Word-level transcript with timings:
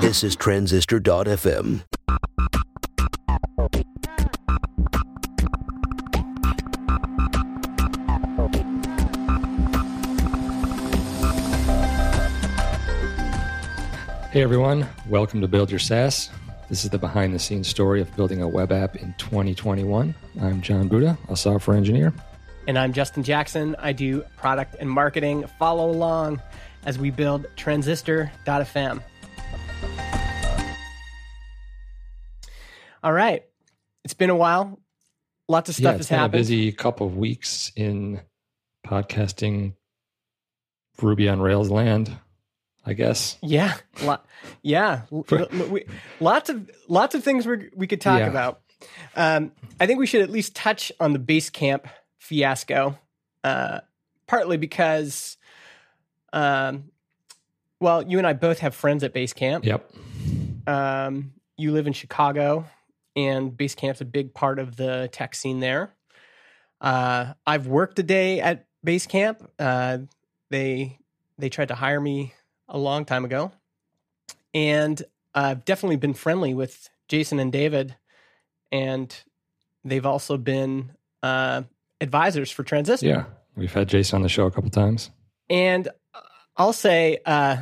This 0.00 0.24
is 0.24 0.36
Transistor.fm. 0.36 1.82
Hey 14.30 14.42
everyone, 14.42 14.86
welcome 15.10 15.42
to 15.42 15.48
Build 15.48 15.70
Your 15.70 15.78
SaaS. 15.78 16.30
This 16.70 16.84
is 16.84 16.90
the 16.90 16.98
behind 16.98 17.34
the 17.34 17.38
scenes 17.38 17.68
story 17.68 18.00
of 18.00 18.14
building 18.16 18.40
a 18.40 18.48
web 18.48 18.72
app 18.72 18.96
in 18.96 19.12
2021. 19.18 20.14
I'm 20.40 20.62
Jon 20.62 20.88
Buda, 20.88 21.18
a 21.28 21.36
software 21.36 21.76
engineer. 21.76 22.14
And 22.66 22.78
I'm 22.78 22.94
Justin 22.94 23.22
Jackson. 23.22 23.76
I 23.78 23.92
do 23.92 24.22
product 24.38 24.76
and 24.80 24.88
marketing. 24.88 25.46
Follow 25.58 25.90
along 25.90 26.40
as 26.86 26.98
we 26.98 27.10
build 27.10 27.46
transistor.fm. 27.56 29.02
All 33.02 33.12
right. 33.12 33.44
It's 34.04 34.14
been 34.14 34.30
a 34.30 34.36
while. 34.36 34.78
Lots 35.48 35.68
of 35.68 35.74
stuff 35.74 35.84
yeah, 35.84 35.90
has 35.92 36.00
it's 36.00 36.08
been 36.10 36.18
happened. 36.18 36.34
a 36.34 36.38
busy 36.38 36.72
couple 36.72 37.06
of 37.06 37.16
weeks 37.16 37.72
in 37.74 38.20
podcasting 38.86 39.74
Ruby 41.00 41.28
on 41.28 41.40
Rails 41.40 41.70
land, 41.70 42.10
I 42.84 42.92
guess. 42.92 43.38
Yeah, 43.42 43.74
lot, 44.02 44.26
yeah, 44.62 45.02
we- 45.10 45.84
lots 46.20 46.50
of 46.50 46.70
lots 46.88 47.14
of 47.14 47.22
things 47.24 47.46
we 47.46 47.70
we 47.74 47.86
could 47.86 48.00
talk 48.00 48.18
Yeah. 48.20 48.26
about. 48.26 48.60
Um, 49.16 49.52
I 49.80 49.86
think 49.86 49.98
we 49.98 50.06
should 50.06 50.22
at 50.22 50.30
least 50.30 50.54
touch 50.54 50.92
on 51.00 51.12
the 51.12 51.18
Basecamp 51.18 51.86
fiasco, 52.18 52.98
uh, 53.42 53.80
partly 54.26 54.56
because, 54.56 55.36
um, 56.32 56.84
well, 57.80 58.02
you 58.02 58.18
and 58.18 58.26
I 58.26 58.34
both 58.34 58.58
have 58.60 58.74
friends 58.74 59.02
at 59.02 59.14
Basecamp. 59.14 59.64
Yep. 59.64 59.90
Um, 60.66 61.32
you 61.56 61.72
live 61.72 61.86
in 61.86 61.92
Chicago, 61.92 62.66
and 63.18 63.50
Basecamp's 63.50 64.00
a 64.00 64.04
big 64.04 64.32
part 64.32 64.60
of 64.60 64.76
the 64.76 65.08
tech 65.10 65.34
scene 65.34 65.58
there. 65.58 65.92
Uh, 66.80 67.32
I've 67.44 67.66
worked 67.66 67.98
a 67.98 68.04
day 68.04 68.40
at 68.40 68.66
Basecamp. 68.86 69.44
Uh, 69.58 69.98
they 70.50 70.98
they 71.36 71.48
tried 71.48 71.68
to 71.68 71.74
hire 71.74 72.00
me 72.00 72.32
a 72.68 72.78
long 72.78 73.04
time 73.04 73.24
ago, 73.24 73.50
and 74.54 75.02
I've 75.34 75.64
definitely 75.64 75.96
been 75.96 76.14
friendly 76.14 76.54
with 76.54 76.88
Jason 77.08 77.40
and 77.40 77.50
David, 77.50 77.96
and 78.70 79.14
they've 79.84 80.06
also 80.06 80.36
been 80.36 80.92
uh, 81.24 81.62
advisors 82.00 82.52
for 82.52 82.62
Transistor. 82.62 83.06
Yeah. 83.06 83.24
We've 83.56 83.72
had 83.72 83.88
Jason 83.88 84.16
on 84.16 84.22
the 84.22 84.28
show 84.28 84.46
a 84.46 84.52
couple 84.52 84.70
times. 84.70 85.10
And 85.50 85.88
I'll 86.56 86.72
say 86.72 87.18
uh, 87.26 87.56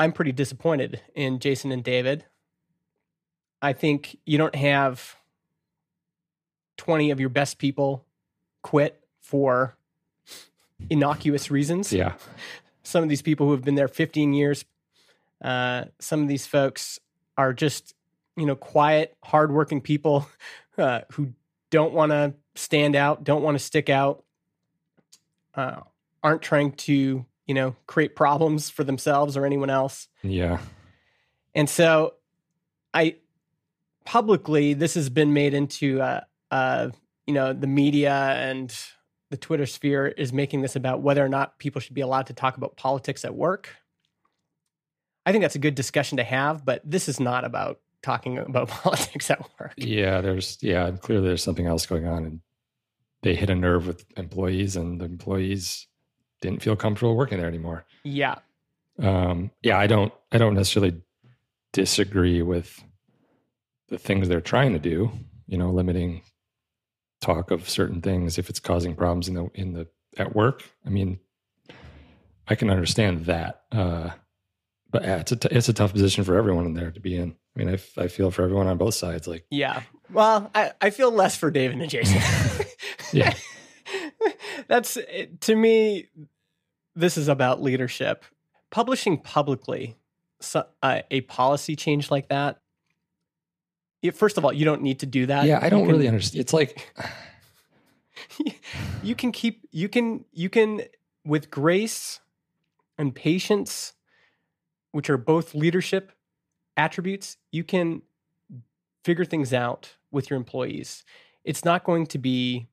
I'm 0.00 0.12
pretty 0.12 0.32
disappointed 0.32 1.00
in 1.14 1.38
Jason 1.38 1.70
and 1.70 1.84
David. 1.84 2.24
I 3.62 3.72
think 3.72 4.18
you 4.24 4.38
don't 4.38 4.54
have 4.54 5.16
20 6.76 7.10
of 7.10 7.20
your 7.20 7.28
best 7.28 7.58
people 7.58 8.04
quit 8.62 9.00
for 9.20 9.76
innocuous 10.90 11.50
reasons. 11.50 11.92
Yeah. 11.92 12.14
Some 12.82 13.02
of 13.02 13.08
these 13.08 13.22
people 13.22 13.46
who 13.46 13.52
have 13.52 13.64
been 13.64 13.74
there 13.74 13.88
15 13.88 14.32
years, 14.32 14.64
uh, 15.42 15.86
some 15.98 16.22
of 16.22 16.28
these 16.28 16.46
folks 16.46 17.00
are 17.36 17.52
just, 17.52 17.94
you 18.36 18.46
know, 18.46 18.54
quiet, 18.54 19.16
hardworking 19.24 19.80
people 19.80 20.28
uh, 20.78 21.00
who 21.12 21.32
don't 21.70 21.92
want 21.92 22.12
to 22.12 22.34
stand 22.54 22.94
out, 22.94 23.24
don't 23.24 23.42
want 23.42 23.58
to 23.58 23.64
stick 23.64 23.90
out, 23.90 24.22
uh, 25.56 25.80
aren't 26.22 26.42
trying 26.42 26.72
to, 26.72 27.26
you 27.46 27.54
know, 27.54 27.74
create 27.88 28.14
problems 28.14 28.70
for 28.70 28.84
themselves 28.84 29.36
or 29.36 29.44
anyone 29.44 29.68
else. 29.68 30.06
Yeah. 30.22 30.58
And 31.56 31.68
so 31.68 32.14
I 32.94 33.16
publicly, 34.06 34.72
this 34.72 34.94
has 34.94 35.10
been 35.10 35.34
made 35.34 35.52
into, 35.52 36.00
uh, 36.00 36.20
uh, 36.50 36.88
you 37.26 37.34
know, 37.34 37.52
the 37.52 37.66
media 37.66 38.14
and 38.14 38.74
the 39.30 39.36
Twitter 39.36 39.66
sphere 39.66 40.06
is 40.06 40.32
making 40.32 40.62
this 40.62 40.76
about 40.76 41.02
whether 41.02 41.22
or 41.22 41.28
not 41.28 41.58
people 41.58 41.80
should 41.80 41.94
be 41.94 42.00
allowed 42.00 42.28
to 42.28 42.32
talk 42.32 42.56
about 42.56 42.76
politics 42.76 43.24
at 43.24 43.34
work. 43.34 43.76
I 45.26 45.32
think 45.32 45.42
that's 45.42 45.56
a 45.56 45.60
good 45.60 45.74
discussion 45.74 46.16
to 46.18 46.24
have, 46.24 46.64
but 46.64 46.80
this 46.84 47.08
is 47.08 47.18
not 47.18 47.44
about 47.44 47.80
talking 48.00 48.38
about 48.46 48.68
politics 48.68 49.30
at 49.30 49.40
work. 49.60 49.74
Yeah. 49.76 50.20
There's, 50.20 50.56
yeah, 50.62 50.90
clearly 50.92 51.26
there's 51.26 51.42
something 51.42 51.66
else 51.66 51.84
going 51.84 52.06
on. 52.06 52.24
And 52.24 52.40
they 53.22 53.34
hit 53.34 53.50
a 53.50 53.56
nerve 53.56 53.88
with 53.88 54.04
employees, 54.16 54.76
and 54.76 55.00
the 55.00 55.04
employees 55.04 55.88
didn't 56.40 56.62
feel 56.62 56.76
comfortable 56.76 57.16
working 57.16 57.38
there 57.38 57.48
anymore. 57.48 57.84
Yeah. 58.04 58.36
um, 59.02 59.50
yeah, 59.62 59.78
I 59.78 59.88
don't, 59.88 60.12
I 60.30 60.38
don't 60.38 60.54
necessarily 60.54 61.02
disagree 61.72 62.42
with 62.42 62.84
the 63.88 63.98
things 63.98 64.28
they're 64.28 64.40
trying 64.40 64.72
to 64.72 64.78
do. 64.78 65.10
You 65.46 65.58
know, 65.58 65.70
limiting 65.70 66.22
talk 67.20 67.50
of 67.50 67.68
certain 67.68 68.02
things 68.02 68.38
if 68.38 68.50
it's 68.50 68.60
causing 68.60 68.94
problems 68.94 69.28
in 69.28 69.34
the 69.34 69.48
in 69.54 69.72
the 69.72 69.88
at 70.16 70.34
work. 70.34 70.64
I 70.84 70.90
mean, 70.90 71.20
I 72.48 72.54
can 72.54 72.70
understand 72.70 73.26
that, 73.26 73.62
uh, 73.72 74.10
but 74.90 75.02
yeah, 75.02 75.16
it's 75.18 75.32
a 75.32 75.36
t- 75.36 75.48
it's 75.50 75.68
a 75.68 75.72
tough 75.72 75.92
position 75.92 76.24
for 76.24 76.36
everyone 76.36 76.66
in 76.66 76.74
there 76.74 76.90
to 76.90 77.00
be 77.00 77.16
in. 77.16 77.30
I 77.32 77.58
mean, 77.58 77.68
I, 77.68 77.74
f- 77.74 77.96
I 77.98 78.08
feel 78.08 78.30
for 78.30 78.42
everyone 78.42 78.66
on 78.66 78.76
both 78.76 78.94
sides. 78.94 79.26
Like, 79.26 79.46
Yeah. 79.50 79.82
Well, 80.12 80.50
I, 80.54 80.72
I 80.80 80.90
feel 80.90 81.10
less 81.10 81.36
for 81.36 81.50
David 81.50 81.80
and 81.80 81.90
Jason. 81.90 82.20
Yeah. 83.12 83.34
That's 84.68 84.98
to 85.42 85.56
me, 85.56 86.08
this 86.96 87.16
is 87.16 87.28
about 87.28 87.62
leadership. 87.62 88.24
Publishing 88.70 89.18
publicly 89.18 89.96
so, 90.40 90.66
uh, 90.82 91.02
a 91.10 91.20
policy 91.22 91.76
change 91.76 92.10
like 92.10 92.28
that. 92.28 92.60
First 94.14 94.38
of 94.38 94.44
all, 94.44 94.52
you 94.52 94.64
don't 94.64 94.82
need 94.82 95.00
to 95.00 95.06
do 95.06 95.26
that. 95.26 95.46
yeah, 95.46 95.58
I 95.60 95.68
don't 95.68 95.82
can- 95.82 95.92
really 95.92 96.08
understand. 96.08 96.40
It's 96.40 96.52
like, 96.52 96.94
you 99.02 99.14
can 99.14 99.32
keep 99.32 99.66
you 99.70 99.88
can 99.88 100.24
you 100.32 100.48
can 100.48 100.82
with 101.24 101.50
grace 101.50 102.20
and 102.98 103.14
patience 103.14 103.92
which 104.92 105.10
are 105.10 105.18
both 105.18 105.54
leadership 105.54 106.12
attributes 106.76 107.36
you 107.52 107.64
can 107.64 108.02
figure 109.04 109.24
things 109.24 109.52
out 109.52 109.96
with 110.10 110.30
your 110.30 110.36
employees 110.36 111.04
it's 111.44 111.64
not 111.64 111.84
going 111.84 112.06
to 112.06 112.18
be 112.18 112.66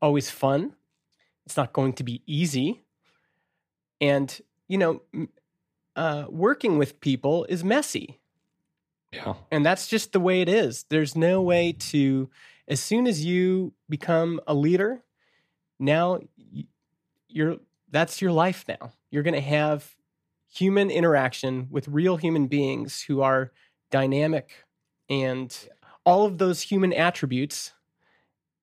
always 0.00 0.30
fun 0.30 0.74
it's 1.44 1.56
not 1.56 1.72
going 1.72 1.92
to 1.92 2.04
be 2.04 2.22
easy 2.26 2.82
and 4.00 4.40
you 4.68 4.78
know 4.78 5.00
uh, 5.94 6.26
working 6.28 6.76
with 6.78 7.00
people 7.00 7.46
is 7.48 7.64
messy 7.64 8.20
yeah, 9.16 9.34
and 9.50 9.64
that's 9.64 9.88
just 9.88 10.12
the 10.12 10.20
way 10.20 10.40
it 10.40 10.48
is. 10.48 10.84
There's 10.88 11.16
no 11.16 11.42
way 11.42 11.72
to 11.72 12.28
as 12.68 12.80
soon 12.80 13.06
as 13.06 13.24
you 13.24 13.72
become 13.88 14.40
a 14.46 14.54
leader 14.54 15.02
now 15.78 16.20
you're 17.28 17.56
that's 17.90 18.20
your 18.20 18.32
life 18.32 18.64
now. 18.68 18.92
You're 19.10 19.22
going 19.22 19.34
to 19.34 19.40
have 19.40 19.94
human 20.52 20.90
interaction 20.90 21.68
with 21.70 21.86
real 21.88 22.16
human 22.16 22.46
beings 22.46 23.02
who 23.02 23.20
are 23.20 23.52
dynamic 23.90 24.64
and 25.08 25.56
all 26.04 26.24
of 26.24 26.38
those 26.38 26.62
human 26.62 26.92
attributes 26.92 27.72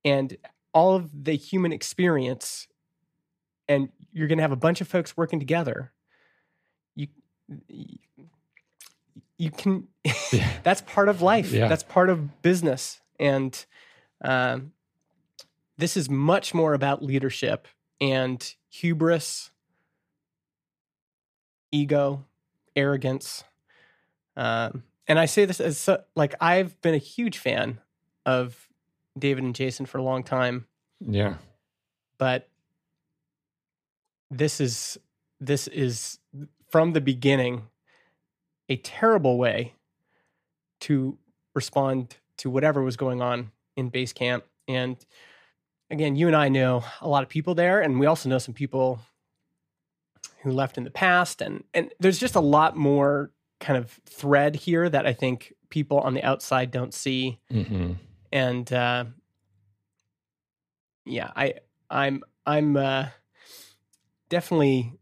and 0.03 0.37
all 0.73 0.95
of 0.95 1.23
the 1.23 1.33
human 1.33 1.71
experience 1.71 2.67
and 3.67 3.89
you're 4.11 4.27
going 4.27 4.37
to 4.37 4.43
have 4.43 4.51
a 4.51 4.57
bunch 4.57 4.81
of 4.81 4.87
folks 4.87 5.15
working 5.15 5.39
together. 5.39 5.91
You 6.95 7.07
you 9.43 9.51
can 9.51 9.87
Yeah. 10.31 10.49
that's 10.63 10.81
part 10.81 11.09
of 11.09 11.21
life. 11.21 11.51
Yeah. 11.51 11.67
that's 11.67 11.83
part 11.83 12.09
of 12.09 12.41
business. 12.41 13.01
And 13.19 13.65
um, 14.23 14.71
this 15.77 15.97
is 15.97 16.09
much 16.09 16.53
more 16.53 16.73
about 16.73 17.03
leadership 17.03 17.67
and 17.99 18.55
hubris 18.69 19.51
ego 21.71 22.25
arrogance. 22.75 23.43
Um, 24.35 24.83
and 25.07 25.19
i 25.19 25.25
say 25.25 25.45
this 25.45 25.59
as 25.59 25.77
so, 25.77 26.01
like 26.15 26.33
i've 26.39 26.81
been 26.81 26.95
a 26.95 26.97
huge 26.97 27.37
fan 27.37 27.79
of 28.25 28.69
david 29.19 29.43
and 29.43 29.53
jason 29.53 29.85
for 29.85 29.97
a 29.97 30.03
long 30.03 30.23
time. 30.23 30.65
Yeah, 31.05 31.35
but 32.17 32.47
this 34.31 34.61
is 34.61 34.97
this 35.39 35.67
is 35.67 36.19
from 36.69 36.93
the 36.93 37.01
beginning 37.01 37.63
a 38.69 38.77
terrible 38.77 39.37
way 39.37 39.73
to 40.81 41.17
respond 41.55 42.15
to 42.37 42.49
whatever 42.49 42.81
was 42.81 42.97
going 42.97 43.21
on 43.21 43.51
in 43.75 43.91
basecamp 43.91 44.41
and 44.67 44.97
again 45.89 46.15
you 46.15 46.27
and 46.27 46.35
i 46.35 46.49
know 46.49 46.83
a 47.01 47.07
lot 47.07 47.23
of 47.23 47.29
people 47.29 47.55
there 47.55 47.81
and 47.81 47.99
we 47.99 48.05
also 48.05 48.29
know 48.29 48.37
some 48.37 48.53
people 48.53 48.99
who 50.41 50.51
left 50.51 50.77
in 50.77 50.83
the 50.83 50.91
past. 50.91 51.41
And 51.41 51.63
and 51.73 51.91
there's 51.99 52.19
just 52.19 52.35
a 52.35 52.41
lot 52.41 52.75
more 52.75 53.31
kind 53.59 53.77
of 53.77 53.91
thread 54.05 54.55
here 54.57 54.89
that 54.89 55.07
i 55.07 55.13
think 55.13 55.53
people 55.69 55.99
on 55.99 56.13
the 56.13 56.23
outside 56.23 56.69
don't 56.69 56.93
see. 56.93 57.39
Hmm 57.49 57.93
and 58.33 58.73
uh, 58.73 59.05
yeah, 61.05 61.29
I 61.35 61.53
I'm 61.89 62.23
I'm 62.47 62.75
uh, 62.75 63.09
definitely 64.27 64.93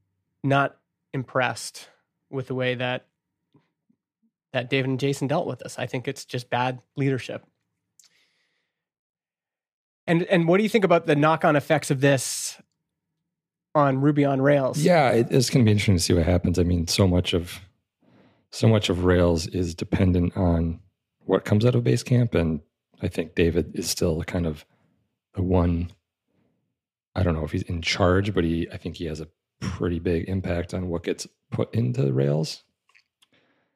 not 0.44 0.78
impressed 1.14 1.88
with 2.30 2.48
the 2.48 2.56
way 2.56 2.76
that 2.76 3.08
that 4.54 4.70
David 4.70 4.90
and 4.90 5.00
Jason 5.00 5.28
dealt 5.28 5.48
with 5.48 5.60
this. 5.60 5.80
I 5.80 5.86
think 5.86 6.08
it's 6.08 6.26
just 6.26 6.50
bad 6.50 6.80
leadership. 6.96 7.46
And 10.08 10.24
and 10.24 10.48
what 10.48 10.58
do 10.58 10.64
you 10.64 10.70
think 10.70 10.84
about 10.84 11.06
the 11.06 11.16
knock-on 11.16 11.56
effects 11.56 11.92
of 11.92 12.02
this 12.02 12.60
on 13.76 14.02
Ruby 14.02 14.26
on 14.26 14.42
Rails? 14.42 14.80
Yeah, 14.80 15.12
it 15.12 15.32
is 15.32 15.50
going 15.50 15.64
to 15.64 15.70
be 15.70 15.72
interesting 15.72 15.96
to 15.96 16.02
see 16.02 16.14
what 16.14 16.26
happens. 16.26 16.60
I 16.60 16.64
mean, 16.64 16.88
so 16.88 17.08
much 17.08 17.34
of 17.34 17.60
so 18.50 18.68
much 18.68 18.90
of 18.90 19.06
Rails 19.06 19.48
is 19.48 19.74
dependent 19.76 20.36
on 20.36 20.80
what 21.26 21.46
comes 21.46 21.66
out 21.66 21.76
of 21.76 21.84
Basecamp, 21.84 22.36
and 22.36 22.62
I 23.02 23.08
think 23.08 23.36
David 23.36 23.72
is 23.74 23.90
still 23.90 24.22
kind 24.24 24.46
of 24.46 24.66
the 25.34 25.44
one. 25.44 25.92
I 27.16 27.24
don't 27.24 27.36
know 27.36 27.46
if 27.46 27.52
he's 27.52 27.64
in 27.64 27.82
charge, 27.82 28.34
but 28.34 28.44
he 28.44 28.68
I 28.72 28.78
think 28.78 28.98
he 28.98 29.06
has 29.06 29.22
a 29.22 29.28
pretty 29.60 30.00
big 30.00 30.28
impact 30.28 30.74
on 30.74 30.90
what 30.90 31.04
gets 31.04 31.28
put 31.52 31.74
into 31.74 32.12
Rails. 32.12 32.64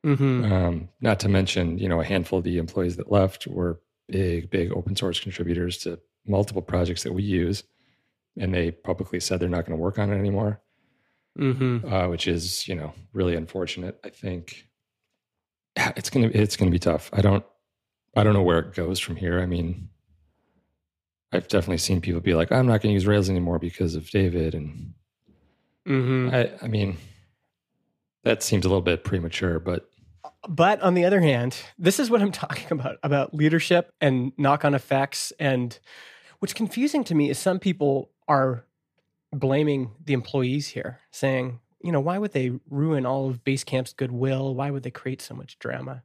Mm-hmm. 0.06 0.54
Um, 0.54 0.90
not 1.02 1.20
to 1.22 1.30
mention, 1.30 1.80
you 1.80 1.90
know, 1.90 2.00
a 2.00 2.06
handful 2.06 2.38
of 2.40 2.46
the 2.46 2.60
employees 2.60 2.96
that 2.98 3.12
left 3.12 3.48
were 3.48 3.82
big, 4.08 4.52
big 4.52 4.72
open 4.72 4.96
source 4.96 5.20
contributors 5.20 5.80
to 5.80 6.00
multiple 6.28 6.62
projects 6.62 7.04
that 7.04 7.14
we 7.14 7.24
use, 7.24 7.64
and 8.38 8.54
they 8.54 8.70
publicly 8.72 9.20
said 9.20 9.40
they're 9.40 9.50
not 9.50 9.66
going 9.66 9.78
to 9.78 9.82
work 9.82 9.98
on 10.00 10.12
it 10.12 10.18
anymore, 10.18 10.62
Mm-hmm. 11.40 11.92
uh, 11.92 12.08
which 12.08 12.28
is, 12.28 12.68
you 12.68 12.76
know, 12.76 12.94
really 13.14 13.36
unfortunate. 13.36 14.00
I 14.06 14.10
think 14.10 14.68
it's 15.76 16.10
gonna 16.10 16.30
it's 16.34 16.56
gonna 16.56 16.72
be 16.72 16.80
tough. 16.80 17.10
I 17.12 17.22
don't 17.22 17.44
I 18.16 18.24
don't 18.24 18.34
know 18.34 18.44
where 18.44 18.60
it 18.60 18.74
goes 18.74 19.00
from 19.00 19.18
here. 19.18 19.42
I 19.42 19.46
mean, 19.46 19.90
I've 21.34 21.50
definitely 21.50 21.80
seen 21.80 22.00
people 22.00 22.22
be 22.22 22.36
like, 22.36 22.52
I'm 22.52 22.68
not 22.68 22.82
going 22.82 22.92
to 22.92 22.94
use 22.94 23.06
Rails 23.08 23.30
anymore 23.30 23.60
because 23.60 23.96
of 23.96 24.10
David, 24.10 24.56
and 24.56 24.94
Mm-hmm. 25.88 26.34
I, 26.34 26.66
I 26.66 26.68
mean, 26.68 26.98
that 28.24 28.42
seems 28.42 28.66
a 28.66 28.70
little 28.70 28.82
bit 28.82 29.04
premature, 29.04 29.60
but 29.60 29.88
But 30.48 30.82
on 30.82 30.94
the 30.94 31.06
other 31.06 31.22
hand, 31.22 31.58
this 31.78 32.00
is 32.00 32.10
what 32.10 32.22
I'm 32.22 32.32
talking 32.44 32.68
about 32.72 32.98
about 33.04 33.34
leadership 33.34 33.94
and 34.02 34.32
knock 34.38 34.66
on 34.66 34.74
effects. 34.74 35.34
And 35.40 35.78
what's 36.40 36.54
confusing 36.54 37.04
to 37.06 37.16
me 37.16 37.30
is 37.30 37.40
some 37.40 37.60
people 37.60 38.12
are 38.28 38.66
blaming 39.32 39.92
the 40.04 40.14
employees 40.14 40.70
here, 40.70 41.00
saying, 41.12 41.60
you 41.82 41.92
know, 41.92 42.00
why 42.00 42.18
would 42.18 42.32
they 42.32 42.52
ruin 42.70 43.06
all 43.06 43.30
of 43.30 43.44
Basecamp's 43.44 43.94
goodwill? 43.94 44.56
Why 44.56 44.72
would 44.72 44.84
they 44.84 44.92
create 44.92 45.22
so 45.22 45.36
much 45.36 45.60
drama? 45.60 46.04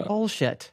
Uh, 0.00 0.06
Bullshit. 0.06 0.72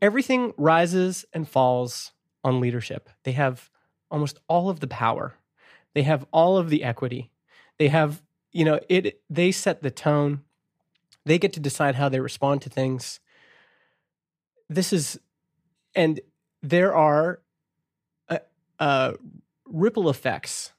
Everything 0.00 0.54
rises 0.56 1.24
and 1.32 1.48
falls 1.48 2.12
on 2.44 2.60
leadership. 2.60 3.10
They 3.24 3.32
have 3.32 3.70
almost 4.10 4.38
all 4.48 4.70
of 4.70 4.80
the 4.80 4.86
power, 4.86 5.34
they 5.94 6.02
have 6.02 6.26
all 6.32 6.56
of 6.56 6.70
the 6.70 6.84
equity. 6.84 7.30
They 7.78 7.88
have, 7.88 8.22
you 8.50 8.64
know, 8.64 8.80
it, 8.88 9.20
they 9.30 9.52
set 9.52 9.82
the 9.82 9.90
tone 9.90 10.42
they 11.28 11.38
get 11.38 11.52
to 11.52 11.60
decide 11.60 11.94
how 11.94 12.08
they 12.08 12.20
respond 12.20 12.62
to 12.62 12.70
things. 12.70 13.20
This 14.68 14.92
is 14.92 15.20
and 15.94 16.20
there 16.62 16.94
are 16.94 17.40
uh, 18.28 18.38
uh, 18.80 19.12
ripple 19.66 20.08
effects 20.08 20.72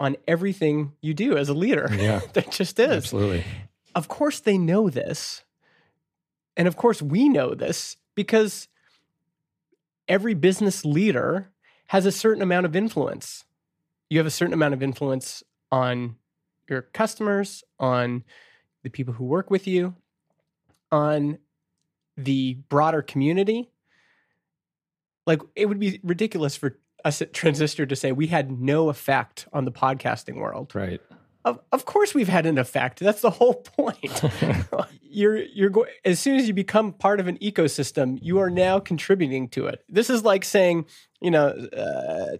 on 0.00 0.16
everything 0.26 0.92
you 1.00 1.14
do 1.14 1.36
as 1.36 1.48
a 1.48 1.54
leader. 1.54 1.88
Yeah, 1.92 2.20
there 2.32 2.44
just 2.50 2.78
is. 2.78 2.90
Absolutely. 2.90 3.44
of 3.94 4.08
course 4.08 4.40
they 4.40 4.58
know 4.58 4.90
this. 4.90 5.44
And 6.56 6.68
of 6.68 6.76
course 6.76 7.00
we 7.00 7.28
know 7.28 7.54
this 7.54 7.96
because 8.14 8.68
every 10.08 10.34
business 10.34 10.84
leader 10.84 11.50
has 11.88 12.04
a 12.04 12.12
certain 12.12 12.42
amount 12.42 12.66
of 12.66 12.74
influence. 12.74 13.44
You 14.10 14.18
have 14.18 14.26
a 14.26 14.30
certain 14.30 14.54
amount 14.54 14.74
of 14.74 14.82
influence 14.82 15.42
on 15.70 16.16
your 16.68 16.82
customers 16.82 17.62
on 17.78 18.24
the 18.84 18.90
people 18.90 19.12
who 19.14 19.24
work 19.24 19.50
with 19.50 19.66
you 19.66 19.94
on 20.92 21.38
the 22.16 22.54
broader 22.68 23.02
community 23.02 23.70
like 25.26 25.40
it 25.56 25.66
would 25.66 25.80
be 25.80 25.98
ridiculous 26.04 26.54
for 26.56 26.78
us 27.04 27.20
at 27.20 27.32
transistor 27.32 27.84
to 27.86 27.96
say 27.96 28.12
we 28.12 28.28
had 28.28 28.50
no 28.60 28.88
effect 28.88 29.48
on 29.52 29.64
the 29.64 29.72
podcasting 29.72 30.36
world 30.36 30.72
Right. 30.74 31.00
of, 31.44 31.58
of 31.72 31.84
course 31.86 32.14
we've 32.14 32.28
had 32.28 32.46
an 32.46 32.56
effect 32.58 33.00
that's 33.00 33.20
the 33.20 33.30
whole 33.30 33.54
point 33.54 34.22
you're 35.02 35.36
you're 35.38 35.70
going 35.70 35.90
as 36.04 36.20
soon 36.20 36.36
as 36.36 36.46
you 36.46 36.54
become 36.54 36.92
part 36.92 37.18
of 37.20 37.26
an 37.26 37.36
ecosystem 37.38 38.18
you 38.22 38.38
are 38.38 38.50
now 38.50 38.78
contributing 38.78 39.48
to 39.48 39.66
it 39.66 39.82
this 39.88 40.08
is 40.08 40.22
like 40.24 40.44
saying 40.44 40.86
you 41.20 41.30
know 41.30 41.48
uh, 41.48 42.36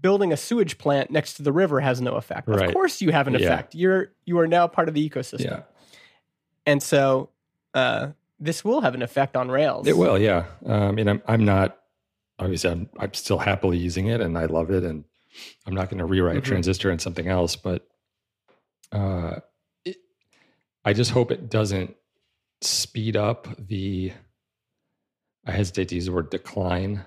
building 0.00 0.32
a 0.32 0.36
sewage 0.36 0.76
plant 0.78 1.10
next 1.10 1.34
to 1.34 1.42
the 1.42 1.52
river 1.52 1.78
has 1.80 2.00
no 2.00 2.14
effect 2.14 2.48
Right. 2.48 2.68
of 2.68 2.72
course 2.74 3.00
you 3.00 3.12
have 3.12 3.26
an 3.28 3.34
Yeah. 3.34 3.40
effect 3.40 3.74
you're 3.74 4.12
you 4.24 4.38
are 4.40 4.46
now 4.48 4.66
part 4.66 4.88
of 4.88 4.94
the 4.94 5.08
ecosystem 5.08 5.44
yeah. 5.44 5.62
And 6.66 6.82
so 6.82 7.30
uh, 7.74 8.08
this 8.38 8.64
will 8.64 8.80
have 8.80 8.94
an 8.94 9.02
effect 9.02 9.36
on 9.36 9.50
rails 9.50 9.86
It 9.86 9.96
will, 9.96 10.18
yeah. 10.18 10.44
Um, 10.66 10.98
and 10.98 11.08
I'm 11.10 11.22
I'm 11.26 11.44
not 11.44 11.78
obviously 12.38 12.70
I'm 12.70 12.88
I'm 12.98 13.14
still 13.14 13.38
happily 13.38 13.78
using 13.78 14.06
it 14.08 14.20
and 14.20 14.36
I 14.38 14.46
love 14.46 14.70
it 14.70 14.84
and 14.84 15.04
I'm 15.66 15.74
not 15.74 15.88
going 15.88 15.98
to 15.98 16.04
rewrite 16.04 16.38
Mhm. 16.38 16.44
transistor 16.44 16.90
and 16.90 17.00
something 17.00 17.26
else, 17.28 17.56
but 17.56 17.86
uh, 18.92 19.40
it, 19.84 19.96
I 20.84 20.92
just 20.92 21.10
hope 21.10 21.30
it 21.32 21.50
doesn't 21.50 21.96
speed 22.60 23.16
up 23.16 23.48
the. 23.58 24.12
I 25.46 25.50
hesitate 25.52 25.88
to 25.88 25.94
use 25.96 26.06
the 26.06 26.12
word 26.12 26.30
decline. 26.30 27.04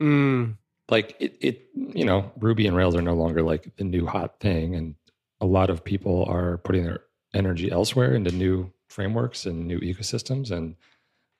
Mm, 0.00 0.56
Like 0.88 1.14
it, 1.20 1.36
it, 1.40 1.68
you 1.74 2.04
know, 2.04 2.30
Ruby 2.38 2.66
and 2.66 2.76
Rails 2.76 2.94
are 2.96 3.02
no 3.02 3.14
longer 3.14 3.42
like 3.42 3.76
the 3.76 3.84
new 3.84 4.06
hot 4.06 4.40
thing, 4.40 4.74
and 4.74 4.94
a 5.40 5.46
lot 5.46 5.70
of 5.70 5.84
people 5.84 6.24
are 6.28 6.58
putting 6.58 6.84
their 6.84 7.00
energy 7.34 7.70
elsewhere 7.70 8.14
into 8.14 8.30
new 8.30 8.72
frameworks 8.88 9.44
and 9.46 9.66
new 9.66 9.80
ecosystems. 9.80 10.50
And 10.50 10.76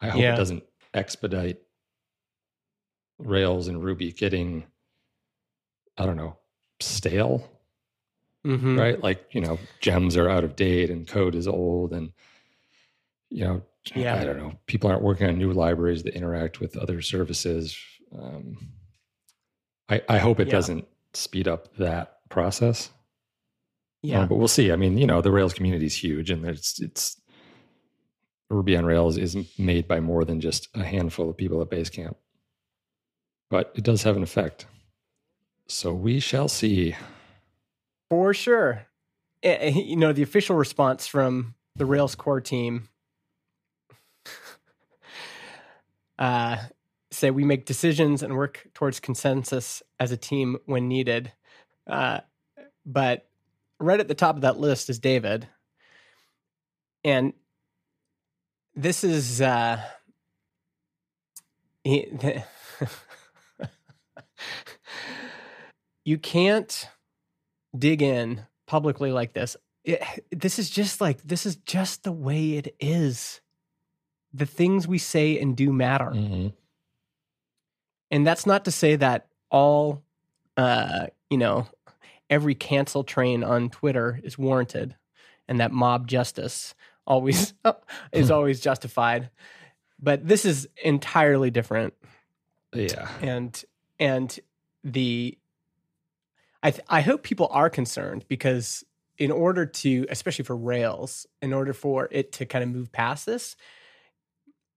I 0.00 0.08
hope 0.11 0.20
Yeah. 0.20 0.35
it 0.35 0.37
doesn't 0.37 0.64
expedite 0.93 1.58
Rails 3.19 3.69
and 3.69 3.82
Ruby 3.82 4.12
getting, 4.12 4.64
I 5.96 6.05
don't 6.05 6.17
know, 6.17 6.37
stale, 6.81 7.49
mhm. 8.44 8.79
right? 8.79 9.00
Like, 9.00 9.29
you 9.32 9.41
know, 9.41 9.58
gems 9.81 10.17
are 10.17 10.29
out 10.29 10.43
of 10.44 10.56
date 10.56 10.91
and 10.91 11.06
code 11.06 11.35
is 11.37 11.46
old 11.46 11.93
and, 11.93 12.12
you 13.31 13.44
know, 13.44 13.62
Yeah. 13.94 14.17
I 14.17 14.25
don't 14.25 14.38
know, 14.38 14.58
people 14.67 14.91
aren't 14.91 15.02
working 15.02 15.29
on 15.29 15.38
new 15.38 15.52
libraries 15.52 16.02
that 16.02 16.14
interact 16.14 16.58
with 16.58 16.76
other 16.76 17.00
services. 17.02 17.79
Um, 18.12 18.56
I, 19.88 20.02
I 20.08 20.19
hope 20.19 20.41
it 20.41 20.49
Yeah. 20.49 20.52
doesn't 20.55 20.88
speed 21.12 21.46
up 21.46 21.76
that 21.76 22.29
process. 22.31 22.91
Yeah 24.05 24.21
Uh, 24.21 24.27
but 24.27 24.37
we'll 24.37 24.49
see. 24.49 24.71
I 24.71 24.77
mean, 24.77 24.99
you 24.99 25.06
know, 25.06 25.21
the 25.21 25.33
Rails 25.33 25.55
community 25.55 25.87
is 25.87 25.96
huge, 25.96 26.31
and 26.31 26.44
it's 26.44 26.81
it's 26.81 27.20
Ruby 28.51 28.77
on 28.77 28.84
Rails 28.84 29.17
isn't 29.17 29.46
made 29.58 29.89
by 29.89 30.01
more 30.01 30.25
than 30.25 30.41
just 30.41 30.69
a 30.75 30.84
handful 30.84 31.29
of 31.31 31.37
people 31.37 31.61
at 31.63 31.70
Basecamp, 31.70 32.15
but 33.51 33.73
it 33.75 33.82
does 33.84 34.03
have 34.03 34.17
an 34.17 34.23
effect. 34.23 34.67
So 35.67 35.94
we 35.94 36.20
shall 36.20 36.49
see. 36.49 36.94
For 38.11 38.34
sure. 38.34 38.87
Eh, 39.43 39.56
eh, 39.61 39.70
You 39.70 39.96
know, 39.96 40.13
the 40.13 40.23
official 40.23 40.56
response 40.56 41.06
from 41.06 41.55
the 41.75 41.87
Rails 41.87 42.15
core 42.15 42.41
team 42.43 42.89
uh, 46.19 46.56
say 47.11 47.31
we 47.31 47.44
make 47.44 47.65
decisions 47.65 48.23
and 48.23 48.37
work 48.37 48.67
towards 48.75 49.01
consensus 49.01 49.82
as 49.99 50.13
a 50.13 50.17
team 50.17 50.58
when 50.67 50.89
needed. 50.89 51.32
Uh, 51.87 52.20
but 52.84 53.27
right 53.84 54.00
at 54.00 54.08
the 54.08 54.14
top 54.14 54.36
of 54.36 54.43
that 54.43 54.58
list 54.58 54.91
is 54.91 54.98
David. 54.98 55.46
And 57.05 57.34
this 58.74 59.05
is 59.05 59.41
uh, 59.41 59.81
he, 61.84 62.08
you 66.05 66.19
can't 66.19 66.88
dig 67.76 68.03
in 68.03 68.46
publicly 68.67 69.12
like 69.12 69.32
this. 69.32 69.56
It, 69.84 70.03
this 70.31 70.58
is 70.58 70.70
just 70.70 71.00
like 71.00 71.22
this 71.22 71.44
is 71.44 71.56
just 71.56 72.05
the 72.05 72.12
way 72.12 72.53
it 72.53 72.74
is. 72.81 73.41
The 74.32 74.46
things 74.46 74.88
we 74.88 74.98
say 74.98 75.38
and 75.38 75.56
do 75.56 75.72
matter. 75.72 76.06
Mhm. 76.06 76.55
And 78.10 78.26
that's 78.26 78.46
not 78.46 78.64
to 78.64 78.70
say 78.70 78.96
that 78.96 79.29
all 79.50 80.03
uh, 80.56 81.06
you 81.31 81.38
know, 81.38 81.67
every 82.31 82.55
cancel 82.55 83.05
train 83.05 83.45
on 83.45 83.71
Twitter 83.71 84.21
is 84.23 84.39
warranted 84.39 84.97
and 85.49 85.61
that 85.61 85.73
mob 85.73 86.07
justice 86.09 86.75
always 87.07 87.53
is 88.13 88.31
always 88.31 88.61
justified. 88.61 89.31
But 90.01 90.27
this 90.27 90.45
is 90.45 90.69
entirely 90.83 91.51
different 91.51 91.95
Yeah. 92.73 93.09
and 93.21 93.65
and 93.99 94.39
the 94.83 95.39
I 96.63 96.71
th- 96.71 96.85
I 96.89 97.01
hope 97.03 97.23
people 97.23 97.49
are 97.51 97.69
concerned 97.71 98.25
because 98.29 98.85
in 99.19 99.31
order 99.31 99.65
to 99.67 100.07
especially 100.11 100.45
for 100.45 100.57
Rails, 100.57 101.27
in 101.43 101.53
order 101.53 101.73
for 101.73 102.09
it 102.11 102.33
to 102.33 102.47
kind 102.47 102.65
of 102.65 102.71
move 102.71 102.91
past 102.91 103.27
this, 103.27 103.55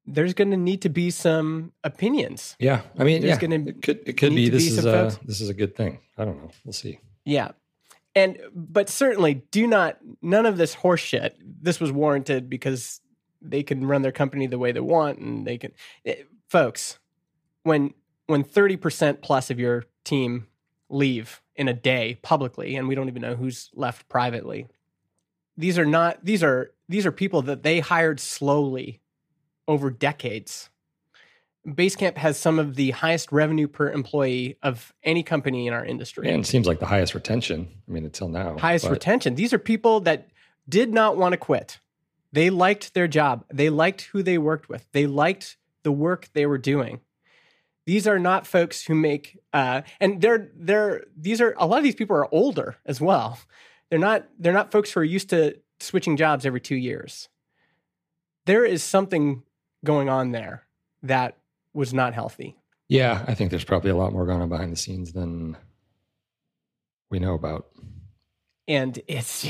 there's 0.06 0.34
going 0.34 0.52
to 0.52 0.58
need 0.58 0.82
to 0.84 0.90
be 0.90 1.10
some 1.12 1.72
opinions. 1.84 2.56
Yeah. 2.60 2.82
I 2.98 3.04
mean, 3.04 3.22
There's 3.22 3.42
yeah, 3.42 3.48
gonna 3.50 3.70
it 3.70 3.82
could 3.82 4.00
it 4.06 4.14
could 4.18 4.36
be 4.36 4.50
this 4.50 4.64
be 4.66 4.70
is 4.78 4.86
a 4.86 4.92
folks- 4.92 5.20
this 5.26 5.42
is 5.42 5.50
a 5.50 5.54
good 5.54 5.76
thing. 5.76 6.00
I 6.18 6.26
don't 6.26 6.38
know. 6.44 6.52
We'll 6.66 6.74
see. 6.74 7.00
Yeah. 7.28 7.52
and 8.16 8.40
but 8.56 8.90
certainly 8.90 9.44
do 9.52 9.68
not 9.68 10.00
none 10.24 10.48
of 10.48 10.58
this 10.58 10.76
horseshit. 10.76 11.34
This 11.62 11.80
was 11.80 11.92
warranted 11.92 12.50
because 12.50 13.02
they 13.42 13.62
can 13.62 13.86
run 13.86 14.02
their 14.02 14.12
company 14.12 14.48
the 14.48 14.58
way 14.58 14.72
they 14.72 14.80
want, 14.80 15.20
and 15.20 15.46
they 15.46 15.60
can, 15.60 15.72
it, 16.04 16.28
folks. 16.50 16.98
When 17.64 17.94
when 18.26 18.44
thirty 18.44 18.78
percent 18.78 19.22
plus 19.22 19.52
of 19.52 19.60
your 19.60 19.84
team 20.04 20.48
leave 20.90 21.42
in 21.56 21.68
a 21.68 21.74
day 21.74 22.20
publicly, 22.24 22.76
and 22.76 22.88
we 22.88 22.96
don't 22.96 23.08
even 23.10 23.22
know 23.22 23.36
who's 23.36 23.70
left 23.76 24.10
privately. 24.10 24.68
These 25.58 25.78
are 25.78 25.86
not 25.86 26.24
these 26.26 26.44
are 26.44 26.72
these 26.90 27.06
are 27.06 27.12
people 27.12 27.44
that 27.44 27.62
they 27.64 27.82
hired 27.82 28.20
slowly 28.20 29.02
over 29.68 29.92
decades. 29.92 30.70
Basecamp 31.68 32.18
has 32.18 32.38
some 32.38 32.60
of 32.60 32.76
the 32.76 32.92
highest 32.92 33.32
revenue 33.32 33.68
per 33.68 33.92
employee 33.92 34.58
of 34.64 34.94
any 35.04 35.22
company 35.22 35.68
in 35.68 35.74
our 35.74 35.84
industry. 35.84 36.30
And 36.30 36.44
it 36.44 36.48
seems 36.48 36.66
like 36.66 36.80
the 36.80 36.86
highest 36.86 37.14
retention. 37.14 37.68
I 37.88 37.92
mean, 37.92 38.06
until 38.06 38.30
now. 38.30 38.58
highest 38.58 38.86
but- 38.86 38.92
retention. 38.92 39.36
These 39.36 39.54
are 39.54 39.60
people 39.60 40.00
that 40.02 40.30
did 40.70 40.94
not 40.94 41.18
want 41.18 41.34
to 41.34 41.38
quit. 41.38 41.80
They 42.32 42.50
liked 42.50 42.94
their 42.94 43.08
job. 43.08 43.46
They 43.52 43.70
liked 43.70 44.04
who 44.04 44.24
they 44.24 44.38
worked 44.38 44.70
with. 44.70 44.86
They 44.92 45.08
liked 45.08 45.58
the 45.84 45.92
work 45.92 46.30
they 46.34 46.46
were 46.46 46.58
doing. 46.58 47.02
These 47.86 48.06
are 48.06 48.20
not 48.20 48.46
folks 48.46 48.84
who 48.84 48.96
make 48.96 49.40
uh, 49.54 49.82
and 50.02 50.22
they're 50.22 50.52
they're 50.54 51.06
these 51.16 51.40
are 51.40 51.56
a 51.58 51.66
lot 51.66 51.78
of 51.78 51.86
these 51.86 51.96
people 51.96 52.18
are 52.18 52.34
older 52.34 52.76
as 52.86 53.00
well. 53.00 53.40
They're 53.90 53.98
not 53.98 54.28
they're 54.38 54.52
not 54.52 54.72
folks 54.72 54.92
who 54.92 55.00
are 55.00 55.06
used 55.06 55.30
to 55.30 55.58
switching 55.80 56.18
jobs 56.18 56.46
every 56.46 56.60
two 56.60 56.76
years. 56.76 57.30
There 58.46 58.66
is 58.66 58.84
something 58.84 59.44
going 59.86 60.10
on 60.10 60.32
there 60.32 60.64
that 61.04 61.38
was 61.78 61.94
not 61.94 62.14
healthy. 62.14 62.58
Yeah, 62.90 63.24
I 63.28 63.34
think 63.36 63.52
there's 63.52 63.64
probably 63.64 63.92
a 63.92 63.96
lot 63.96 64.12
more 64.14 64.26
going 64.26 64.42
on 64.42 64.50
behind 64.50 64.72
the 64.72 64.78
scenes 64.78 65.14
than 65.14 65.56
we 67.10 67.20
know 67.20 67.34
about. 67.36 67.68
and 68.68 69.00
it's 69.08 69.48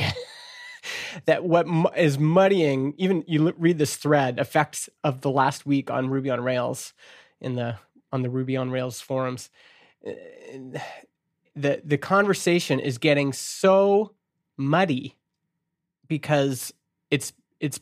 that 1.25 1.43
what 1.43 1.65
is 1.97 2.19
muddying 2.19 2.93
even 2.97 3.23
you 3.27 3.51
read 3.57 3.77
this 3.77 3.95
thread 3.95 4.39
effects 4.39 4.89
of 5.03 5.21
the 5.21 5.29
last 5.31 5.65
week 5.65 5.89
on 5.89 6.09
ruby 6.09 6.29
on 6.29 6.41
rails 6.41 6.93
in 7.41 7.55
the 7.55 7.75
on 8.11 8.21
the 8.21 8.29
ruby 8.29 8.55
on 8.57 8.69
rails 8.71 9.01
forums 9.01 9.49
Uh, 10.05 10.11
the 11.55 11.81
the 11.83 11.97
conversation 11.97 12.79
is 12.79 12.97
getting 12.99 13.33
so 13.33 14.13
muddy 14.57 15.15
because 16.07 16.71
it's 17.09 17.33
it's 17.59 17.79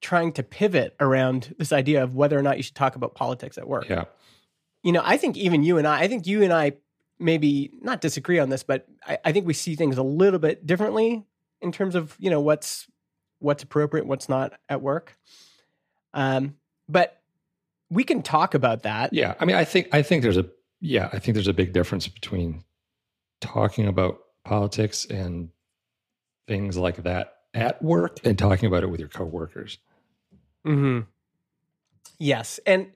trying 0.00 0.32
to 0.32 0.42
pivot 0.42 0.94
around 1.00 1.54
this 1.58 1.72
idea 1.72 2.02
of 2.02 2.14
whether 2.14 2.38
or 2.38 2.42
not 2.42 2.56
you 2.56 2.62
should 2.62 2.74
talk 2.74 2.94
about 2.96 3.14
politics 3.14 3.58
at 3.58 3.66
work 3.66 3.88
Yeah. 3.88 4.04
you 4.82 4.92
know, 4.92 5.02
I 5.04 5.16
think 5.16 5.36
even 5.36 5.62
you 5.62 5.78
and 5.78 5.86
I, 5.86 6.02
I 6.02 6.08
think 6.08 6.26
you 6.26 6.42
and 6.42 6.52
I 6.52 6.72
maybe 7.18 7.70
not 7.80 8.00
disagree 8.00 8.38
on 8.38 8.48
this, 8.48 8.62
but 8.62 8.86
I, 9.06 9.18
I 9.24 9.32
think 9.32 9.46
we 9.46 9.54
see 9.54 9.74
things 9.74 9.98
a 9.98 10.02
little 10.04 10.38
bit 10.38 10.66
differently 10.66 11.26
in 11.60 11.72
terms 11.72 11.94
of 11.96 12.16
you 12.20 12.30
know 12.30 12.40
what's 12.40 12.86
what's 13.40 13.62
appropriate, 13.62 14.06
what's 14.06 14.28
not 14.28 14.52
at 14.68 14.80
work. 14.82 15.16
Um, 16.14 16.54
but 16.88 17.20
we 17.90 18.04
can 18.04 18.22
talk 18.22 18.54
about 18.54 18.82
that. 18.84 19.12
Yeah. 19.12 19.34
I 19.40 19.44
mean, 19.44 19.56
I 19.56 19.64
think 19.64 19.88
I 19.92 20.02
think 20.02 20.22
there's 20.22 20.36
a 20.36 20.46
yeah, 20.80 21.08
I 21.12 21.18
think 21.18 21.34
there's 21.34 21.48
a 21.48 21.52
big 21.52 21.72
difference 21.72 22.06
between 22.06 22.62
talking 23.40 23.88
about 23.88 24.20
politics 24.44 25.04
and 25.06 25.50
things 26.46 26.76
like 26.76 27.02
that 27.02 27.34
at 27.54 27.82
work 27.82 28.18
and 28.24 28.38
talking 28.38 28.66
about 28.66 28.82
it 28.84 28.86
with 28.90 29.00
your 29.00 29.08
coworkers. 29.08 29.78
Hmm 30.68 31.00
Yes, 32.18 32.60
and 32.66 32.92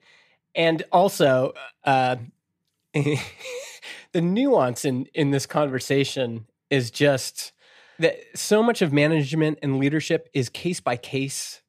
and 0.55 0.83
also 0.93 1.55
uh, 1.85 2.17
the 2.95 4.21
nuance 4.21 4.85
in 4.85 5.07
in 5.15 5.31
this 5.31 5.47
conversation 5.47 6.47
is 6.71 6.91
just 6.91 7.53
that 7.99 8.17
so 8.35 8.63
much 8.63 8.83
of 8.83 8.93
management 8.93 9.59
and 9.63 9.79
leadership 9.79 10.29
is 10.35 10.49
case 10.49 10.81
by 10.81 10.97
case, 10.97 11.63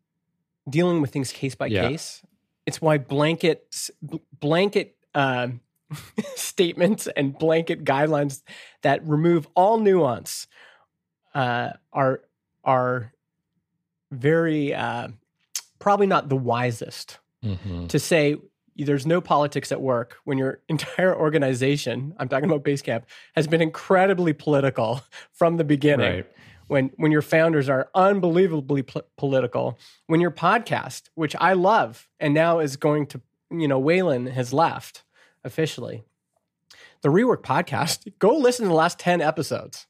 dealing 0.69 1.01
with 1.01 1.11
things 1.11 1.31
case 1.31 1.55
by 1.55 1.67
Yeah. 1.67 1.89
case. 1.89 2.23
It's 2.65 2.81
why 2.81 2.97
blanket 2.97 3.73
bl- 4.01 4.17
blanket 4.39 4.95
um, 5.13 5.61
statements 6.35 7.07
and 7.15 7.37
blanket 7.37 7.83
guidelines 7.85 8.41
that 8.81 9.07
remove 9.07 9.47
all 9.55 9.77
nuance 9.79 10.47
uh, 11.35 11.73
are 11.91 12.21
are 12.63 13.13
very 14.11 14.73
uh, 14.73 15.09
probably 15.83 16.07
not 16.07 16.29
the 16.29 16.37
wisest 16.37 17.19
Mm-hmm. 17.43 17.87
to 17.87 17.99
say 17.99 18.37
there's 18.77 19.05
no 19.05 19.19
politics 19.19 19.69
at 19.73 19.81
work 19.81 20.15
when 20.23 20.37
your 20.37 20.61
entire 20.69 21.13
organization 21.13 22.13
i'm 22.17 22.29
talking 22.29 22.49
about 22.49 22.63
basecamp 22.63 23.03
has 23.35 23.47
been 23.47 23.61
incredibly 23.61 24.31
political 24.31 25.01
from 25.33 25.57
the 25.57 25.65
beginning 25.65 26.13
Right. 26.13 26.31
when 26.67 26.91
when 26.95 27.11
your 27.11 27.21
founders 27.21 27.67
are 27.67 27.89
unbelievably 27.93 28.83
pol- 28.83 29.07
political 29.17 29.77
when 30.07 30.21
your 30.21 30.31
podcast 30.31 31.09
which 31.15 31.35
i 31.41 31.51
love 31.51 32.07
and 32.17 32.33
now 32.33 32.59
is 32.59 32.77
going 32.77 33.07
to 33.07 33.19
you 33.51 33.67
know 33.67 33.81
wailin 33.81 34.31
has 34.31 34.53
left 34.53 35.03
officially 35.43 36.03
the 37.01 37.09
rework 37.09 37.41
podcast 37.43 38.09
go 38.19 38.37
listen 38.37 38.63
to 38.63 38.69
the 38.69 38.73
last 38.83 38.97
10 38.99 39.19
episodes 39.19 39.85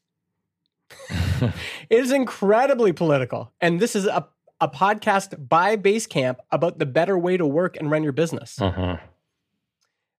it 1.40 1.52
is 2.04 2.10
incredibly 2.12 2.92
political 2.92 3.52
and 3.60 3.78
this 3.80 3.94
is 3.96 4.06
a, 4.06 4.26
a 4.64 4.68
podcast 4.68 5.28
by 5.48 5.76
basecamp 5.76 6.36
about 6.50 6.78
the 6.78 6.86
better 6.98 7.16
way 7.26 7.36
to 7.36 7.46
work 7.60 7.76
and 7.78 7.90
run 7.92 8.02
your 8.02 8.12
business 8.22 8.50
Uh-huh. 8.60 8.96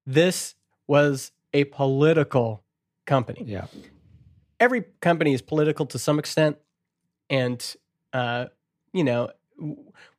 this 0.05 0.55
was 0.87 1.31
a 1.53 1.63
political 1.65 2.63
company 3.05 3.43
Yeah. 3.45 3.65
every 4.59 4.81
company 5.01 5.33
is 5.33 5.41
political 5.41 5.85
to 5.87 5.97
some 5.99 6.19
extent 6.19 6.57
and 7.29 7.59
uh, 8.13 8.45
you 8.93 9.03
know 9.03 9.29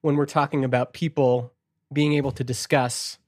when 0.00 0.16
we're 0.16 0.26
talking 0.40 0.64
about 0.64 0.92
people 0.92 1.52
being 1.92 2.14
able 2.14 2.33
to 2.33 2.45
discuss 2.45 3.18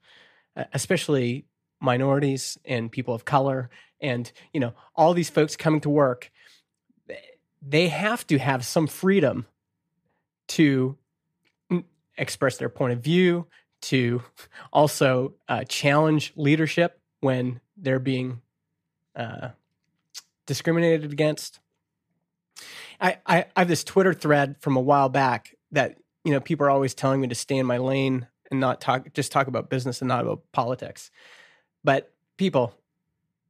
uh, 0.57 0.65
especially 0.73 1.45
minorities 1.79 2.57
and 2.65 2.91
people 2.91 3.13
of 3.13 3.23
color 3.25 3.69
and 4.01 4.31
you 4.53 4.59
know 4.59 4.73
all 4.95 5.13
these 5.13 5.29
folks 5.29 5.55
coming 5.55 5.81
to 5.81 5.89
work 5.89 6.31
they 7.61 7.87
have 7.89 8.25
to 8.27 8.37
have 8.37 8.65
some 8.65 8.87
freedom 8.87 9.45
to 10.49 10.97
express 12.17 12.57
their 12.57 12.69
point 12.69 12.93
of 12.93 12.99
view 12.99 13.47
to 13.81 14.21
also 14.73 15.33
uh, 15.47 15.63
challenge 15.63 16.33
leadership 16.35 16.99
when 17.21 17.61
they're 17.77 17.99
being 17.99 18.41
uh, 19.15 19.49
discriminated 20.45 21.11
against. 21.11 21.59
I, 22.99 23.17
I, 23.25 23.45
I 23.55 23.59
have 23.61 23.67
this 23.67 23.83
Twitter 23.83 24.13
thread 24.13 24.57
from 24.59 24.75
a 24.75 24.81
while 24.81 25.09
back 25.09 25.55
that 25.71 25.97
you 26.25 26.31
know 26.31 26.41
people 26.41 26.65
are 26.65 26.69
always 26.69 26.93
telling 26.93 27.21
me 27.21 27.27
to 27.29 27.35
stay 27.35 27.57
in 27.57 27.65
my 27.65 27.77
lane 27.77 28.27
and 28.51 28.59
not 28.59 28.81
talk 28.81 29.13
just 29.13 29.31
talk 29.31 29.47
about 29.47 29.69
business 29.69 30.01
and 30.01 30.09
not 30.09 30.21
about 30.21 30.43
politics. 30.51 31.11
But 31.83 32.11
people, 32.37 32.73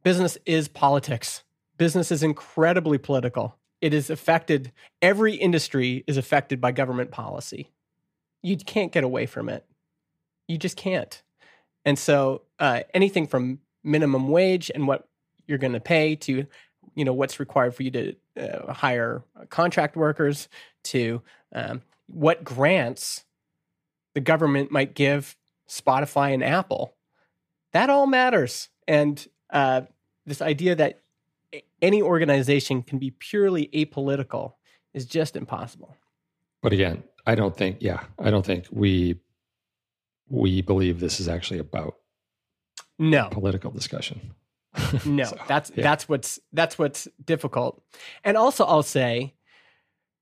business 0.03 0.37
is 0.45 0.67
politics. 0.67 1.43
Business 1.77 2.11
is 2.11 2.21
incredibly 2.21 2.97
political. 2.97 3.57
It 3.81 3.93
is 3.93 4.09
affected. 4.09 4.71
Every 5.01 5.35
industry 5.35 6.03
is 6.07 6.17
affected 6.17 6.59
by 6.59 6.71
government 6.71 7.11
policy. 7.11 7.71
You 8.41 8.57
can't 8.57 8.91
get 8.91 9.03
away 9.03 9.25
from 9.25 9.49
it. 9.49 9.65
You 10.47 10.57
just 10.57 10.77
can't. 10.77 11.21
And 11.85 11.97
so 11.97 12.41
uh, 12.59 12.81
anything 12.93 13.27
from 13.27 13.59
minimum 13.83 14.29
wage 14.29 14.69
and 14.73 14.87
what 14.87 15.07
you're 15.47 15.57
going 15.57 15.73
to 15.73 15.79
pay 15.79 16.15
to, 16.15 16.45
you 16.95 17.05
know, 17.05 17.13
what's 17.13 17.39
required 17.39 17.73
for 17.73 17.83
you 17.83 17.91
to 17.91 18.15
uh, 18.37 18.73
hire 18.73 19.23
contract 19.49 19.95
workers 19.95 20.49
to 20.83 21.21
um, 21.53 21.81
what 22.07 22.43
grants 22.43 23.23
the 24.13 24.21
government 24.21 24.71
might 24.71 24.95
give 24.95 25.35
Spotify 25.69 26.33
and 26.33 26.43
Apple. 26.43 26.95
That 27.73 27.89
all 27.89 28.07
matters. 28.07 28.69
And 28.87 29.25
uh, 29.51 29.81
this 30.25 30.41
idea 30.41 30.75
that 30.75 31.01
any 31.81 32.01
organization 32.01 32.81
can 32.83 32.99
be 32.99 33.11
purely 33.11 33.67
apolitical 33.73 34.53
is 34.93 35.05
just 35.05 35.35
impossible. 35.35 35.95
But 36.61 36.73
again, 36.73 37.03
I 37.25 37.35
don't 37.35 37.55
think 37.55 37.77
yeah, 37.79 38.03
I 38.17 38.29
don't 38.31 38.45
think 38.45 38.65
we 38.71 39.19
we 40.29 40.61
believe 40.61 40.99
this 40.99 41.19
is 41.19 41.27
actually 41.27 41.59
about 41.59 41.95
No. 42.97 43.29
political 43.31 43.71
discussion. 43.71 44.33
No, 45.05 45.23
So, 45.23 45.37
that's 45.47 45.71
yeah. 45.75 45.83
that's 45.83 46.07
what's 46.09 46.39
that's 46.53 46.77
what's 46.77 47.07
difficult. 47.23 47.81
And 48.23 48.37
also 48.37 48.65
I'll 48.65 48.83
say 48.83 49.33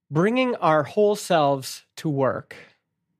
bringing 0.10 0.56
our 0.56 0.84
whole 0.84 1.16
selves 1.16 1.86
to 1.98 2.10
work 2.10 2.56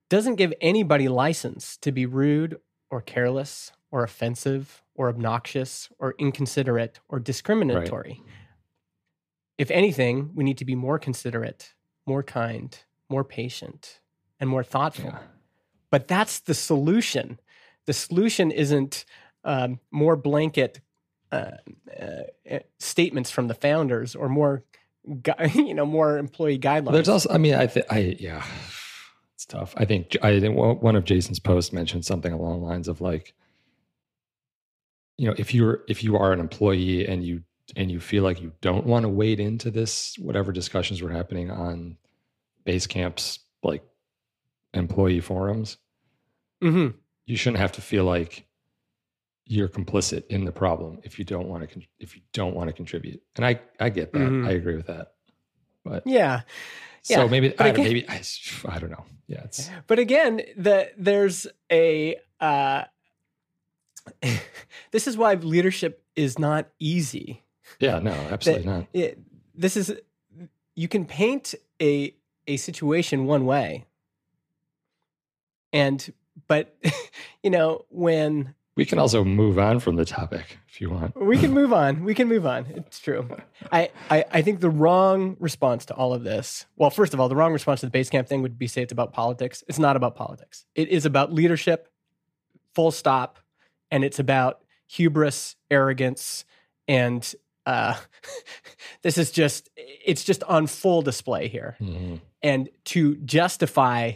doesn't 0.08 0.36
give 0.36 0.54
anybody 0.60 1.06
license 1.08 1.76
to 1.78 1.92
be 1.92 2.06
rude 2.06 2.58
or 2.90 3.02
careless 3.02 3.72
or 3.90 4.02
offensive 4.04 4.82
or 4.98 5.08
obnoxious 5.08 5.88
or 5.98 6.14
inconsiderate 6.18 6.98
or 7.08 7.20
discriminatory. 7.20 8.20
If 9.56 9.70
anything, 9.70 10.32
we 10.34 10.44
need 10.44 10.58
to 10.58 10.64
be 10.64 10.74
more 10.74 10.98
considerate, 10.98 11.74
more 12.06 12.22
kind, 12.24 12.76
more 13.08 13.24
patient, 13.24 14.00
and 14.40 14.50
more 14.50 14.64
thoughtful 14.64 15.10
Yeah. 15.10 15.18
but 15.90 16.06
that's 16.08 16.40
the 16.40 16.54
solution. 16.54 17.40
The 17.86 17.92
solution 17.92 18.50
isn't 18.50 19.04
um, 19.44 19.80
more 19.90 20.16
blanket 20.16 20.80
uh, 21.32 21.52
uh, 22.00 22.22
uh, 22.50 22.58
statements 22.78 23.30
from 23.30 23.48
the 23.48 23.54
founders 23.54 24.14
or 24.16 24.28
more 24.28 24.64
gui- 25.22 25.50
you 25.68 25.74
know 25.74 25.86
more 25.86 26.18
employee 26.18 26.58
guidelines. 26.58 26.92
There's 26.92 27.08
also, 27.08 27.30
I 27.30 27.38
mean, 27.38 27.54
I 27.54 27.66
think, 27.66 27.86
I 27.90 28.16
yeah, 28.18 28.44
it's 29.34 29.44
tough. 29.46 29.74
I 29.76 29.84
think 29.84 30.16
I 30.22 30.40
think 30.40 30.56
one 30.56 30.76
one 30.80 30.96
of 30.96 31.04
Jason's 31.04 31.38
posts 31.38 31.72
mentioned 31.72 32.04
something 32.04 32.32
along 32.32 32.60
the 32.60 32.66
lines 32.66 32.88
of 32.88 33.00
like, 33.00 33.34
you 35.18 35.26
know, 35.28 35.34
if 35.36 35.52
you're 35.52 35.82
if 35.88 36.02
you 36.02 36.16
are 36.16 36.32
an 36.32 36.40
employee 36.40 37.06
and 37.06 37.22
you 37.24 37.42
and 37.76 37.90
you 37.90 38.00
feel 38.00 38.22
like 38.22 38.40
you 38.40 38.52
don't 38.62 38.86
want 38.86 39.02
to 39.02 39.08
wade 39.10 39.40
into 39.40 39.70
this, 39.70 40.16
whatever 40.18 40.52
discussions 40.52 41.02
were 41.02 41.10
happening 41.10 41.50
on 41.50 41.98
Basecamp's 42.64 43.40
like 43.62 43.82
employee 44.74 45.20
forums, 45.20 45.76
Mhm. 46.62 46.94
you 47.26 47.36
shouldn't 47.36 47.58
have 47.60 47.72
to 47.72 47.80
feel 47.82 48.04
like 48.04 48.46
you're 49.46 49.68
complicit 49.68 50.26
in 50.28 50.44
the 50.44 50.52
problem 50.52 51.00
if 51.04 51.18
you 51.18 51.24
don't 51.24 51.48
want 51.48 51.62
to 51.62 51.66
con- 51.66 51.86
if 51.98 52.14
you 52.16 52.22
don't 52.32 52.54
want 52.54 52.68
to 52.68 52.72
contribute. 52.72 53.20
And 53.36 53.44
I 53.44 53.60
I 53.80 53.88
get 53.90 54.12
that. 54.12 54.18
Mhm. 54.18 54.46
I 54.46 54.52
agree 54.52 54.76
with 54.76 54.86
that. 54.86 55.14
But 55.84 56.06
Yeah, 56.06 56.42
so 57.02 57.22
Yeah, 57.24 57.28
maybe 57.28 57.48
but 57.48 57.60
I 57.60 57.64
don't, 57.70 57.74
again- 57.80 57.84
maybe 57.86 58.08
I, 58.08 58.22
I 58.66 58.78
don't 58.78 58.90
know. 58.90 59.04
Yeah, 59.26 59.42
it's 59.44 59.68
but 59.86 59.98
again, 59.98 60.42
the 60.56 60.90
there's 60.96 61.46
a 61.72 62.16
uh, 62.40 62.84
this 64.90 65.06
is 65.06 65.16
why 65.16 65.34
leadership 65.34 66.02
is 66.16 66.38
not 66.38 66.68
easy. 66.78 67.44
yeah, 67.80 67.98
no, 67.98 68.12
absolutely 68.12 68.66
not. 68.66 68.86
it, 68.92 69.18
this 69.54 69.76
is 69.76 69.94
you 70.74 70.88
can 70.88 71.04
paint 71.04 71.54
a 71.82 72.14
a 72.46 72.56
situation 72.56 73.26
one 73.26 73.44
way. 73.44 73.86
And 75.72 76.12
but 76.46 76.74
you 77.42 77.50
know 77.50 77.84
when 77.90 78.54
We 78.76 78.86
can 78.86 78.98
also 78.98 79.24
move 79.24 79.58
on 79.58 79.80
from 79.80 79.96
the 79.96 80.04
topic 80.04 80.58
if 80.68 80.80
you 80.80 80.90
want. 80.90 81.20
we 81.20 81.36
can 81.36 81.52
move 81.60 81.72
on. 81.72 82.04
We 82.04 82.14
can 82.14 82.28
move 82.28 82.46
on. 82.46 82.66
It's 82.70 83.00
true. 83.00 83.28
I, 83.72 83.90
I 84.10 84.24
i 84.32 84.42
think 84.42 84.60
the 84.60 84.70
wrong 84.70 85.36
response 85.40 85.84
to 85.86 85.94
all 85.94 86.14
of 86.14 86.22
this 86.24 86.66
well 86.76 86.90
first 86.90 87.12
of 87.12 87.20
all 87.20 87.28
the 87.28 87.36
wrong 87.36 87.52
response 87.52 87.80
to 87.80 87.86
the 87.86 87.98
basecamp 87.98 88.28
thing 88.28 88.42
would 88.42 88.58
be 88.58 88.66
say 88.66 88.82
it's 88.82 88.92
about 88.92 89.12
politics. 89.12 89.62
It's 89.68 89.78
not 89.78 89.96
about 89.96 90.14
politics. 90.16 90.64
It 90.74 90.88
is 90.88 91.04
about 91.04 91.32
leadership 91.32 91.88
full 92.74 92.90
stop 92.92 93.38
and 93.90 94.04
it's 94.04 94.18
about 94.18 94.60
hubris 94.86 95.56
arrogance 95.70 96.44
and 96.86 97.34
uh 97.66 97.94
this 99.02 99.18
is 99.18 99.30
just 99.30 99.68
it's 99.76 100.24
just 100.24 100.42
on 100.44 100.66
full 100.66 101.02
display 101.02 101.48
here 101.48 101.76
Mhm. 101.80 102.20
and 102.42 102.68
to 102.86 103.16
justify 103.16 104.12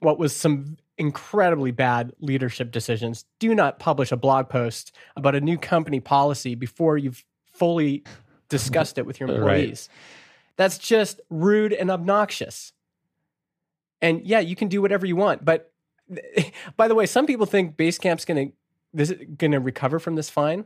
what 0.00 0.18
was 0.18 0.34
some 0.34 0.76
incredibly 0.98 1.70
bad 1.70 2.12
leadership 2.18 2.70
decisions, 2.72 3.24
do 3.38 3.54
not 3.54 3.78
publish 3.78 4.10
a 4.12 4.16
blog 4.16 4.48
post 4.48 4.92
about 5.16 5.34
a 5.36 5.40
new 5.40 5.56
company 5.56 6.00
policy 6.00 6.54
before 6.56 6.98
you've 6.98 7.24
fully 7.46 8.02
discussed 8.48 8.98
it 8.98 9.06
with 9.06 9.20
your 9.20 9.28
Right. 9.28 9.36
employees. 9.38 9.88
That's 10.56 10.76
just 10.76 11.20
rude 11.30 11.72
and 11.72 11.88
obnoxious. 11.90 12.72
And 14.02 14.26
yeah, 14.26 14.40
you 14.40 14.56
can 14.56 14.68
do 14.68 14.82
whatever 14.82 15.06
you 15.06 15.14
want, 15.16 15.44
but 15.44 15.72
by 16.76 16.88
the 16.88 16.94
way, 16.96 17.06
some 17.06 17.26
people 17.26 17.46
think 17.46 17.76
Basecamp's 17.76 18.24
going 18.24 18.48
to 18.48 18.54
this 18.92 19.10
it 19.10 19.38
going 19.38 19.52
to 19.52 19.60
recover 19.60 19.98
from 19.98 20.14
this 20.14 20.30
fine. 20.30 20.64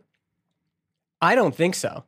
I 1.20 1.34
don't 1.34 1.54
think 1.54 1.74
so. 1.74 2.04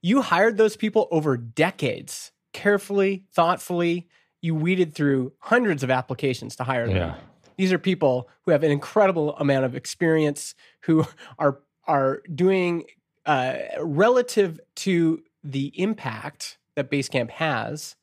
You 0.00 0.22
hired 0.22 0.56
those 0.56 0.76
people 0.76 1.08
over 1.10 1.36
decades, 1.36 2.32
carefully, 2.52 3.24
thoughtfully. 3.32 4.08
You 4.40 4.54
weeded 4.54 4.94
through 4.94 5.32
hundreds 5.40 5.82
of 5.82 5.90
applications 5.90 6.54
to 6.56 6.64
hire 6.64 6.86
them. 6.86 6.96
Yeah. 6.96 7.14
These 7.56 7.72
are 7.72 7.78
people 7.78 8.28
who 8.44 8.52
have 8.52 8.62
an 8.62 8.70
incredible 8.70 9.36
amount 9.36 9.64
of 9.64 9.74
experience, 9.74 10.54
who 10.82 11.04
are 11.38 11.60
are 11.86 12.22
doing 12.32 12.84
uh, 13.26 13.56
relative 13.80 14.60
to 14.76 15.22
the 15.42 15.72
impact 15.80 16.58
that 16.76 16.90
Basecamp 16.90 17.30
has, 17.30 17.96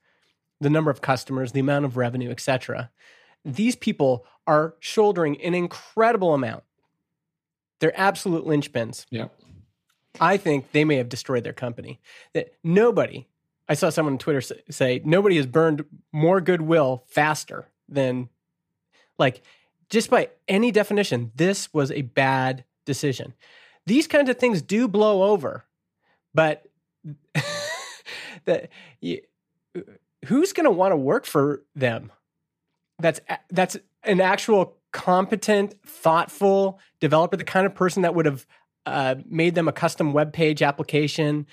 the 0.59 0.69
number 0.69 0.91
of 0.91 1.01
customers, 1.01 1.51
the 1.51 1.59
amount 1.59 1.85
of 1.85 1.95
revenue, 1.95 2.31
etc. 2.31 2.91
These 3.45 3.75
people 3.75 4.25
are 4.47 4.75
shouldering 4.79 5.41
an 5.41 5.53
incredible 5.53 6.33
amount. 6.33 6.63
They're 7.79 7.97
absolute 7.99 8.45
linchpins. 8.45 9.05
Yeah. 9.09 9.27
I 10.19 10.37
think 10.37 10.71
they 10.71 10.85
may 10.85 10.95
have 10.95 11.09
destroyed 11.09 11.43
their 11.43 11.53
company. 11.53 11.99
That 12.33 12.53
nobody, 12.63 13.27
I 13.67 13.73
saw 13.73 13.89
someone 13.89 14.13
on 14.13 14.17
Twitter 14.19 14.41
say, 14.69 15.01
nobody 15.03 15.35
has 15.37 15.45
burned 15.45 15.85
more 16.11 16.41
goodwill 16.41 17.03
faster 17.07 17.67
than, 17.89 18.29
like, 19.17 19.41
just 19.89 20.09
by 20.09 20.29
any 20.47 20.71
definition, 20.71 21.31
this 21.35 21.73
was 21.73 21.91
a 21.91 22.01
bad 22.01 22.63
decision. 22.85 23.33
These 23.85 24.07
kinds 24.07 24.29
of 24.29 24.37
things 24.37 24.61
do 24.61 24.87
blow 24.87 25.23
over, 25.23 25.65
but 26.33 26.65
that 28.45 28.69
who's 30.25 30.53
going 30.53 30.65
to 30.65 30.71
want 30.71 30.91
to 30.91 30.97
work 30.97 31.25
for 31.25 31.63
them? 31.75 32.11
That's 32.99 33.19
that's 33.51 33.77
an 34.03 34.21
actual 34.21 34.74
competent, 34.95 35.75
thoughtful 35.85 36.79
developer, 37.01 37.35
the 37.35 37.43
kind 37.43 37.65
of 37.65 37.75
person 37.75 38.03
that 38.03 38.15
would 38.15 38.25
have 38.25 38.47
uh, 38.85 39.15
made 39.27 39.53
them 39.53 39.67
a 39.67 39.73
custom 39.73 40.13
web 40.13 40.31
page 40.31 40.61
application 40.61 41.45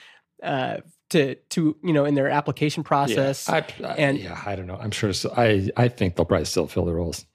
uh, 0.45 0.77
to 1.11 1.35
to 1.51 1.77
you 1.83 1.93
know 1.93 2.05
in 2.05 2.15
their 2.15 2.29
application 2.29 2.85
process. 2.85 3.49
Yeah. 3.49 3.55
I, 3.57 3.85
I, 3.85 3.95
and- 3.95 4.19
yeah, 4.19 4.41
I 4.47 4.55
don't 4.55 4.69
know. 4.69 4.79
I'm 4.81 4.93
sure. 4.93 5.13
So, 5.13 5.35
I 5.37 5.69
I 5.77 5.89
think 5.89 6.15
they'll 6.15 6.25
probably 6.25 6.45
still 6.45 6.69
fill 6.69 6.85
the 6.85 6.95
roles. 6.95 7.27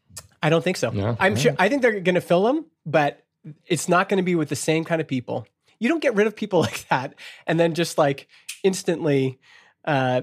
I 0.42 0.50
don't 0.50 0.64
think 0.64 0.78
so. 0.78 0.92
No? 0.92 1.18
I'm 1.20 1.36
sure. 1.36 1.54
I 1.60 1.68
think 1.68 1.82
they're 1.82 2.00
going 2.00 2.16
to 2.16 2.22
fill 2.22 2.44
them, 2.44 2.66
but 2.86 3.26
it's 3.66 3.90
not 3.90 4.08
going 4.08 4.18
to 4.18 4.24
be 4.24 4.36
with 4.36 4.48
the 4.48 4.56
same 4.56 4.86
kind 4.86 5.02
of 5.02 5.08
people. 5.08 5.46
You 5.78 5.90
don't 5.90 6.02
get 6.02 6.16
rid 6.16 6.26
of 6.26 6.38
people 6.38 6.60
like 6.68 6.88
that 6.88 7.16
and 7.46 7.60
then 7.60 7.74
just 7.74 7.98
like 7.98 8.28
instantly 8.64 9.40
uh, 9.84 10.22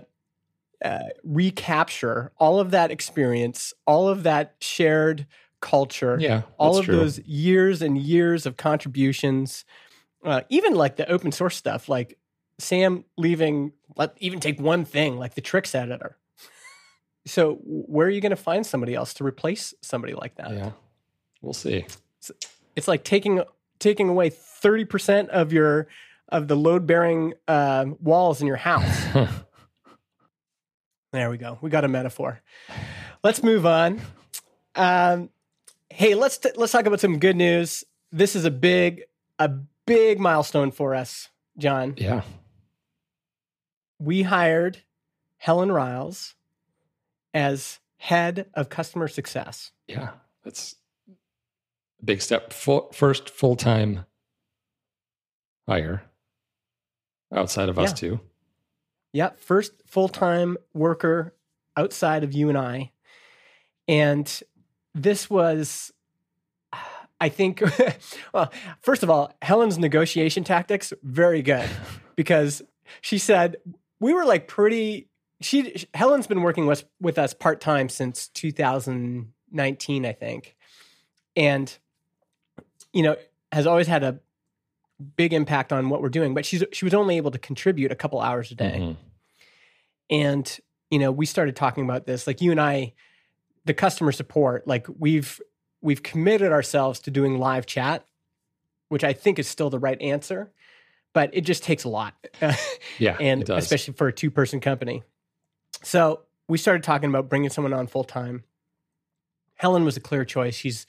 uh, 0.82 0.98
recapture 1.24 2.32
all 2.38 2.60
of 2.60 2.70
that 2.70 2.90
experience, 2.90 3.74
all 3.86 4.08
of 4.08 4.22
that 4.22 4.54
shared 4.60 5.26
culture, 5.64 6.18
Yeah, 6.20 6.42
all 6.58 6.76
of 6.76 6.84
true. 6.84 6.96
those 6.96 7.18
years 7.20 7.80
and 7.80 7.96
years 7.96 8.44
of 8.44 8.56
contributions, 8.58 9.64
uh, 10.22 10.42
even 10.50 10.74
like 10.74 10.96
the 10.96 11.10
open 11.10 11.32
source 11.32 11.56
stuff, 11.56 11.88
like 11.88 12.18
Sam 12.58 13.04
leaving. 13.16 13.72
Let 13.96 14.12
even 14.18 14.40
take 14.40 14.60
one 14.60 14.84
thing, 14.84 15.16
like 15.18 15.34
the 15.34 15.40
Trix 15.40 15.74
editor. 15.74 16.18
So 17.26 17.54
where 17.64 18.06
are 18.06 18.10
you 18.10 18.20
going 18.20 18.30
to 18.30 18.36
find 18.36 18.66
somebody 18.66 18.94
else 18.94 19.14
to 19.14 19.24
replace 19.24 19.72
somebody 19.80 20.12
like 20.14 20.34
that? 20.36 20.50
Yeah, 20.50 20.72
we'll 21.40 21.54
see. 21.54 21.86
It's 22.76 22.86
like 22.86 23.02
taking 23.02 23.42
taking 23.78 24.08
away 24.10 24.28
thirty 24.30 24.84
percent 24.84 25.30
of 25.30 25.52
your 25.52 25.88
of 26.28 26.48
the 26.48 26.56
load 26.56 26.86
bearing 26.86 27.32
uh, 27.48 27.86
walls 28.00 28.40
in 28.42 28.46
your 28.46 28.56
house. 28.56 29.06
There 31.12 31.30
we 31.30 31.38
go. 31.38 31.58
We 31.60 31.70
got 31.70 31.84
a 31.84 31.88
metaphor. 31.88 32.40
Let's 33.22 33.40
move 33.44 33.64
on. 33.66 34.00
Um, 34.74 35.30
hey, 35.94 36.14
let's 36.14 36.38
t- 36.38 36.50
let's 36.56 36.72
talk 36.72 36.86
about 36.86 37.00
some 37.00 37.18
good 37.18 37.36
news. 37.36 37.84
This 38.12 38.34
is 38.36 38.44
a 38.44 38.50
big 38.50 39.02
a 39.38 39.48
big 39.86 40.18
milestone 40.20 40.70
for 40.70 40.94
us, 40.94 41.28
John. 41.58 41.94
yeah, 41.96 42.22
We 43.98 44.22
hired 44.22 44.82
Helen 45.38 45.70
Riles 45.72 46.34
as 47.32 47.80
head 47.98 48.46
of 48.54 48.68
customer 48.68 49.08
success. 49.08 49.72
yeah. 49.86 50.10
That's 50.44 50.74
a 51.08 52.04
big 52.04 52.20
step. 52.20 52.52
Full, 52.52 52.92
first 52.92 53.30
full 53.30 53.56
time 53.56 54.04
hire 55.66 56.02
outside 57.32 57.68
of 57.70 57.78
us 57.78 57.90
Yeah. 57.90 57.94
two. 57.94 58.20
Yep, 59.14 59.40
first 59.40 59.72
full 59.86 60.08
time 60.08 60.56
worker 60.74 61.34
outside 61.76 62.22
of 62.24 62.32
you 62.34 62.48
and 62.50 62.58
I. 62.58 62.92
And 63.88 64.42
this 64.94 65.28
was, 65.28 65.92
I 67.20 67.28
think, 67.28 67.62
well, 68.34 68.52
first 68.80 69.02
of 69.02 69.10
all, 69.10 69.32
Helen's 69.42 69.78
negotiation 69.78 70.44
tactics, 70.44 70.92
very 71.02 71.42
good 71.42 71.68
because 72.16 72.62
she 73.00 73.18
said, 73.18 73.56
we 74.00 74.12
were 74.12 74.24
like 74.24 74.46
pretty, 74.48 75.08
she, 75.40 75.86
Helen's 75.94 76.26
been 76.26 76.42
working 76.42 76.66
with, 76.66 76.84
with 77.00 77.18
us 77.18 77.34
part 77.34 77.60
time 77.60 77.88
since 77.88 78.28
2019, 78.28 80.06
I 80.06 80.12
think. 80.12 80.56
And, 81.36 81.76
you 82.92 83.02
know, 83.02 83.16
has 83.52 83.66
always 83.66 83.86
had 83.86 84.02
a 84.04 84.20
big 85.16 85.32
impact 85.32 85.72
on 85.72 85.88
what 85.88 86.00
we're 86.02 86.08
doing, 86.08 86.34
but 86.34 86.46
she's, 86.46 86.62
she 86.72 86.84
was 86.84 86.94
only 86.94 87.16
able 87.16 87.30
to 87.32 87.38
contribute 87.38 87.90
a 87.90 87.96
couple 87.96 88.20
hours 88.20 88.50
a 88.50 88.54
day 88.54 88.78
Mhm. 88.80 88.96
and 90.10 90.58
you 90.90 90.98
know 90.98 91.10
we 91.10 91.26
started 91.26 91.56
talking 91.56 91.82
about 91.84 92.06
this 92.06 92.26
like 92.26 92.40
you 92.40 92.50
and 92.52 92.60
i 92.60 92.92
the 93.64 93.74
customer 93.74 94.12
support 94.12 94.66
like 94.66 94.86
we've 94.98 95.40
we've 95.80 96.02
committed 96.02 96.52
ourselves 96.52 97.00
to 97.00 97.10
doing 97.10 97.38
live 97.38 97.66
chat 97.66 98.06
which 98.88 99.04
i 99.04 99.12
think 99.12 99.38
is 99.38 99.48
still 99.48 99.70
the 99.70 99.78
right 99.78 100.00
answer 100.00 100.52
but 101.14 101.30
it 101.32 101.42
just 101.42 101.62
takes 101.62 101.84
a 101.84 101.88
lot. 101.88 102.14
Yeah, 102.98 103.16
and 103.18 103.48
especially 103.48 103.94
for 103.94 104.06
a 104.06 104.12
two 104.12 104.30
person 104.30 104.60
company. 104.60 105.02
So 105.82 106.20
we 106.46 106.58
started 106.58 106.84
talking 106.84 107.08
about 107.08 107.28
bringing 107.28 107.50
someone 107.50 107.72
on 107.72 107.88
full 107.88 108.04
time 108.04 108.44
helen 109.56 109.84
was 109.84 109.96
a 109.96 110.00
clear 110.00 110.24
choice. 110.24 110.54
She's 110.54 110.86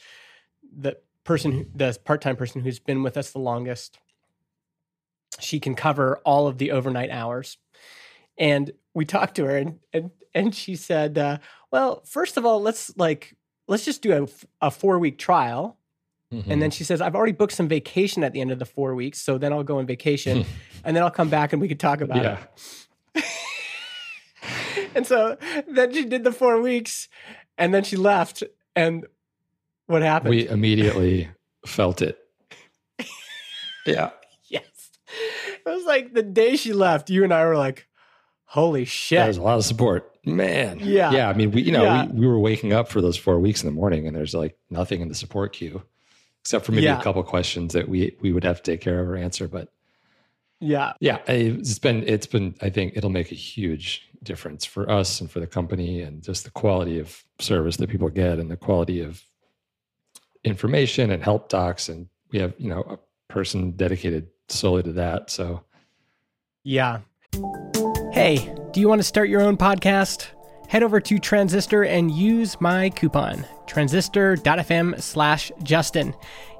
the 0.78 0.98
person 1.24 1.52
who 1.52 1.66
the 1.74 1.98
part-time 2.04 2.36
person 2.36 2.62
who's 2.62 2.80
been 2.80 3.02
with 3.02 3.18
us 3.18 3.32
the 3.32 3.40
longest. 3.40 3.98
She 5.40 5.60
can 5.60 5.76
cover 5.76 6.18
all 6.26 6.48
of 6.48 6.58
the 6.58 6.72
overnight 6.72 7.10
hours. 7.10 7.58
And 8.38 8.72
we 8.94 9.06
talked 9.06 9.36
to 9.36 9.46
her, 9.46 9.58
and 9.58 9.80
and 9.94 10.12
and 10.34 10.54
she 10.54 10.76
said, 10.76 11.18
uh, 11.18 11.38
"Well, 11.76 12.02
first 12.06 12.38
of 12.38 12.46
all, 12.46 12.62
let's 12.62 12.96
like 12.98 13.36
let's 13.68 13.86
just 13.86 14.02
do 14.02 14.24
a, 14.24 14.68
a 14.68 14.72
four 14.72 14.98
week 15.00 15.18
trial." 15.18 15.78
Mm-hmm. 16.34 16.52
And 16.52 16.62
then 16.62 16.72
she 16.72 16.84
says, 16.84 17.02
"I've 17.02 17.16
already 17.16 17.34
booked 17.34 17.54
some 17.54 17.68
vacation 17.68 18.24
at 18.24 18.34
the 18.34 18.42
end 18.42 18.52
of 18.52 18.60
the 18.60 18.66
four 18.66 18.96
weeks, 18.96 19.20
so 19.20 19.38
then 19.38 19.54
I'll 19.54 19.64
go 19.64 19.80
on 19.80 19.86
vacation, 19.86 20.46
and 20.84 20.96
then 20.96 21.04
I'll 21.04 21.12
come 21.12 21.30
back 21.30 21.54
and 21.54 21.62
we 21.62 21.68
could 21.68 21.80
talk 21.80 22.02
about 22.02 22.24
yeah. 22.24 22.38
it." 23.16 23.26
And 24.96 25.06
so 25.06 25.38
then 25.68 25.94
she 25.94 26.06
did 26.06 26.24
the 26.24 26.32
four 26.32 26.62
weeks, 26.62 27.10
and 27.58 27.74
then 27.74 27.84
she 27.84 27.98
left. 27.98 28.44
And 28.76 29.06
what 29.88 30.02
happened? 30.02 30.30
We 30.30 30.48
immediately 30.48 31.30
felt 31.66 32.02
it. 32.02 32.18
Yeah. 33.86 34.10
yes, 34.50 34.64
it 35.64 35.70
was 35.70 35.86
like 35.86 36.16
the 36.16 36.24
day 36.24 36.56
she 36.56 36.74
left. 36.74 37.12
You 37.12 37.24
and 37.24 37.32
I 37.32 37.46
were 37.46 37.56
like, 37.56 37.88
"Holy 38.46 38.82
That 38.84 38.90
shit!" 38.90 39.28
was 39.28 39.38
a 39.38 39.42
lot 39.42 39.58
of 39.58 39.66
support. 39.66 40.12
Man. 40.28 40.80
Yeah. 40.82 41.12
Yeah. 41.12 41.30
I 41.30 41.34
mean, 41.34 41.52
we, 41.52 41.62
you 41.62 41.72
know, 41.72 41.84
Yeah. 41.84 42.06
we, 42.08 42.22
we 42.22 42.28
were 42.28 42.40
waking 42.40 42.74
up 42.74 42.88
for 42.90 43.00
those 43.00 43.16
four 43.16 43.40
weeks 43.40 43.62
in 43.62 43.68
the 43.68 43.76
morning 43.76 44.08
and 44.08 44.16
there's 44.16 44.34
like 44.34 44.58
nothing 44.72 45.02
in 45.02 45.08
the 45.08 45.14
support 45.14 45.54
queue 45.54 45.84
except 46.42 46.66
for 46.66 46.72
maybe 46.72 46.86
Yeah. 46.86 47.00
a 47.00 47.04
couple 47.04 47.22
questions 47.24 47.74
that 47.74 47.88
we, 47.90 48.16
we 48.22 48.34
would 48.34 48.44
have 48.44 48.58
to 48.58 48.72
take 48.72 48.82
care 48.82 49.00
of 49.00 49.08
or 49.08 49.16
answer. 49.16 49.48
But 49.48 49.72
yeah, 50.60 50.94
yeah, 51.00 51.20
it's 51.28 51.78
been, 51.78 52.04
it's 52.08 52.26
been, 52.26 52.56
I 52.60 52.72
think 52.72 52.94
it'll 52.96 53.12
make 53.12 53.32
a 53.32 53.36
huge 53.36 54.10
difference 54.24 54.66
for 54.66 54.90
us 54.90 55.22
and 55.22 55.30
for 55.30 55.40
the 55.40 55.46
company 55.48 56.02
and 56.02 56.24
just 56.24 56.44
the 56.44 56.50
quality 56.50 56.98
of 56.98 57.24
service 57.40 57.78
that 57.78 57.90
people 57.92 58.10
get 58.10 58.40
and 58.40 58.50
the 58.50 58.58
quality 58.58 59.02
of 59.02 59.24
information 60.44 61.12
and 61.12 61.24
help 61.24 61.50
docs. 61.50 61.88
And 61.88 62.08
we 62.32 62.40
have, 62.40 62.54
you 62.58 62.70
know, 62.70 62.82
a 62.82 62.98
person 63.32 63.72
dedicated 63.72 64.28
solely 64.48 64.82
to 64.84 64.94
that. 64.94 65.30
So 65.30 65.64
yeah. 66.64 67.02
Hey, 68.16 68.56
do 68.72 68.80
you 68.80 68.88
want 68.88 69.00
to 69.00 69.04
start 69.04 69.28
your 69.28 69.42
own 69.42 69.58
podcast? 69.58 70.28
Head 70.70 70.84
over 70.84 71.02
to 71.02 71.20
Transistor 71.20 71.84
and 71.84 72.10
use 72.10 72.56
my 72.62 72.90
coupon, 72.92 73.46
transistor.fm 73.68 75.02
slash 75.02 75.52
Justin. 75.64 76.16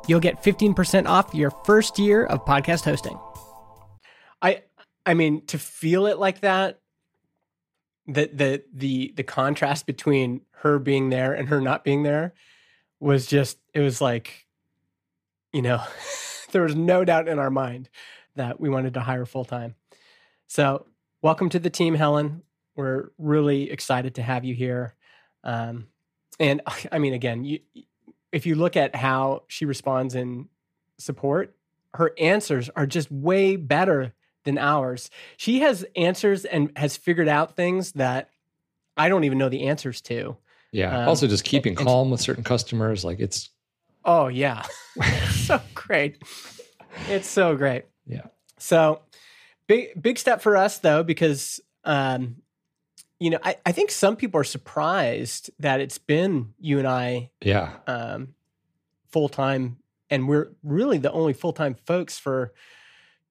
You'll 0.06 0.20
get 0.20 0.44
15% 0.44 1.08
off 1.08 1.34
your 1.34 1.52
first 1.64 1.98
year 1.98 2.26
of 2.26 2.44
podcast 2.44 2.84
hosting. 2.84 3.18
I 4.42 4.64
I 5.06 5.14
mean, 5.14 5.46
to 5.46 5.58
feel 5.58 6.08
it 6.08 6.20
like 6.20 6.42
that, 6.42 6.82
the 8.06 8.30
the 8.34 8.64
the 8.74 9.14
the 9.16 9.24
contrast 9.24 9.86
between 9.86 10.42
her 10.56 10.78
being 10.78 11.10
there 11.10 11.32
and 11.32 11.48
her 11.48 11.62
not 11.62 11.86
being 11.86 12.04
there 12.04 12.34
was 13.00 13.28
just 13.28 13.60
it 13.74 13.80
was 13.80 14.02
like, 14.02 14.46
you 15.54 15.62
know, 15.62 15.82
there 16.52 16.64
was 16.64 16.76
no 16.76 17.06
doubt 17.06 17.30
in 17.30 17.40
our 17.40 17.50
mind 17.50 17.88
that 18.36 18.60
we 18.60 18.68
wanted 18.68 18.96
to 18.96 19.00
hire 19.00 19.26
full 19.26 19.46
time. 19.46 19.76
So 20.48 20.88
welcome 21.22 21.50
to 21.50 21.60
the 21.60 21.70
team, 21.70 21.96
Helen. 21.96 22.42
We're 22.76 23.10
really 23.18 23.72
excited 23.72 24.16
to 24.16 24.22
have 24.22 24.44
you 24.44 24.54
here. 24.54 24.96
Um, 25.44 25.88
and 26.40 26.62
I 26.92 27.00
mean, 27.00 27.14
again, 27.14 27.44
you, 27.44 27.60
if 28.32 28.46
you 28.46 28.56
look 28.56 28.76
at 28.76 28.96
how 28.96 29.44
she 29.48 29.66
responds 29.66 30.16
in 30.16 30.50
support, 30.98 31.56
her 31.94 32.12
answers 32.20 32.70
are 32.76 32.86
just 32.86 33.10
way 33.12 33.56
better 33.56 34.14
than 34.44 34.58
ours. 34.58 35.10
She 35.38 35.62
has 35.62 35.86
answers 35.96 36.46
and 36.46 36.72
has 36.76 36.98
figured 36.98 37.28
out 37.28 37.56
things 37.56 37.94
that 37.94 38.30
I 38.98 39.10
don't 39.10 39.24
even 39.24 39.38
know 39.38 39.50
the 39.50 39.68
answers 39.68 40.02
to. 40.02 40.38
yeah, 40.72 41.04
Um, 41.04 41.10
also 41.10 41.28
just 41.28 41.44
keeping 41.44 41.78
and- 41.78 41.86
calm 41.88 42.12
with 42.12 42.22
certain 42.22 42.44
customers. 42.44 43.04
Like 43.04 43.20
it's, 43.20 43.50
Oh 44.08 44.28
yeah, 44.28 44.62
so 45.32 45.60
great. 45.74 46.22
It's 47.10 47.28
so 47.28 47.56
great. 47.56 47.86
yeah. 48.06 48.28
So 48.60 49.02
big 49.68 50.02
big 50.02 50.18
step 50.18 50.42
for 50.42 50.56
us 50.58 50.80
though, 50.80 51.04
because 51.04 51.60
um, 51.84 52.38
you 53.20 53.30
know, 53.30 53.40
I, 53.44 53.56
I 53.66 53.72
think 53.72 53.92
some 53.92 54.16
people 54.16 54.40
are 54.42 54.46
surprised 54.46 55.50
that 55.60 55.80
it's 55.80 55.98
been 55.98 56.54
you 56.60 56.80
and 56.80 56.88
I 56.88 57.32
Yeah. 57.42 57.78
um, 57.88 58.34
full 59.08 59.30
time, 59.30 59.78
and 60.10 60.28
we're 60.28 60.52
really 60.64 60.98
the 60.98 61.12
only 61.12 61.34
full 61.34 61.54
time 61.54 61.76
folks 61.86 62.18
for 62.18 62.54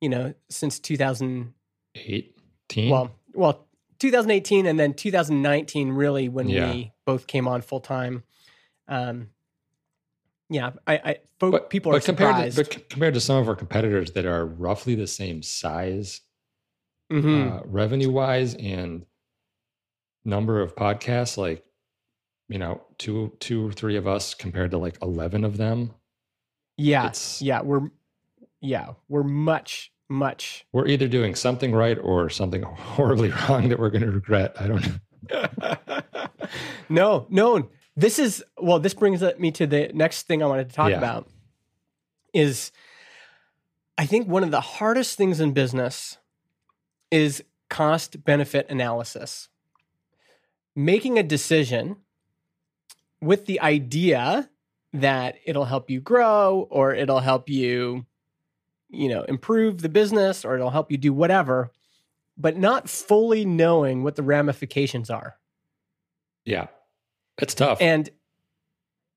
you 0.00 0.08
know 0.08 0.34
since 0.48 0.78
2000. 0.78 1.52
18. 1.96 2.90
Well, 2.90 3.14
well, 3.34 3.66
2018 4.00 4.66
and 4.66 4.78
then 4.80 4.94
2019 4.94 5.90
really 5.90 6.28
when 6.28 6.48
Yeah. 6.48 6.72
we 6.72 6.92
both 7.04 7.26
came 7.28 7.46
on 7.46 7.60
full 7.62 7.80
time. 7.80 8.24
Um, 8.88 9.28
yeah, 10.50 10.72
I, 10.86 10.94
I 10.96 11.16
folk, 11.38 11.52
but 11.52 11.70
people 11.70 11.92
but 11.92 11.98
are 12.02 12.04
compared 12.04 12.34
surprised. 12.34 12.56
to, 12.56 12.64
but 12.64 12.90
compared 12.90 13.14
to 13.14 13.20
some 13.20 13.36
of 13.36 13.48
our 13.48 13.54
competitors 13.56 14.12
that 14.12 14.26
are 14.26 14.44
roughly 14.44 14.94
the 14.94 15.06
same 15.06 15.42
size 15.42 16.20
Mhm. 17.12 17.52
uh, 17.52 17.62
revenue 17.66 18.10
wise 18.10 18.54
and 18.54 19.04
number 20.24 20.60
of 20.60 20.74
podcasts 20.74 21.36
like 21.36 21.62
you 22.48 22.58
know 22.58 22.80
two 22.98 23.32
two 23.40 23.66
or 23.68 23.72
three 23.72 23.96
of 23.96 24.06
us 24.06 24.34
compared 24.34 24.70
to 24.70 24.78
like 24.78 24.96
11 25.02 25.44
of 25.44 25.56
them 25.56 25.92
yeah, 26.76 27.06
it's 27.06 27.40
yeah, 27.40 27.60
we're 27.62 27.88
yeah, 28.60 28.94
we're 29.08 29.22
much 29.22 29.92
much 30.08 30.66
we're 30.72 30.86
either 30.86 31.06
doing 31.08 31.34
something 31.34 31.72
right 31.72 31.98
or 32.02 32.28
something 32.30 32.62
horribly 32.96 33.30
wrong 33.30 33.68
that 33.68 33.78
we're 33.78 33.90
going 33.90 34.02
to 34.02 34.10
regret 34.10 34.54
i 34.60 34.66
don't 34.66 34.84
know 35.30 35.46
no, 36.88 37.26
no. 37.30 37.68
This 37.96 38.18
is 38.18 38.44
well. 38.60 38.78
This 38.78 38.92
brings 38.92 39.22
me 39.38 39.50
to 39.52 39.66
the 39.66 39.90
next 39.94 40.26
thing 40.26 40.42
I 40.42 40.46
wanted 40.46 40.68
to 40.68 40.74
talk 40.74 40.90
Yeah. 40.90 40.98
about. 40.98 41.28
Is 42.34 42.72
I 43.96 44.04
think 44.04 44.26
one 44.28 44.42
of 44.42 44.50
the 44.50 44.60
hardest 44.60 45.16
things 45.16 45.40
in 45.40 45.52
business 45.52 46.18
is 47.14 47.44
cost 47.70 48.24
benefit 48.24 48.66
analysis. 48.68 49.48
Making 50.74 51.16
a 51.16 51.22
decision 51.22 51.96
with 53.20 53.46
the 53.46 53.60
idea 53.60 54.50
that 54.92 55.36
it'll 55.44 55.66
help 55.66 55.90
you 55.90 56.00
grow 56.00 56.66
or 56.70 56.92
it'll 56.92 57.20
help 57.20 57.48
you, 57.48 58.04
you 58.88 59.08
know, 59.08 59.22
improve 59.22 59.80
the 59.80 59.88
business 59.88 60.44
or 60.44 60.56
it'll 60.56 60.70
help 60.70 60.90
you 60.90 60.96
do 60.96 61.12
whatever, 61.12 61.70
but 62.36 62.56
not 62.56 62.88
fully 62.88 63.44
knowing 63.44 64.02
what 64.02 64.16
the 64.16 64.22
ramifications 64.24 65.08
are. 65.08 65.36
yeah 66.44 66.66
it's 67.38 67.54
tough 67.54 67.78
And 67.80 68.10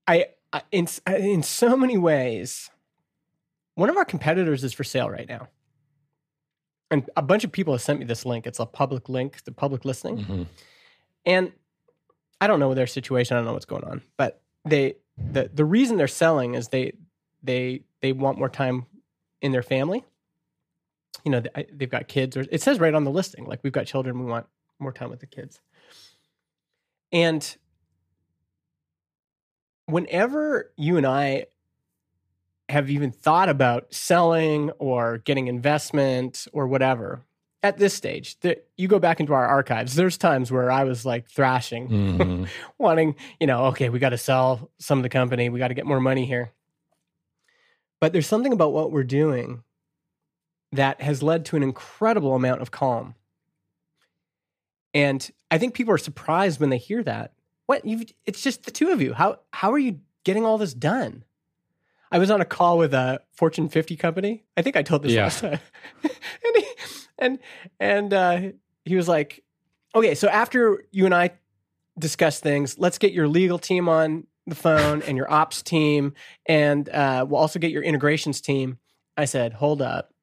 I, 0.07 0.27
I 0.53 0.61
in 0.71 0.87
in 1.07 1.41
so 1.41 1.75
many 1.75 1.97
ways, 1.97 2.69
one 3.73 3.89
of 3.89 3.97
our 3.97 4.05
competitors 4.05 4.63
is 4.63 4.71
for 4.73 4.83
sale 4.83 5.09
right 5.09 5.27
now. 5.27 5.49
And 6.89 7.09
a 7.17 7.21
bunch 7.21 7.43
of 7.43 7.51
people 7.51 7.73
have 7.73 7.81
sent 7.81 7.99
me 7.99 8.05
this 8.05 8.25
link. 8.25 8.47
It's 8.47 8.59
a 8.59 8.65
public 8.65 9.09
link, 9.09 9.43
the 9.43 9.51
public 9.51 9.83
listing. 9.83 10.17
Mhm. 10.17 10.47
And 11.25 11.51
I 12.39 12.47
don't 12.47 12.59
know 12.59 12.73
their 12.73 12.87
situation. 12.87 13.35
I 13.35 13.39
don't 13.39 13.45
know 13.45 13.53
what's 13.53 13.65
going 13.65 13.83
on. 13.83 14.01
But 14.15 14.41
they 14.65 14.95
the 15.17 15.49
the 15.53 15.65
reason 15.65 15.97
they're 15.97 16.07
selling 16.07 16.55
is 16.55 16.69
they 16.69 16.93
they 17.43 17.81
they 18.01 18.13
want 18.13 18.37
more 18.37 18.49
time 18.49 18.85
in 19.41 19.51
their 19.51 19.63
family. 19.63 20.05
You 21.25 21.31
know, 21.31 21.39
they, 21.41 21.67
they've 21.73 21.89
got 21.89 22.07
kids, 22.07 22.37
or 22.37 22.45
it 22.51 22.61
says 22.61 22.79
right 22.79 22.93
on 22.93 23.03
the 23.03 23.11
listing, 23.11 23.45
like 23.45 23.59
we've 23.63 23.73
got 23.73 23.85
children, 23.85 24.19
we 24.19 24.25
want 24.25 24.45
more 24.79 24.93
time 24.93 25.09
with 25.09 25.19
the 25.19 25.25
kids. 25.25 25.59
And 27.11 27.57
whenever 29.87 30.71
you 30.77 30.97
and 30.97 31.05
I 31.05 31.47
have 32.69 32.89
even 32.89 33.11
thought 33.11 33.49
about 33.49 33.93
selling 33.93 34.71
or 34.71 35.19
getting 35.19 35.47
investment 35.47 36.47
or 36.53 36.67
whatever, 36.67 37.21
at 37.63 37.77
this 37.77 37.93
stage, 37.93 38.37
you 38.77 38.87
go 38.87 38.99
back 38.99 39.19
into 39.19 39.33
our 39.33 39.45
archives. 39.47 39.95
There's 39.95 40.17
times 40.17 40.51
where 40.51 40.69
I 40.71 40.83
was 40.83 41.05
like 41.05 41.27
thrashing, 41.29 41.87
Mhm. 41.89 42.47
wanting, 42.77 43.15
you 43.39 43.47
know, 43.47 43.65
okay, 43.67 43.89
we 43.89 43.99
got 43.99 44.09
to 44.09 44.17
sell 44.17 44.69
some 44.79 44.99
of 44.99 45.03
the 45.03 45.09
company, 45.09 45.49
we 45.49 45.59
got 45.59 45.69
to 45.69 45.73
get 45.73 45.85
more 45.85 45.99
money 45.99 46.25
here. 46.25 46.51
But 47.99 48.13
there's 48.13 48.27
something 48.27 48.53
about 48.53 48.73
what 48.73 48.91
we're 48.91 49.03
doing 49.03 49.63
that 50.71 51.01
has 51.01 51.23
led 51.23 51.45
to 51.45 51.55
an 51.55 51.63
incredible 51.63 52.35
amount 52.35 52.61
of 52.61 52.69
calm. 52.69 53.15
And 54.93 55.29
I 55.49 55.57
think 55.57 55.73
people 55.73 55.93
are 55.93 55.97
surprised 55.97 56.59
when 56.59 56.69
they 56.69 56.77
hear 56.77 57.03
that. 57.03 57.33
What? 57.65 57.85
You 57.85 58.05
it's 58.25 58.41
just 58.41 58.63
the 58.65 58.71
two 58.71 58.89
of 58.89 59.01
you. 59.01 59.13
How 59.13 59.39
how 59.51 59.71
are 59.71 59.77
you 59.79 59.99
getting 60.23 60.45
all 60.45 60.57
this 60.57 60.73
done? 60.73 61.23
I 62.11 62.19
was 62.19 62.31
on 62.31 62.41
a 62.41 62.45
call 62.45 62.77
with 62.77 62.93
a 62.93 63.21
Fortune 63.33 63.69
50 63.69 63.95
company. 63.97 64.45
I 64.55 64.61
think 64.61 64.75
I 64.75 64.81
told 64.83 65.03
this 65.03 65.11
Yeah. 65.11 65.23
last 65.23 65.39
time. 65.41 65.59
and 66.03 66.11
he, 66.55 66.65
and 67.19 67.39
and 67.79 68.13
uh, 68.13 68.41
he 68.85 68.95
was 68.95 69.07
like, 69.07 69.43
"Okay, 69.95 70.15
so 70.15 70.27
after 70.29 70.85
you 70.91 71.05
and 71.05 71.13
I 71.13 71.31
discuss 71.99 72.39
things, 72.39 72.77
let's 72.77 72.97
get 72.97 73.11
your 73.13 73.27
legal 73.27 73.59
team 73.59 73.89
on 73.89 74.25
the 74.45 74.55
phone 74.55 75.01
and 75.01 75.17
your 75.17 75.29
ops 75.31 75.61
team, 75.61 76.13
and 76.45 76.87
uh, 76.89 77.25
we'll 77.27 77.41
also 77.41 77.59
get 77.59 77.71
your 77.71 77.83
integrations 77.83 78.39
team." 78.41 78.77
I 79.17 79.25
said, 79.25 79.53
"Hold 79.53 79.81
up." 79.81 80.13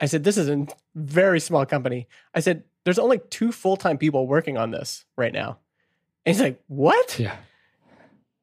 I 0.00 0.06
said, 0.06 0.22
"This 0.24 0.36
is 0.36 0.48
a 0.48 0.66
very 0.94 1.40
small 1.40 1.64
company." 1.66 2.06
I 2.34 2.40
said, 2.40 2.62
"There's 2.84 2.98
only 2.98 3.20
two 3.30 3.50
full 3.52 3.76
time 3.76 3.98
people 3.98 4.26
working 4.28 4.56
on 4.58 4.70
this 4.70 5.04
right 5.16 5.32
now." 5.32 5.58
And 6.24 6.36
he's 6.36 6.42
like, 6.42 6.60
"What?" 6.68 7.18
yeah 7.18 7.36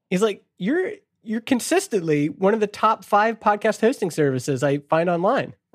He's 0.10 0.22
like, 0.24 0.44
"You're 0.58 0.92
you're 1.24 1.42
consistently 1.42 2.28
one 2.28 2.54
of 2.54 2.60
the 2.60 2.68
top 2.68 3.06
five 3.06 3.40
podcast 3.40 3.82
hosting 3.82 4.12
services 4.12 4.64
I 4.64 4.80
find 4.80 5.10
online." 5.10 5.54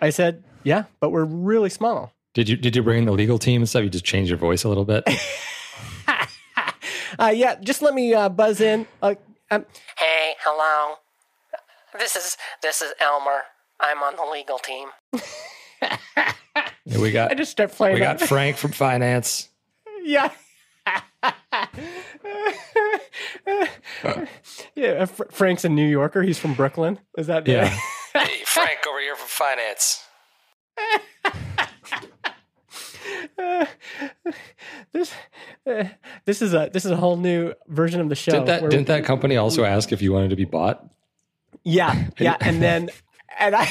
I 0.00 0.10
said, 0.10 0.44
"Yeah, 0.62 0.84
but 1.00 1.10
we're 1.10 1.24
really 1.24 1.70
small." 1.70 2.12
Did 2.34 2.48
you 2.48 2.56
did 2.56 2.76
you 2.76 2.82
bring 2.82 3.00
in 3.00 3.04
the 3.06 3.12
legal 3.12 3.38
team 3.38 3.62
and 3.62 3.68
stuff? 3.68 3.82
You 3.82 3.90
just 3.90 4.04
changed 4.04 4.28
your 4.28 4.38
voice 4.38 4.64
a 4.64 4.68
little 4.68 4.84
bit. 4.84 5.04
uh, 7.18 7.32
yeah, 7.34 7.56
just 7.60 7.82
let 7.82 7.94
me 7.94 8.14
uh, 8.14 8.28
buzz 8.28 8.60
in. 8.60 8.86
Uh, 9.02 9.14
um, 9.50 9.64
Hey, 9.96 10.34
hello. 10.40 10.96
This 11.98 12.16
is 12.16 12.36
this 12.62 12.82
is 12.82 12.92
Elmer. 13.00 13.42
I'm 13.80 14.02
on 14.02 14.16
the 14.16 14.30
legal 14.30 14.58
team. 14.58 14.88
Yeah, 16.84 16.98
we 17.00 17.12
got 17.12 17.30
I 17.30 17.34
just 17.34 17.50
start 17.50 17.72
playing. 17.72 17.94
we 17.94 18.00
got. 18.00 18.20
Frank 18.20 18.56
from 18.56 18.72
finance. 18.72 19.48
yeah. 20.04 20.30
yeah, 24.74 25.04
Fr- 25.06 25.24
Frank's 25.30 25.64
a 25.64 25.68
New 25.68 25.86
Yorker. 25.86 26.22
He's 26.22 26.38
from 26.38 26.54
Brooklyn. 26.54 26.98
Is 27.16 27.26
that 27.26 27.46
Yeah. 27.46 27.76
Hey, 28.14 28.42
Frank 28.46 28.78
over 28.88 28.98
here 29.00 29.14
from 29.14 29.28
finance. 29.28 30.02
this 34.92 35.12
uh, 35.66 35.84
this 36.24 36.40
is 36.42 36.54
a 36.54 36.70
this 36.72 36.84
is 36.84 36.90
a 36.90 36.96
whole 36.96 37.16
new 37.16 37.52
version 37.68 38.00
of 38.00 38.08
the 38.08 38.14
show. 38.14 38.32
Didn't 38.32 38.46
that 38.46 38.70
didn't 38.70 38.86
that 38.86 39.04
company 39.04 39.36
also 39.36 39.64
ask 39.64 39.92
if 39.92 40.00
you 40.02 40.12
wanted 40.12 40.30
to 40.30 40.36
be 40.36 40.46
bought? 40.46 40.84
Yeah, 41.64 42.06
yeah, 42.18 42.36
and 42.40 42.62
then 42.62 42.88
and 43.38 43.54
I 43.54 43.68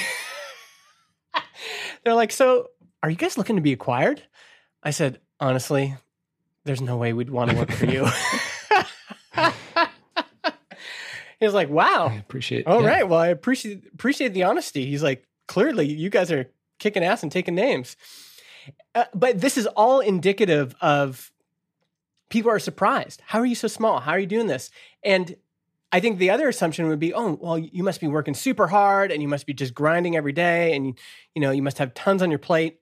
they're 2.03 2.13
like, 2.13 2.31
"So, 2.31 2.69
are 3.03 3.09
you 3.09 3.17
guys 3.17 3.37
looking 3.37 3.55
to 3.55 3.61
be 3.61 3.73
acquired?" 3.73 4.21
I 4.83 4.91
said, 4.91 5.19
"Honestly, 5.39 5.95
there's 6.67 6.81
no 6.81 6.97
way 6.97 7.13
we'd 7.13 7.29
want 7.29 7.51
to 7.51 7.57
work 7.57 7.71
for 7.71 7.85
you." 7.85 8.05
he 11.39 11.45
was 11.45 11.53
like, 11.53 11.69
"Wow, 11.69 12.09
I 12.11 12.15
appreciate. 12.15 12.67
all 12.67 12.83
yeah. 12.83 12.87
right. 12.89 13.09
Well, 13.09 13.19
I 13.19 13.27
appreciate 13.27 13.83
appreciate 13.93 14.33
the 14.33 14.43
honesty." 14.43 14.85
He's 14.85 15.03
like, 15.03 15.25
"Clearly, 15.47 15.91
you 15.91 16.09
guys 16.09 16.31
are 16.31 16.51
kicking 16.79 17.03
ass 17.03 17.23
and 17.23 17.31
taking 17.31 17.55
names." 17.55 17.97
Uh, 18.93 19.05
but 19.13 19.39
this 19.39 19.57
is 19.57 19.65
all 19.67 19.99
indicative 19.99 20.75
of 20.81 21.31
people 22.29 22.51
are 22.51 22.59
surprised. 22.59 23.21
How 23.25 23.39
are 23.39 23.45
you 23.45 23.55
so 23.55 23.67
small? 23.67 23.99
How 23.99 24.11
are 24.11 24.19
you 24.19 24.27
doing 24.27 24.47
this? 24.47 24.69
And 25.03 25.35
I 25.91 25.99
think 25.99 26.17
the 26.17 26.29
other 26.29 26.49
assumption 26.49 26.87
would 26.87 26.99
be, 26.99 27.13
oh, 27.13 27.37
well, 27.39 27.57
you 27.57 27.83
must 27.83 28.01
be 28.01 28.07
working 28.07 28.33
super 28.33 28.67
hard 28.67 29.11
and 29.11 29.21
you 29.21 29.27
must 29.27 29.45
be 29.45 29.53
just 29.53 29.73
grinding 29.73 30.17
every 30.17 30.33
day 30.33 30.75
and 30.75 30.87
you, 30.87 30.93
you 31.35 31.41
know, 31.41 31.51
you 31.51 31.61
must 31.61 31.77
have 31.77 31.93
tons 31.93 32.21
on 32.21 32.29
your 32.29 32.39
plate. 32.39 32.79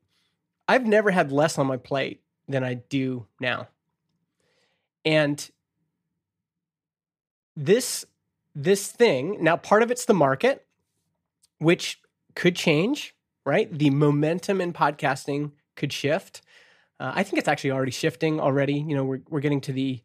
I've 0.67 0.87
never 0.87 1.11
had 1.11 1.31
less 1.31 1.59
on 1.59 1.67
my 1.67 1.77
plate 1.77 2.21
than 2.47 2.63
I 2.63 2.75
do 2.75 3.27
now. 3.39 3.67
And 5.05 5.49
this 7.55 8.05
this 8.55 8.87
thing, 8.87 9.43
now 9.43 9.57
part 9.57 9.83
of 9.83 9.91
it's 9.91 10.05
the 10.05 10.13
market, 10.13 10.65
which 11.59 12.01
could 12.35 12.55
change, 12.55 13.15
right? 13.45 13.71
The 13.71 13.89
momentum 13.91 14.59
in 14.61 14.73
podcasting 14.73 15.51
could 15.75 15.93
shift. 15.93 16.41
Uh, 16.99 17.11
I 17.13 17.23
think 17.23 17.37
it's 17.37 17.47
actually 17.47 17.71
already 17.71 17.91
shifting 17.91 18.39
already. 18.39 18.75
You 18.75 18.95
know, 18.95 19.03
we're 19.03 19.21
we're 19.29 19.41
getting 19.41 19.61
to 19.61 19.71
the 19.71 20.01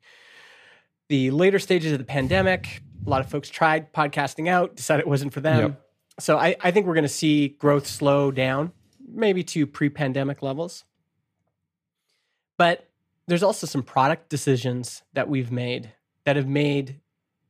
the 1.09 1.31
later 1.31 1.59
stages 1.59 1.93
of 1.93 1.99
the 1.99 2.05
pandemic. 2.05 2.83
A 3.07 3.09
lot 3.09 3.21
of 3.21 3.31
folks 3.31 3.49
tried 3.49 3.93
podcasting 3.93 4.49
out, 4.49 4.77
decided 4.77 5.01
it 5.01 5.09
wasn't 5.09 5.33
for 5.33 5.41
them. 5.41 5.61
Yep. 5.61 5.87
So 6.21 6.37
I, 6.37 6.55
I 6.61 6.71
think 6.71 6.87
we're 6.87 6.95
going 6.95 7.03
to 7.03 7.09
see 7.09 7.49
growth 7.49 7.87
slow 7.87 8.31
down, 8.31 8.73
maybe 9.09 9.43
to 9.45 9.67
pre-pandemic 9.67 10.43
levels. 10.43 10.85
But 12.59 12.90
there's 13.27 13.43
also 13.43 13.67
some 13.67 13.83
product 13.83 14.29
decisions 14.29 15.03
that 15.13 15.29
we've 15.29 15.53
made 15.53 15.93
that 16.25 16.37
have 16.37 16.49
made 16.49 17.01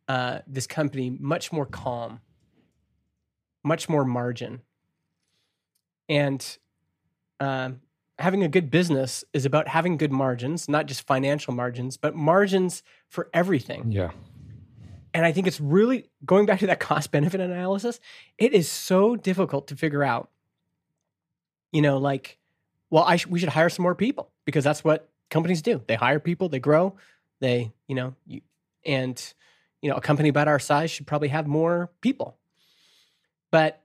uh, 0.09 0.41
this 0.47 0.67
company 0.67 1.11
much 1.11 1.53
more 1.53 1.67
calm, 1.67 2.21
much 3.63 3.89
more 3.89 4.05
margin, 4.05 4.61
and 6.09 6.59
um, 7.39 7.81
having 8.19 8.43
a 8.43 8.49
good 8.49 8.71
business 8.71 9.25
is 9.33 9.45
about 9.45 9.69
having 9.69 9.97
good 9.97 10.13
margins, 10.13 10.69
not 10.69 10.87
just 10.87 11.07
financial 11.07 11.55
margins, 11.55 11.97
but 11.97 12.15
margins 12.15 12.83
for 13.09 13.31
everything. 13.33 13.91
Yeah. 13.91 14.11
And 15.13 15.25
I 15.25 15.33
think 15.33 15.47
it's 15.47 15.61
really 15.61 16.11
going 16.25 16.47
back 16.47 16.61
to 16.61 16.67
that 16.69 16.79
cost 16.81 17.11
benefit 17.11 17.41
analysis. 17.41 17.99
It 18.39 18.53
is 18.53 18.69
so 18.69 19.17
difficult 19.17 19.69
to 19.69 19.77
figure 19.77 20.05
out. 20.05 20.31
You 21.73 21.83
know, 21.83 21.99
like, 21.99 22.39
well, 22.91 23.05
I 23.05 23.17
sh- 23.17 23.27
we 23.27 23.39
should 23.39 23.49
hire 23.49 23.69
some 23.69 23.85
more 23.85 23.95
people 23.95 24.31
because 24.45 24.65
that's 24.65 24.83
what 24.83 25.09
companies 25.31 25.63
do. 25.63 25.83
They 25.87 25.95
hire 25.95 26.21
people, 26.21 26.49
they 26.49 26.59
grow, 26.59 26.97
they, 27.41 27.73
you 27.87 27.95
know, 27.95 28.15
you, 28.27 28.41
and 28.85 29.35
you 29.83 29.91
know, 29.91 29.97
a 29.97 30.01
company 30.01 30.29
about 30.29 30.49
our 30.49 30.59
size 30.59 30.91
should 30.91 31.07
probably 31.07 31.29
have 31.29 31.47
more 31.47 31.91
people. 32.01 32.37
But 33.51 33.83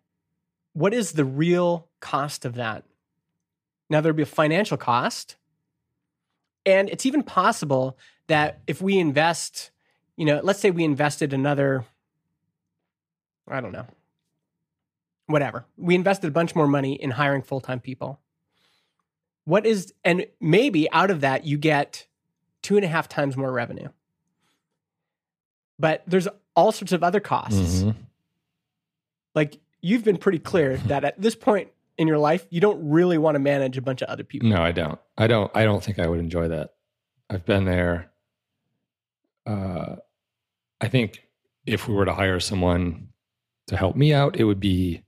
what 0.73 0.93
is 0.93 1.13
the 1.13 1.25
real 1.25 1.87
cost 2.01 2.43
of 2.45 2.55
that? 2.55 2.83
Now 3.89 4.01
there'd 4.01 4.15
be 4.15 4.23
a 4.23 4.27
financial 4.27 4.77
cost, 4.77 5.37
and 6.65 6.89
it's 6.89 7.05
even 7.05 7.23
possible 7.23 7.97
that 8.27 8.61
if 8.67 8.81
we 8.81 8.97
invest 8.97 9.71
you 10.15 10.25
know, 10.25 10.39
let's 10.43 10.59
say 10.59 10.71
we 10.71 10.83
invested 10.83 11.33
another, 11.33 11.85
I 13.47 13.61
don't 13.61 13.71
know, 13.71 13.85
whatever. 15.27 15.65
We 15.77 15.95
invested 15.95 16.27
a 16.27 16.31
bunch 16.31 16.55
more 16.55 16.67
money 16.67 16.93
in 16.93 17.11
hiring 17.11 17.41
full 17.41 17.61
time 17.61 17.79
people. 17.79 18.19
What 19.45 19.65
is, 19.65 19.93
and 20.03 20.25
maybe 20.41 20.91
out 20.91 21.11
of 21.11 21.21
that, 21.21 21.45
you 21.45 21.57
get 21.57 22.07
two 22.61 22.75
and 22.75 22.83
a 22.85 22.87
half 22.87 23.07
times 23.07 23.37
more 23.37 23.51
revenue. 23.51 23.89
But 25.77 26.03
there's 26.07 26.27
all 26.55 26.71
sorts 26.71 26.91
of 26.93 27.03
other 27.03 27.19
costs. 27.19 27.83
Mhm. 27.83 27.95
Like 29.35 29.59
you've 29.81 30.03
been 30.03 30.17
pretty 30.17 30.39
clear 30.39 30.77
that 30.77 31.03
at 31.03 31.21
this 31.21 31.35
point 31.35 31.69
in 31.97 32.07
your 32.07 32.17
life, 32.17 32.47
you 32.49 32.59
don't 32.59 32.89
really 32.89 33.17
want 33.17 33.35
to 33.35 33.39
manage 33.39 33.77
a 33.77 33.81
bunch 33.81 34.01
of 34.01 34.07
other 34.09 34.23
people. 34.23 34.49
No, 34.49 34.61
I 34.61 34.71
don't. 34.71 34.99
I 35.17 35.27
don't. 35.27 35.51
I 35.55 35.63
don't 35.63 35.83
think 35.83 35.99
I 35.99 36.07
would 36.07 36.19
enjoy 36.19 36.47
that. 36.47 36.73
I've 37.29 37.45
been 37.45 37.65
there. 37.65 38.11
Uh, 39.45 39.97
I 40.81 40.87
think 40.87 41.27
if 41.65 41.87
we 41.87 41.93
were 41.93 42.05
to 42.05 42.13
hire 42.13 42.39
someone 42.39 43.09
to 43.67 43.77
help 43.77 43.95
me 43.95 44.13
out, 44.13 44.37
it 44.37 44.43
would 44.45 44.59
be. 44.59 45.03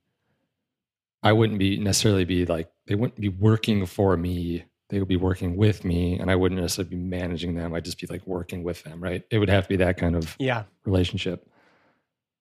I 1.24 1.32
wouldn't 1.34 1.60
be 1.60 1.78
necessarily 1.78 2.26
be 2.26 2.46
like 2.46 2.70
they 2.88 2.96
wouldn't 2.96 3.20
be 3.20 3.30
working 3.30 3.86
for 3.86 4.16
me. 4.18 4.66
They 4.90 5.00
would 5.00 5.08
be 5.10 5.18
working 5.18 5.58
with 5.58 5.84
me, 5.84 6.18
and 6.18 6.32
I 6.32 6.36
wouldn't 6.36 6.62
necessarily 6.62 6.96
be 6.96 7.02
managing 7.02 7.56
them. 7.56 7.74
I'd 7.74 7.84
just 7.86 8.00
be 8.00 8.08
like 8.08 8.26
working 8.26 8.64
with 8.64 8.84
them, 8.84 9.02
right? 9.04 9.24
It 9.30 9.40
would 9.40 9.50
have 9.50 9.64
to 9.66 9.70
be 9.70 9.76
that 9.78 9.98
kind 9.98 10.16
of 10.16 10.36
Yeah. 10.40 10.64
relationship. 10.86 11.50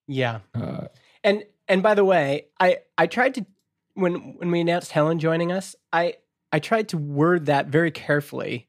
Yeah. 0.06 0.40
Uh, 0.54 0.86
And 1.24 1.44
and 1.68 1.82
by 1.82 1.94
the 1.94 2.04
way, 2.04 2.46
I 2.60 2.78
I 2.96 3.08
tried 3.08 3.34
to 3.34 3.46
when 3.94 4.34
when 4.38 4.50
we 4.52 4.60
announced 4.60 4.92
Helen 4.92 5.18
joining 5.18 5.50
us, 5.50 5.74
I 5.92 6.14
I 6.52 6.60
tried 6.60 6.88
to 6.90 6.96
word 6.98 7.46
that 7.46 7.66
very 7.66 7.90
carefully 7.90 8.68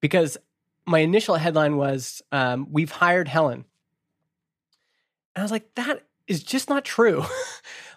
because 0.00 0.36
my 0.86 1.00
initial 1.00 1.34
headline 1.34 1.76
was 1.76 2.22
um, 2.30 2.68
"We've 2.70 2.92
hired 2.92 3.26
Helen," 3.26 3.64
and 5.34 5.40
I 5.40 5.42
was 5.42 5.50
like, 5.50 5.74
that 5.74 6.06
is 6.28 6.44
just 6.44 6.68
not 6.68 6.84
true. 6.84 7.24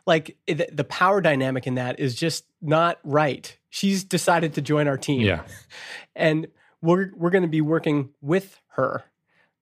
like 0.06 0.38
it, 0.48 0.76
the 0.76 0.84
power 0.84 1.22
dynamic 1.22 1.68
in 1.68 1.76
that 1.76 2.00
is 2.00 2.16
just 2.16 2.46
not 2.62 3.00
right. 3.04 3.58
She's 3.70 4.04
decided 4.04 4.54
to 4.56 4.62
join 4.62 4.88
our 4.88 4.98
team 4.98 5.22
yeah, 5.22 5.44
and 6.16 6.48
we're 6.82 7.12
we're 7.16 7.30
going 7.30 7.44
to 7.44 7.48
be 7.48 7.62
working 7.62 8.10
with 8.22 8.60
her. 8.76 9.04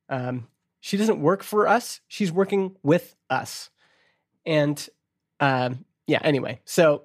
Um, 0.10 0.48
she 0.80 0.98
doesn't 0.98 1.22
work 1.22 1.44
for 1.44 1.68
us; 1.68 2.02
she's 2.08 2.32
working 2.32 2.76
with 2.84 3.16
us. 3.30 3.70
And 4.46 4.88
um, 5.40 5.86
yeah, 6.08 6.20
anyway, 6.24 6.62
so 6.66 7.04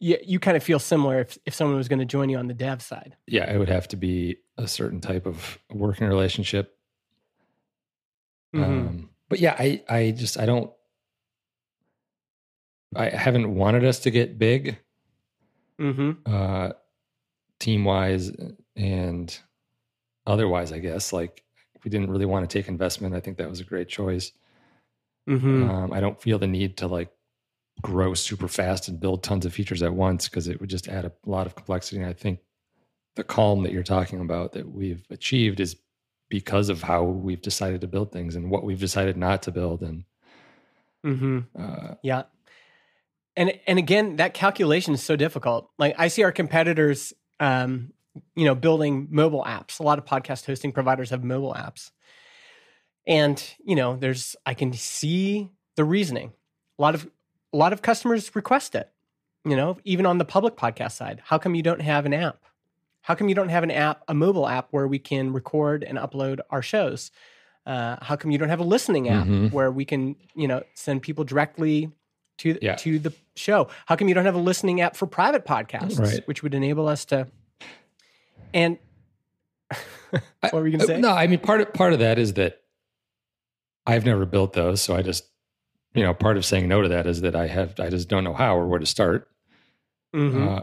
you 0.00 0.18
you 0.24 0.38
kind 0.38 0.56
of 0.56 0.62
feel 0.62 0.78
similar 0.78 1.20
if 1.20 1.38
if 1.46 1.54
someone 1.54 1.76
was 1.76 1.88
going 1.88 1.98
to 1.98 2.04
join 2.04 2.28
you 2.28 2.36
on 2.38 2.46
the 2.46 2.54
dev 2.54 2.82
side. 2.82 3.16
yeah. 3.26 3.50
It 3.52 3.58
would 3.58 3.68
have 3.68 3.88
to 3.88 3.96
be 3.96 4.36
a 4.56 4.68
certain 4.68 5.00
type 5.00 5.26
of 5.26 5.58
working 5.72 6.06
relationship. 6.06 6.76
Mhm. 8.54 8.62
Um, 8.62 9.10
but 9.28 9.40
yeah, 9.40 9.56
I, 9.58 9.82
I 9.88 10.10
just, 10.12 10.38
I 10.38 10.46
don't, 10.46 10.70
I 12.96 13.10
haven't 13.10 13.54
wanted 13.54 13.84
us 13.84 14.00
to 14.00 14.10
get 14.10 14.38
big, 14.38 14.78
mm-hmm. 15.80 16.12
uh, 16.26 16.70
team 17.60 17.84
wise 17.84 18.32
and 18.76 19.38
otherwise, 20.26 20.72
I 20.72 20.78
guess. 20.78 21.12
Like, 21.12 21.42
we 21.84 21.90
didn't 21.90 22.10
really 22.10 22.26
want 22.26 22.48
to 22.48 22.58
take 22.58 22.68
investment. 22.68 23.14
I 23.14 23.20
think 23.20 23.38
that 23.38 23.50
was 23.50 23.60
a 23.60 23.64
great 23.64 23.88
choice. 23.88 24.32
Mm-hmm. 25.28 25.70
Um, 25.70 25.92
I 25.92 26.00
don't 26.00 26.20
feel 26.20 26.38
the 26.38 26.46
need 26.46 26.76
to 26.78 26.86
like 26.86 27.10
grow 27.82 28.14
super 28.14 28.48
fast 28.48 28.88
and 28.88 29.00
build 29.00 29.22
tons 29.22 29.44
of 29.44 29.52
features 29.52 29.82
at 29.82 29.92
once 29.92 30.28
because 30.28 30.48
it 30.48 30.60
would 30.60 30.70
just 30.70 30.88
add 30.88 31.04
a 31.04 31.12
lot 31.26 31.46
of 31.46 31.54
complexity. 31.54 32.00
And 32.00 32.08
I 32.08 32.12
think 32.12 32.40
the 33.16 33.24
calm 33.24 33.62
that 33.62 33.72
you're 33.72 33.82
talking 33.82 34.20
about 34.20 34.52
that 34.52 34.70
we've 34.70 35.04
achieved 35.10 35.60
is 35.60 35.76
because 36.28 36.68
of 36.68 36.82
how 36.82 37.04
we've 37.04 37.42
decided 37.42 37.80
to 37.82 37.86
build 37.86 38.12
things 38.12 38.34
and 38.36 38.50
what 38.50 38.64
we've 38.64 38.80
decided 38.80 39.16
not 39.16 39.42
to 39.42 39.52
build. 39.52 39.82
And 39.82 40.04
Mm-hmm. 41.04 41.40
uh, 41.58 41.94
Yeah. 42.02 42.22
And 43.36 43.52
and 43.66 43.78
again, 43.78 44.16
that 44.16 44.32
calculation 44.34 44.94
is 44.94 45.02
so 45.02 45.16
difficult. 45.16 45.68
Like 45.78 45.94
I 45.98 46.08
see 46.08 46.22
our 46.22 46.32
competitors 46.32 47.12
um, 47.40 47.92
you 48.36 48.44
know, 48.44 48.54
building 48.54 49.08
mobile 49.10 49.42
apps. 49.44 49.80
A 49.80 49.82
lot 49.82 49.98
of 49.98 50.04
podcast 50.04 50.46
hosting 50.46 50.70
providers 50.72 51.10
have 51.10 51.24
mobile 51.24 51.52
apps. 51.54 51.90
And, 53.06 53.42
you 53.64 53.76
know, 53.76 53.96
there's 53.96 54.36
I 54.46 54.54
can 54.54 54.72
see 54.72 55.50
the 55.76 55.84
reasoning. 55.84 56.32
A 56.78 56.82
lot 56.82 56.94
of 56.94 57.08
a 57.52 57.56
lot 57.56 57.72
of 57.72 57.82
customers 57.82 58.34
request 58.34 58.74
it. 58.74 58.90
you 59.44 59.54
know, 59.56 59.76
even 59.84 60.06
on 60.06 60.16
the 60.18 60.24
public 60.24 60.56
podcast 60.56 60.92
side, 60.92 61.20
how 61.24 61.36
come 61.38 61.54
you 61.54 61.62
don't 61.62 61.82
have 61.82 62.06
an 62.06 62.14
app? 62.14 62.38
How 63.02 63.14
come 63.14 63.28
you 63.28 63.34
don't 63.34 63.50
have 63.50 63.62
an 63.62 63.70
app, 63.70 64.02
a 64.08 64.14
mobile 64.14 64.48
app 64.48 64.68
where 64.70 64.88
we 64.88 64.98
can 64.98 65.32
record 65.34 65.84
and 65.84 65.98
upload 65.98 66.40
our 66.50 66.62
shows? 66.62 67.10
Uh, 67.66 67.96
how 68.00 68.16
come 68.16 68.30
you 68.30 68.38
don't 68.38 68.48
have 68.48 68.60
a 68.60 68.64
listening 68.64 69.08
app 69.10 69.26
Mhm. 69.26 69.52
where 69.52 69.70
we 69.70 69.84
can, 69.84 70.16
you 70.34 70.48
know, 70.48 70.62
send 70.74 71.02
people 71.02 71.24
directly 71.24 71.90
to 72.38 72.58
Yeah. 72.60 72.74
to 72.76 72.98
the 72.98 73.12
show? 73.36 73.68
How 73.86 73.96
come 73.96 74.08
you 74.08 74.14
don't 74.14 74.24
have 74.24 74.34
a 74.34 74.38
listening 74.38 74.80
app 74.80 74.96
for 74.96 75.06
private 75.06 75.44
podcasts, 75.44 75.98
Right. 75.98 76.26
which 76.26 76.42
would 76.42 76.54
enable 76.54 76.88
us 76.88 77.04
to? 77.06 77.26
And 78.52 78.78
what 80.10 80.52
were 80.54 80.66
you 80.66 80.76
going 80.76 80.80
to 80.80 80.86
say? 80.86 81.00
No, 81.00 81.10
I 81.10 81.26
mean 81.26 81.40
part 81.40 81.60
of 81.60 81.72
part 81.72 81.92
of 81.92 81.98
that 82.00 82.18
is 82.18 82.34
that 82.34 82.60
I've 83.86 84.04
never 84.06 84.24
built 84.24 84.52
those, 84.52 84.80
so 84.80 84.94
I 84.96 85.02
just 85.02 85.24
you 85.94 86.02
know 86.02 86.14
part 86.14 86.36
of 86.36 86.44
saying 86.44 86.68
no 86.68 86.82
to 86.82 86.88
that 86.88 87.06
is 87.06 87.20
that 87.22 87.34
I 87.36 87.46
have 87.46 87.78
I 87.80 87.88
just 87.90 88.08
don't 88.08 88.24
know 88.24 88.34
how 88.34 88.56
or 88.56 88.66
where 88.66 88.78
to 88.78 88.86
start. 88.86 89.28
Mhm. 90.14 90.58
Uh, 90.58 90.62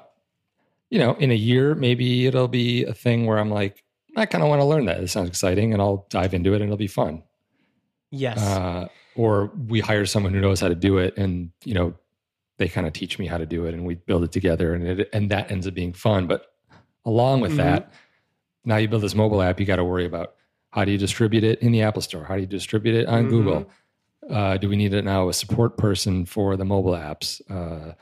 you 0.90 1.00
know, 1.00 1.14
in 1.16 1.32
a 1.32 1.36
year, 1.36 1.76
maybe 1.76 2.26
it'll 2.26 2.48
be 2.48 2.84
a 2.86 2.94
thing 2.94 3.26
where 3.26 3.38
I'm 3.40 3.50
like, 3.50 3.84
I 4.18 4.26
kind 4.26 4.44
of 4.44 4.50
want 4.50 4.62
to 4.62 4.66
learn 4.66 4.86
that. 4.86 5.02
It 5.02 5.08
sounds 5.10 5.30
exciting, 5.30 5.72
and 5.74 5.82
I'll 5.82 6.06
dive 6.10 6.34
into 6.34 6.52
it, 6.54 6.56
and 6.58 6.66
it'll 6.66 6.76
be 6.78 6.88
fun. 6.88 7.24
Yes. 8.12 8.38
Uh, 8.40 8.88
or 9.16 9.52
we 9.68 9.80
hire 9.80 10.06
someone 10.06 10.34
who 10.34 10.40
knows 10.40 10.60
how 10.62 10.68
to 10.70 10.76
do 10.76 10.98
it, 11.00 11.18
and 11.18 11.52
you 11.66 11.74
know, 11.74 11.94
they 12.58 12.68
kind 12.68 12.86
of 12.88 12.94
teach 12.94 13.18
me 13.20 13.26
how 13.28 13.38
to 13.38 13.46
do 13.46 13.66
it, 13.66 13.74
and 13.74 13.86
we 13.86 13.96
build 13.96 14.24
it 14.24 14.32
together, 14.32 14.74
and 14.74 14.88
it 14.88 15.10
and 15.14 15.30
that 15.32 15.52
ends 15.52 15.68
up 15.68 15.74
being 15.74 15.94
fun. 15.94 16.28
But 16.28 16.46
along 17.06 17.42
with 17.42 17.54
Mhm. 17.54 17.58
that, 17.58 17.94
now 18.64 18.78
you 18.78 18.88
build 18.88 19.02
this 19.04 19.16
mobile 19.16 19.42
app, 19.42 19.60
you 19.60 19.66
got 19.66 19.78
to 19.78 19.84
worry 19.84 20.06
about 20.06 20.36
how 20.72 20.86
do 20.86 20.92
you 20.92 20.98
distribute 20.98 21.44
it 21.44 21.60
in 21.62 21.72
the 21.72 21.82
Apple 21.82 22.02
Store? 22.02 22.24
How 22.24 22.36
do 22.36 22.42
you 22.42 22.48
distribute 22.48 22.96
it 22.96 23.08
on 23.08 23.26
Mhm. 23.26 23.30
Google? 23.30 23.70
Uh, 24.30 24.56
do 24.58 24.70
we 24.70 24.76
need 24.76 24.94
it 24.94 25.04
now 25.04 25.28
a 25.30 25.34
support 25.34 25.78
person 25.78 26.26
for 26.26 26.56
the 26.56 26.64
mobile 26.64 26.94
apps? 26.94 27.42
Uh, 27.50 27.94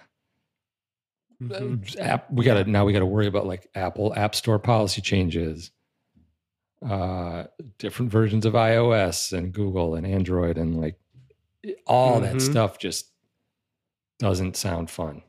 Mhm. 1.42 1.98
app 2.02 2.30
we 2.32 2.44
gotta 2.44 2.66
now 2.70 2.84
we 2.84 2.92
gotta 2.92 3.06
worry 3.06 3.26
about 3.26 3.48
like 3.48 3.70
apple 3.74 4.14
app 4.18 4.36
store 4.36 4.60
policy 4.60 5.00
changes 5.02 5.72
uh 6.88 7.44
different 7.78 8.10
versions 8.12 8.46
of 8.46 8.54
ios 8.54 9.34
and 9.38 9.52
google 9.54 9.96
and 9.96 10.08
android 10.08 10.58
and 10.58 10.80
like 10.80 10.98
all 11.86 12.22
that 12.22 12.38
Mhm. 12.38 12.42
stuff 12.42 12.80
just 12.80 13.12
doesn't 14.20 14.56
sound 14.56 14.90
fun. 14.90 15.24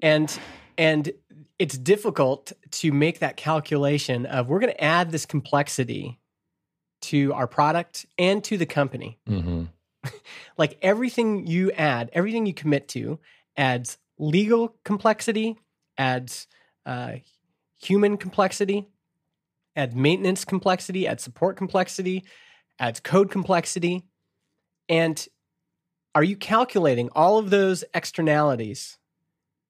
And 0.00 0.36
and 0.78 1.12
it's 1.58 1.78
difficult 1.78 2.52
to 2.70 2.92
make 2.92 3.20
that 3.20 3.36
calculation 3.36 4.26
of 4.26 4.48
we're 4.48 4.58
going 4.60 4.72
to 4.72 4.84
add 4.84 5.10
this 5.10 5.24
complexity 5.24 6.18
to 7.02 7.32
our 7.32 7.46
product 7.46 8.04
and 8.18 8.44
to 8.44 8.58
the 8.58 8.66
company. 8.66 9.18
Hmm 9.26 9.64
like 10.58 10.78
everything 10.82 11.46
you 11.46 11.72
add 11.72 12.10
everything 12.12 12.46
you 12.46 12.54
commit 12.54 12.86
to 12.88 13.18
adds 13.56 13.98
legal 14.18 14.76
complexity 14.84 15.56
adds 15.98 16.46
uh, 16.84 17.14
human 17.80 18.16
complexity 18.16 18.86
adds 19.76 19.94
maintenance 19.94 20.44
complexity 20.44 21.06
adds 21.06 21.22
support 21.22 21.56
complexity 21.56 22.24
adds 22.78 23.00
code 23.00 23.30
complexity. 23.30 24.04
And 24.88 25.26
are 26.14 26.24
you 26.24 26.36
calculating 26.36 27.08
all 27.12 27.38
of 27.38 27.50
those 27.50 27.84
externalities 27.94 28.98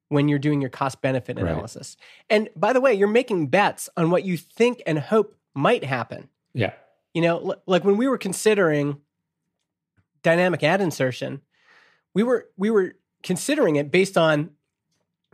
when 0.09 0.27
you're 0.29 0.39
doing 0.39 0.61
your 0.61 0.69
cost 0.69 1.01
benefit 1.01 1.37
Right. 1.37 1.45
analysis? 1.51 1.97
And 2.29 2.49
by 2.55 2.73
the 2.73 2.81
way 2.81 2.93
you're 2.93 3.07
making 3.07 3.47
bets 3.47 3.89
on 3.97 4.09
what 4.11 4.23
you 4.25 4.37
think 4.37 4.81
and 4.87 4.97
hope 4.99 5.35
might 5.53 5.83
happen. 5.83 6.29
Yeah. 6.53 6.73
You 7.13 7.21
know 7.21 7.39
l- 7.51 7.63
like 7.65 7.83
when 7.83 7.97
we 7.97 8.07
were 8.07 8.17
considering 8.17 9.01
dynamic 10.23 10.63
ad 10.63 10.81
insertion 10.81 11.41
we 12.13 12.23
were 12.23 12.49
we 12.57 12.69
were 12.69 12.93
considering 13.23 13.75
it 13.77 13.91
based 13.91 14.17
on 14.17 14.49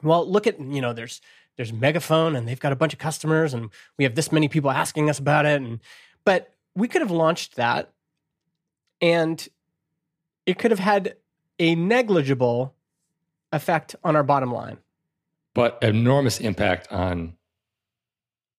well 0.02 0.30
look 0.30 0.46
at 0.48 0.60
you 0.60 0.82
know 0.82 0.94
there's 0.94 1.22
there's 1.58 1.74
megaphone 1.74 2.36
and 2.36 2.48
they've 2.48 2.60
got 2.60 2.72
a 2.72 2.76
bunch 2.76 2.94
of 2.94 3.00
customers 3.00 3.54
and 3.54 3.70
we 3.98 4.04
have 4.04 4.16
this 4.16 4.32
many 4.32 4.48
people 4.48 4.72
asking 4.72 5.10
us 5.10 5.20
about 5.20 5.46
it 5.46 5.62
and 5.62 5.80
but 6.26 6.54
we 6.76 6.88
could 6.88 7.02
have 7.02 7.12
launched 7.12 7.56
that 7.56 7.92
and 9.02 9.48
it 10.46 10.58
could 10.58 10.72
have 10.72 10.80
had 10.80 11.16
a 11.60 11.76
negligible 11.76 12.74
effect 13.52 13.96
on 14.04 14.16
our 14.16 14.24
bottom 14.24 14.52
line 14.52 14.78
but 15.54 15.78
enormous 15.82 16.40
impact 16.40 16.92
on 16.92 17.34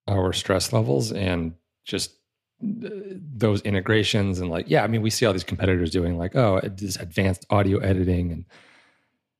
our 0.06 0.32
stress 0.32 0.72
levels 0.72 1.12
and 1.12 1.54
just 1.84 2.12
uh, 2.62 2.88
those 3.36 3.60
integrations 3.62 4.38
and 4.38 4.50
like 4.50 4.66
yeah 4.68 4.84
i 4.84 4.86
mean 4.86 5.02
we 5.02 5.10
see 5.10 5.26
all 5.26 5.32
these 5.32 5.44
competitors 5.44 5.90
doing 5.90 6.16
like 6.16 6.36
oh 6.36 6.60
this 6.62 6.96
advanced 6.96 7.44
audio 7.50 7.78
editing 7.78 8.30
and 8.30 8.44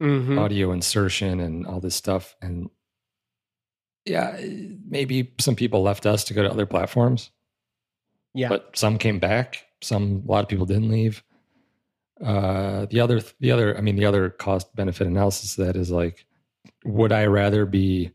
mm-hmm. 0.00 0.38
audio 0.38 0.72
insertion 0.72 1.40
and 1.40 1.66
all 1.66 1.80
this 1.80 1.94
stuff. 1.94 2.36
And 2.40 2.70
yeah, 4.04 4.38
maybe 4.86 5.32
some 5.38 5.56
people 5.56 5.82
left 5.82 6.06
us 6.06 6.24
to 6.24 6.34
go 6.34 6.42
to 6.42 6.50
other 6.50 6.66
platforms, 6.66 7.30
yeah 8.34 8.48
but 8.48 8.76
some 8.76 8.98
came 8.98 9.18
back. 9.18 9.64
Some 9.80 10.22
a 10.26 10.30
lot 10.30 10.42
of 10.42 10.48
people 10.48 10.66
didn't 10.66 10.90
leave. 10.90 11.22
Uh, 12.24 12.86
the 12.86 13.00
other, 13.00 13.20
the 13.40 13.50
other, 13.50 13.76
I 13.76 13.80
mean, 13.80 13.96
the 13.96 14.06
other 14.06 14.30
cost 14.30 14.74
benefit 14.74 15.06
analysis 15.06 15.58
of 15.58 15.66
that 15.66 15.76
is 15.76 15.90
like, 15.90 16.26
would 16.84 17.12
I 17.12 17.26
rather 17.26 17.66
be 17.66 18.12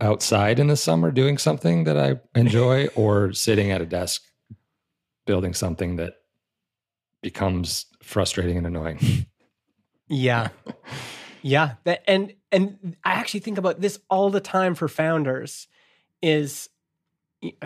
outside 0.00 0.58
in 0.58 0.66
the 0.66 0.76
summer 0.76 1.10
doing 1.10 1.38
something 1.38 1.84
that 1.84 1.96
I 1.96 2.20
enjoy, 2.38 2.86
or 2.94 3.32
sitting 3.32 3.70
at 3.70 3.80
a 3.80 3.86
desk 3.86 4.22
building 5.26 5.54
something 5.54 5.96
that 5.96 6.14
becomes 7.22 7.86
frustrating 8.02 8.58
and 8.58 8.66
annoying? 8.66 9.26
Yeah. 10.08 10.48
Yeah. 11.40 11.74
That 11.84 12.02
and 12.08 12.34
and 12.50 12.96
I 13.04 13.12
actually 13.12 13.40
think 13.40 13.58
about 13.58 13.80
this 13.80 13.98
all 14.08 14.30
the 14.30 14.40
time 14.40 14.74
for 14.74 14.88
founders 14.88 15.68
is 16.22 16.68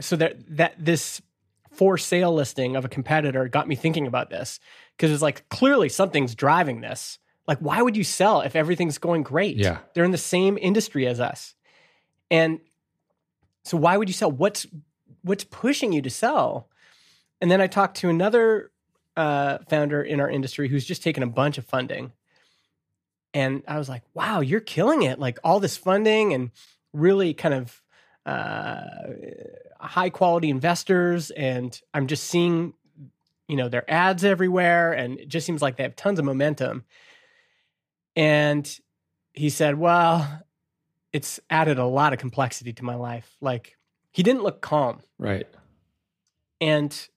so 0.00 0.16
that 0.16 0.36
that 0.56 0.74
this 0.78 1.22
for 1.70 1.96
sale 1.96 2.34
listing 2.34 2.76
of 2.76 2.84
a 2.84 2.88
competitor 2.88 3.48
got 3.48 3.66
me 3.66 3.74
thinking 3.74 4.06
about 4.06 4.28
this 4.28 4.60
because 4.96 5.10
it's 5.10 5.22
like 5.22 5.48
clearly 5.48 5.88
something's 5.88 6.34
driving 6.34 6.80
this. 6.80 7.18
Like 7.46 7.58
why 7.58 7.80
would 7.80 7.96
you 7.96 8.04
sell 8.04 8.40
if 8.42 8.54
everything's 8.54 8.98
going 8.98 9.22
great? 9.22 9.56
Yeah. 9.56 9.78
They're 9.94 10.04
in 10.04 10.10
the 10.10 10.18
same 10.18 10.58
industry 10.60 11.06
as 11.06 11.20
us. 11.20 11.54
And 12.30 12.60
so 13.64 13.76
why 13.76 13.96
would 13.96 14.08
you 14.08 14.14
sell? 14.14 14.30
What's 14.30 14.66
what's 15.22 15.44
pushing 15.44 15.92
you 15.92 16.02
to 16.02 16.10
sell? 16.10 16.68
And 17.40 17.50
then 17.50 17.60
I 17.60 17.66
talked 17.66 17.96
to 17.98 18.08
another 18.08 18.70
uh, 19.16 19.58
founder 19.68 20.02
in 20.02 20.20
our 20.20 20.28
industry 20.28 20.68
who's 20.68 20.84
just 20.84 21.02
taken 21.02 21.22
a 21.22 21.26
bunch 21.26 21.58
of 21.58 21.64
funding. 21.64 22.12
And 23.34 23.62
I 23.66 23.78
was 23.78 23.88
like, 23.88 24.02
wow, 24.14 24.40
you're 24.40 24.60
killing 24.60 25.02
it. 25.02 25.18
Like 25.18 25.38
all 25.42 25.60
this 25.60 25.76
funding 25.76 26.34
and 26.34 26.50
really 26.92 27.34
kind 27.34 27.54
of 27.54 27.82
uh, 28.26 28.82
high 29.80 30.10
quality 30.10 30.50
investors. 30.50 31.30
And 31.30 31.78
I'm 31.94 32.06
just 32.06 32.24
seeing, 32.24 32.74
you 33.48 33.56
know, 33.56 33.68
their 33.68 33.90
ads 33.90 34.24
everywhere. 34.24 34.92
And 34.92 35.18
it 35.18 35.28
just 35.28 35.46
seems 35.46 35.62
like 35.62 35.76
they 35.76 35.82
have 35.82 35.96
tons 35.96 36.18
of 36.18 36.24
momentum. 36.24 36.84
And 38.14 38.78
he 39.32 39.48
said, 39.48 39.78
well, 39.78 40.42
it's 41.12 41.40
added 41.50 41.78
a 41.78 41.86
lot 41.86 42.12
of 42.12 42.18
complexity 42.18 42.72
to 42.74 42.84
my 42.84 42.94
life. 42.94 43.36
Like 43.40 43.76
he 44.12 44.22
didn't 44.22 44.42
look 44.42 44.60
calm 44.60 45.00
right. 45.18 45.46
and 46.60 47.08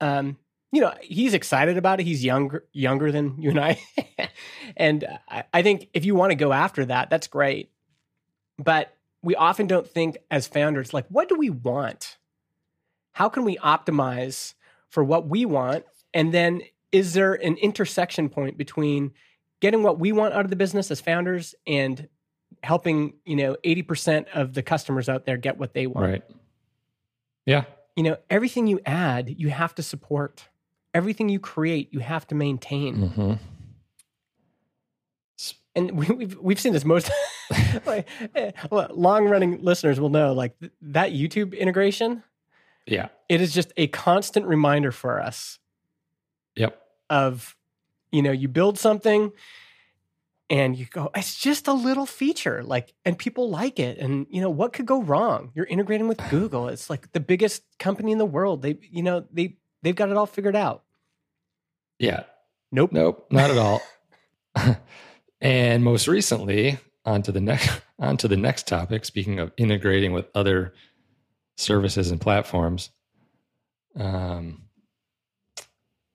um 0.00 0.36
you 0.74 0.80
know 0.80 0.92
he's 1.00 1.34
excited 1.34 1.76
about 1.76 2.00
it. 2.00 2.04
He's 2.04 2.24
younger 2.24 2.64
younger 2.72 3.12
than 3.12 3.40
you 3.40 3.50
and 3.50 3.60
i. 3.60 3.80
And 4.76 5.06
I, 5.28 5.44
I 5.52 5.62
think 5.62 5.88
if 5.92 6.04
you 6.04 6.14
want 6.14 6.30
to 6.30 6.36
go 6.36 6.52
after 6.52 6.84
that 6.86 7.10
that's 7.10 7.26
great. 7.28 7.70
But 8.58 8.94
we 9.22 9.34
often 9.36 9.66
don't 9.66 9.86
think 9.86 10.16
as 10.30 10.46
founders 10.46 10.92
like 10.92 11.06
what 11.08 11.28
do 11.28 11.36
we 11.36 11.50
want? 11.50 12.18
How 13.12 13.28
can 13.28 13.44
we 13.44 13.56
optimize 13.58 14.54
for 14.88 15.04
what 15.04 15.28
we 15.28 15.44
want? 15.44 15.84
And 16.12 16.34
then 16.34 16.62
is 16.90 17.12
there 17.12 17.34
an 17.34 17.56
intersection 17.58 18.28
point 18.28 18.56
between 18.58 19.12
getting 19.60 19.82
what 19.82 19.98
we 20.00 20.12
want 20.12 20.34
out 20.34 20.44
of 20.44 20.50
the 20.50 20.56
business 20.56 20.90
as 20.90 21.00
founders 21.00 21.54
and 21.66 22.08
helping 22.62 23.14
you 23.24 23.36
know 23.36 23.56
80% 23.64 24.26
of 24.34 24.54
the 24.54 24.62
customers 24.62 25.08
out 25.08 25.24
there 25.24 25.36
get 25.36 25.58
what 25.58 25.74
they 25.74 25.86
want? 25.86 26.06
Right. 26.06 26.24
Yeah. 27.46 27.64
you 27.96 28.02
know 28.02 28.16
everything 28.30 28.66
you 28.66 28.80
add 28.86 29.34
you 29.38 29.50
have 29.50 29.74
to 29.76 29.82
support 29.82 30.48
everything 30.94 31.28
you 31.28 31.38
create 31.40 31.92
you 31.92 31.98
have 32.00 32.26
to 32.28 32.34
maintain. 32.34 33.08
Hmm 33.08 33.32
and 35.76 35.90
we, 35.98 36.06
we've 36.06 36.38
we've 36.38 36.60
seen 36.60 36.72
this 36.72 36.84
most 36.84 37.10
like 37.86 38.06
long 38.70 39.28
running 39.28 39.60
listeners 39.62 39.98
will 39.98 40.08
know 40.08 40.32
like 40.32 40.56
th- 40.60 40.70
that 40.80 41.10
youtube 41.12 41.56
integration 41.58 42.22
Yeah. 42.86 43.08
it 43.28 43.40
is 43.40 43.52
just 43.52 43.72
a 43.76 43.88
constant 43.88 44.46
reminder 44.46 44.92
for 44.92 45.20
us 45.20 45.58
Yep. 46.54 46.80
of 47.10 47.56
you 48.12 48.22
know 48.22 48.30
you 48.30 48.46
build 48.46 48.78
something 48.78 49.32
and 50.48 50.76
you 50.78 50.86
go 50.86 51.10
it's 51.16 51.34
just 51.34 51.66
a 51.66 51.72
little 51.72 52.06
feature 52.06 52.62
like 52.62 52.94
and 53.04 53.18
people 53.18 53.50
like 53.50 53.80
it. 53.80 53.98
And 53.98 54.26
you 54.30 54.40
know 54.40 54.50
what 54.50 54.72
could 54.72 54.86
go 54.86 55.02
wrong? 55.02 55.50
You're 55.56 55.66
integrating 55.66 56.06
with 56.06 56.20
google. 56.30 56.68
It's 56.68 56.88
like 56.88 57.10
the 57.10 57.18
biggest 57.18 57.64
company 57.80 58.12
in 58.12 58.18
the 58.18 58.26
world. 58.26 58.62
They 58.62 58.78
you 58.88 59.02
know 59.02 59.24
they 59.32 59.56
they've 59.82 59.96
got 59.96 60.10
it 60.10 60.16
all 60.16 60.26
figured 60.26 60.54
out 60.54 60.83
Yeah. 61.98 62.24
nope 62.72 62.92
Nope. 62.92 63.26
Not 63.30 63.50
at 63.50 63.58
all. 63.58 63.82
And 65.40 65.84
most 65.84 66.08
recently, 66.08 66.78
on 67.04 67.20
to 67.22 67.32
the 67.32 67.40
next 67.40 67.68
on 67.98 68.16
to 68.18 68.28
the 68.28 68.36
next 68.36 68.66
topic. 68.66 69.04
Speaking 69.04 69.38
of 69.40 69.52
integrating 69.58 70.12
with 70.14 70.26
other 70.34 70.72
services 71.58 72.10
and 72.10 72.18
platforms, 72.18 72.88
um, 73.94 74.62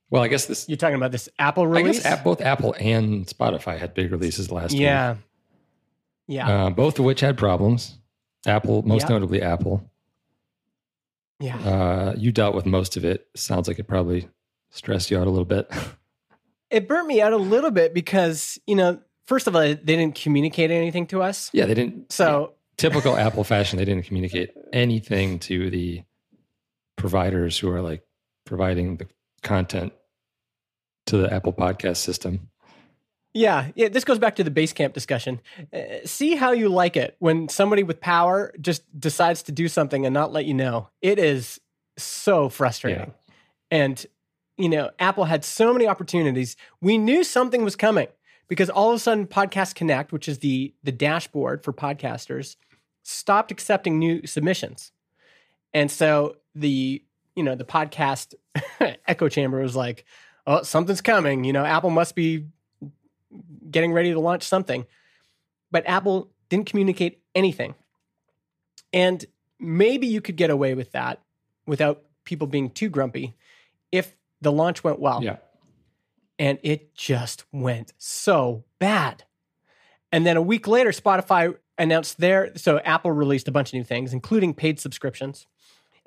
well, 0.09 0.23
I 0.23 0.29
guess 0.29 0.45
this. 0.47 0.67
You're 0.67 0.77
talking 0.77 0.95
about 0.95 1.11
this 1.11 1.29
Apple 1.37 1.63
I 1.63 1.67
release? 1.81 1.97
guess 2.01 2.05
app, 2.07 2.23
both 2.23 2.41
Apple 2.41 2.73
and 2.79 3.27
Spotify 3.27 3.77
had 3.77 3.93
big 3.93 4.11
releases 4.11 4.51
last 4.51 4.71
week. 4.71 4.81
yeah. 4.81 5.15
Yeah. 6.27 6.65
uh, 6.65 6.69
both 6.71 6.97
of 6.97 7.05
which 7.05 7.19
had 7.19 7.37
problems. 7.37 7.97
Apple, 8.47 8.81
most 8.83 9.03
Yeah. 9.03 9.09
notably 9.09 9.41
Apple. 9.43 9.83
yeah. 11.39 11.57
Uh, 11.57 12.13
you 12.17 12.31
dealt 12.31 12.55
with 12.55 12.65
most 12.65 12.97
of 12.97 13.05
it. 13.05 13.27
Sounds 13.35 13.67
like 13.67 13.77
it 13.77 13.87
probably 13.87 14.27
stressed 14.69 15.11
you 15.11 15.19
out 15.19 15.27
a 15.27 15.29
little 15.29 15.45
bit. 15.45 15.69
It 16.71 16.87
burnt 16.87 17.07
me 17.07 17.19
out 17.19 17.33
a 17.33 17.37
little 17.37 17.71
bit 17.71 17.95
because, 17.95 18.59
you 18.67 18.75
know, 18.75 18.99
first 19.25 19.47
of 19.47 19.55
all, 19.55 19.61
they 19.63 19.73
didn't 19.73 20.13
communicate 20.13 20.69
anything 20.69 21.07
to 21.07 21.23
us. 21.23 21.49
yeah, 21.51 21.65
they 21.65 21.73
didn't. 21.73 22.11
So, 22.11 22.53
typical 22.77 23.17
Apple 23.17 23.43
fashion, 23.43 23.79
they 23.79 23.85
didn't 23.85 24.05
communicate 24.05 24.51
anything 24.71 25.39
to 25.39 25.71
the 25.71 26.03
providers 26.95 27.57
who 27.57 27.71
are 27.71 27.81
like 27.81 28.03
providing 28.45 28.97
the 28.97 29.07
content 29.41 29.93
to 31.07 31.17
the 31.17 31.33
Apple 31.33 31.53
podcast 31.53 31.97
system. 31.97 32.49
yeah, 33.33 33.69
yeah, 33.73 33.87
this 33.89 34.03
goes 34.03 34.19
back 34.19 34.35
to 34.35 34.43
the 34.43 34.51
Basecamp 34.51 34.93
discussion. 34.93 35.41
Uh, 35.73 36.05
see 36.05 36.35
how 36.35 36.51
you 36.51 36.69
like 36.69 36.95
it 36.95 37.15
when 37.17 37.49
somebody 37.49 37.81
with 37.81 37.99
power 37.99 38.53
just 38.61 38.83
decides 38.99 39.41
to 39.43 39.51
do 39.51 39.67
something 39.67 40.05
and 40.05 40.13
not 40.13 40.31
let 40.31 40.45
you 40.45 40.53
know. 40.53 40.89
It 41.01 41.17
is 41.17 41.59
so 41.97 42.47
frustrating. 42.49 43.11
And, 43.71 44.05
you 44.59 44.67
know, 44.67 44.91
Apple 44.99 45.23
had 45.23 45.45
so 45.45 45.71
many 45.71 45.87
opportunities. 45.87 46.57
We 46.81 46.97
knew 46.97 47.23
something 47.23 47.63
was 47.63 47.77
coming 47.77 48.09
because 48.49 48.69
all 48.69 48.89
of 48.89 48.97
a 48.97 48.99
sudden 48.99 49.25
Podcast 49.25 49.73
Connect, 49.73 50.11
which 50.11 50.27
is 50.27 50.39
the 50.39 50.73
the 50.83 50.91
dashboard 50.91 51.63
for 51.63 51.71
podcasters, 51.71 52.57
stopped 53.01 53.51
accepting 53.51 53.97
new 53.97 54.27
submissions. 54.27 54.91
And 55.73 55.89
so 55.89 56.35
the, 56.55 57.01
you 57.35 57.43
know, 57.43 57.55
the 57.55 57.63
podcast 57.63 58.33
echo 59.07 59.29
chamber 59.29 59.61
was 59.61 59.77
like, 59.77 60.03
"Oh, 60.45 60.63
something's 60.63 61.01
coming, 61.01 61.45
you 61.45 61.53
know, 61.53 61.63
Apple 61.63 61.89
must 61.89 62.13
be 62.13 62.45
getting 63.71 63.93
ready 63.93 64.11
to 64.11 64.19
launch 64.19 64.43
something." 64.43 64.85
But 65.71 65.87
Apple 65.87 66.31
didn't 66.49 66.65
communicate 66.65 67.21
anything. 67.33 67.75
And 68.91 69.23
maybe 69.57 70.07
you 70.07 70.19
could 70.19 70.35
get 70.35 70.49
away 70.49 70.73
with 70.73 70.91
that 70.91 71.21
without 71.65 72.01
people 72.25 72.47
being 72.47 72.71
too 72.71 72.89
grumpy 72.89 73.35
the 74.41 74.51
launch 74.51 74.83
went 74.83 74.99
well 74.99 75.23
Yeah. 75.23 75.37
and 76.37 76.59
it 76.63 76.93
just 76.95 77.45
went 77.51 77.93
so 77.97 78.63
bad. 78.79 79.23
And 80.11 80.25
then 80.25 80.37
a 80.37 80.41
week 80.41 80.67
later, 80.67 80.89
Spotify 80.91 81.55
announced 81.77 82.19
their 82.19 82.55
so 82.57 82.79
Apple 82.79 83.11
released 83.11 83.47
a 83.47 83.51
bunch 83.51 83.69
of 83.69 83.73
new 83.75 83.83
things, 83.83 84.13
including 84.13 84.53
paid 84.53 84.79
subscriptions. 84.79 85.45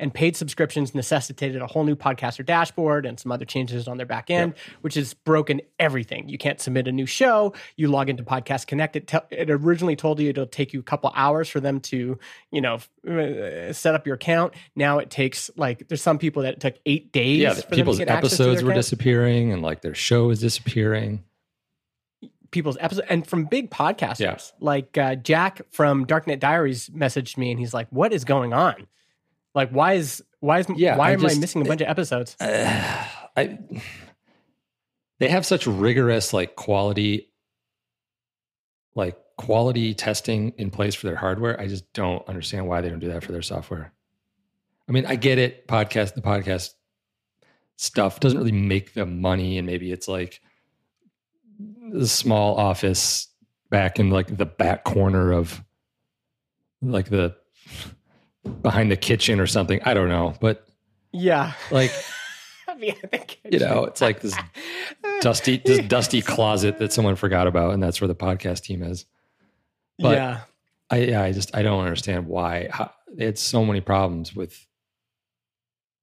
And 0.03 0.13
paid 0.13 0.37
subscriptions 0.37 0.95
necessitated 0.97 1.63
a 1.63 1.67
whole 1.69 1.85
new 1.85 1.95
podcaster 1.95 2.45
dashboard 2.45 3.07
and 3.07 3.21
some 3.21 3.31
other 3.31 3.45
changes 3.45 3.87
on 3.87 3.99
their 3.99 4.05
back 4.07 4.31
end, 4.31 4.55
which 4.81 4.95
has 4.97 5.15
broken 5.15 5.61
everything. 5.79 6.29
You 6.29 6.39
can't 6.39 6.61
submit 6.61 6.89
a 6.89 6.93
new 6.93 7.07
show. 7.07 7.55
You 7.77 7.87
log 7.87 8.11
into 8.11 8.25
Podcast 8.25 8.67
Connect. 8.67 8.97
It, 8.97 9.07
te- 9.07 9.19
it 9.31 9.49
originally 9.49 9.95
told 9.95 10.19
you 10.19 10.29
it'll 10.31 10.45
take 10.47 10.73
you 10.73 10.81
a 10.81 10.83
couple 10.83 11.13
hours 11.15 11.49
for 11.49 11.61
them 11.61 11.79
to, 11.83 12.19
you 12.51 12.61
know, 12.61 12.81
uh, 13.09 13.73
set 13.73 13.95
up 13.95 14.05
your 14.05 14.17
account. 14.17 14.55
Now 14.75 14.99
it 14.99 15.09
takes 15.09 15.51
like 15.57 15.87
there's 15.87 16.03
some 16.03 16.19
people 16.19 16.43
that 16.43 16.55
it 16.55 16.61
took 16.61 16.75
eight 16.85 17.13
days. 17.13 17.39
Yeah. 17.39 17.51
for 17.55 17.61
them 17.61 17.71
to 17.71 17.77
People's 17.77 17.99
get 17.99 18.09
access 18.09 18.31
to 18.31 18.43
episodes 18.43 18.63
were 18.65 18.71
account. 18.71 18.79
disappearing 18.83 19.53
and 19.53 19.63
like 19.63 19.83
their 19.83 19.95
show 19.95 20.31
is 20.31 20.41
disappearing. 20.41 21.23
people's 22.51 22.77
episodes 22.81 23.07
and 23.09 23.27
from 23.27 23.45
big 23.45 23.71
podcasters 23.71 24.19
Yeah. 24.21 24.37
like 24.61 24.99
uh, 24.99 25.15
jack 25.15 25.63
from 25.71 26.07
darknet 26.07 26.39
diaries 26.41 26.89
messaged 26.91 27.39
me 27.39 27.51
and 27.53 27.59
he's 27.61 27.73
like 27.73 27.87
what 27.91 28.13
is 28.13 28.25
going 28.25 28.53
on 28.53 28.89
like 29.55 29.71
why 29.71 29.95
is 29.95 30.23
why 30.41 30.61
is 30.61 30.67
Yeah, 30.75 30.97
why 30.97 31.11
I 31.11 31.13
am 31.13 31.25
i 31.25 31.35
missing 31.35 31.63
a 31.63 31.65
bunch 31.65 31.81
of 31.81 31.89
episodes 31.89 32.37
Uh, 32.41 33.07
I 33.37 33.59
they 35.19 35.29
have 35.29 35.47
such 35.47 35.67
rigorous 35.67 36.33
like 36.33 36.57
quality 36.57 37.33
like 38.95 39.17
quality 39.37 39.95
testing 39.95 40.53
in 40.59 40.71
place 40.71 40.95
for 40.95 41.07
their 41.07 41.17
hardware. 41.17 41.59
I 41.61 41.67
just 41.67 41.91
don't 41.93 42.27
understand 42.29 42.67
why 42.69 42.81
they 42.81 42.89
don't 42.89 42.99
do 42.99 43.09
that 43.09 43.25
for 43.25 43.33
their 43.33 43.43
software. 43.43 43.93
I 44.89 44.93
mean, 44.93 45.07
I 45.07 45.17
get 45.17 45.39
it. 45.39 45.67
Podcast, 45.67 46.15
the 46.15 46.23
podcast 46.23 46.71
stuff 47.77 48.21
doesn't 48.21 48.39
really 48.39 48.53
make 48.53 48.95
them 48.95 49.21
money, 49.21 49.59
and 49.59 49.67
maybe 49.67 49.91
it's 49.91 50.09
like 50.09 50.41
the 51.91 52.07
small 52.07 52.57
office 52.57 53.29
back 53.71 53.99
in 53.99 54.11
like 54.11 54.37
the 54.37 54.47
back 54.47 54.85
corner 54.85 55.33
of 55.33 55.63
like 56.83 57.09
the 57.09 57.35
behind 58.63 58.91
the 58.91 58.97
kitchen 58.97 59.41
or 59.41 59.47
something. 59.47 59.81
I 59.85 59.95
don't 59.95 60.09
know, 60.09 60.35
but 60.41 60.67
yeah. 61.13 61.53
like 61.71 61.93
I 62.69 62.75
mean, 62.75 62.95
I 63.05 63.07
think 63.07 63.41
you 63.51 63.59
know, 63.59 63.85
it's 63.85 64.01
like 64.01 64.21
this 64.21 64.37
dusty 65.21 65.59
this 65.59 65.79
dusty 65.89 66.23
closet 66.23 66.79
that 66.79 66.93
someone 66.93 67.17
forgot 67.17 67.47
about, 67.47 67.75
and 67.75 67.83
that's 67.83 68.01
where 68.01 68.09
the 68.09 68.15
podcast 68.15 68.63
team 68.63 68.83
is. 68.83 69.05
but- 69.99 70.17
yeah. 70.17 70.41
I 70.91 70.97
yeah, 70.99 71.23
I 71.23 71.33
just 71.33 71.57
I 71.57 71.63
don't 71.63 71.81
understand 71.83 72.27
why 72.27 72.69
how, 72.71 72.91
they 73.11 73.25
had 73.25 73.39
so 73.39 73.65
many 73.65 73.81
problems 73.81 74.37
with 74.37 74.67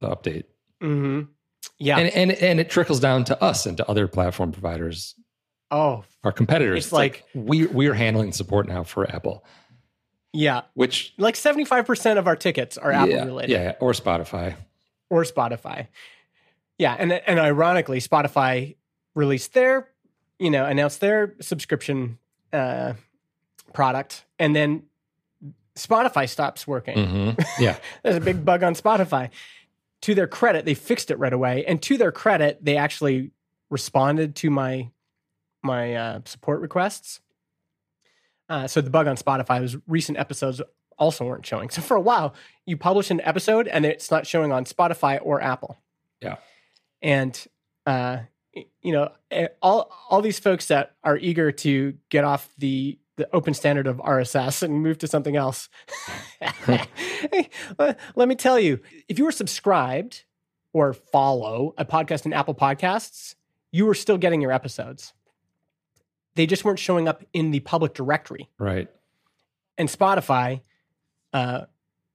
the 0.02 0.10
update, 0.10 0.46
hmm 0.82 1.22
yeah. 1.78 2.00
And 2.00 2.10
and 2.16 2.32
and 2.32 2.60
it 2.60 2.72
trickles 2.72 3.00
down 3.00 3.24
to 3.26 3.44
us 3.44 3.68
and 3.68 3.78
to 3.78 3.88
other 3.88 4.08
platform 4.08 4.52
providers, 4.52 5.14
oh. 5.70 6.06
Our 6.24 6.32
competitors. 6.32 6.86
It's 6.86 6.92
like- 6.94 7.24
we 7.36 7.68
we're 7.68 7.94
handling 7.94 8.32
support 8.32 8.68
now 8.68 8.84
for 8.84 9.08
Apple, 9.14 9.46
yeah. 10.34 10.62
Which 10.74 11.14
like 11.18 11.36
75% 11.36 12.18
of 12.18 12.28
our 12.28 12.36
tickets 12.36 12.78
are 12.78 12.92
apple 12.92 13.10
yeah, 13.10 13.26
related 13.26 13.52
yeah, 13.52 13.74
or 13.80 13.94
Spotify. 13.94 14.56
or 15.10 15.24
spotify. 15.24 15.88
Yeah 16.78 16.96
and 16.98 17.12
and 17.12 17.40
ironically 17.40 18.00
spotify 18.00 18.76
released 19.16 19.54
their 19.54 19.90
you 20.38 20.50
know 20.50 20.66
announced 20.66 21.02
their 21.02 21.36
subscription 21.42 22.18
uh 22.54 22.94
product 23.74 24.26
and 24.38 24.56
then 24.56 24.84
spotify 25.80 26.28
stops 26.30 26.68
working. 26.68 27.08
Hmm 27.08 27.30
Yeah, 27.60 27.78
There's 28.04 28.18
a 28.18 28.22
big 28.22 28.46
bug 28.46 28.64
on 28.64 28.76
Spotify. 28.76 29.30
To 30.04 30.16
their 30.16 30.28
credit, 30.28 30.64
they 30.66 30.76
fixed 30.76 31.12
it 31.12 31.20
right 31.20 31.34
away, 31.34 31.66
and 31.66 31.82
to 31.84 31.98
their 31.98 32.12
credit, 32.12 32.64
they 32.64 32.78
actually 32.78 33.32
responded 33.70 34.36
to 34.38 34.50
my 34.50 34.92
my 35.62 35.94
uh, 35.96 36.20
support 36.26 36.62
requests. 36.62 37.20
Uh, 38.50 38.68
so 38.68 38.82
the 38.82 38.90
bug 38.90 39.08
on 39.08 39.16
Spotify 39.16 39.62
was 39.62 39.78
recent 39.88 40.18
episodes 40.18 40.62
also 40.98 41.26
weren't 41.26 41.46
showing. 41.46 41.70
So 41.74 41.82
for 41.82 41.96
a 41.96 42.02
while, 42.02 42.34
you 42.66 42.76
publish 42.76 43.10
an 43.12 43.22
episode 43.22 43.68
and 43.68 43.86
it's 43.86 44.12
not 44.12 44.28
showing 44.28 44.52
on 44.52 44.66
Spotify 44.66 45.20
or 45.22 45.42
Apple. 45.42 45.78
Yeah. 46.22 46.36
and 47.02 47.48
uh, 47.86 48.18
you 48.82 48.92
know 48.92 49.10
eh, 49.32 49.48
all 49.62 49.90
all 50.10 50.22
these 50.22 50.38
folks 50.38 50.66
that 50.68 50.96
are 51.02 51.16
eager 51.18 51.52
to 51.52 51.94
get 52.10 52.26
off 52.26 52.50
the 52.58 53.00
the 53.16 53.30
open 53.34 53.54
standard 53.54 53.88
of 53.88 53.98
RSS 53.98 54.64
and 54.64 54.82
move 54.82 54.98
to 55.00 55.08
something 55.08 55.36
else. 55.36 55.70
Hey, 57.32 57.50
let 58.16 58.30
me 58.30 58.36
tell 58.36 58.58
you, 58.58 58.80
if 59.10 59.20
you 59.20 59.26
were 59.26 59.32
subscribed 59.34 60.24
or 60.72 60.94
follow 60.94 61.74
a 61.78 61.84
podcast 61.84 62.26
in 62.26 62.32
Apple 62.32 62.56
Podcasts, 62.56 63.36
you 63.74 63.86
were 63.86 63.94
still 63.94 64.18
getting 64.18 64.40
your 64.42 64.54
episodes. 64.54 65.14
They 66.40 66.46
just 66.46 66.64
weren't 66.64 66.80
showing 66.80 67.10
up 67.10 67.26
in 67.34 67.52
the 67.52 67.60
public 67.60 67.94
directory. 67.94 68.48
right. 68.58 68.88
And 69.78 69.90
Spotify 69.90 70.62
uh, 71.34 71.66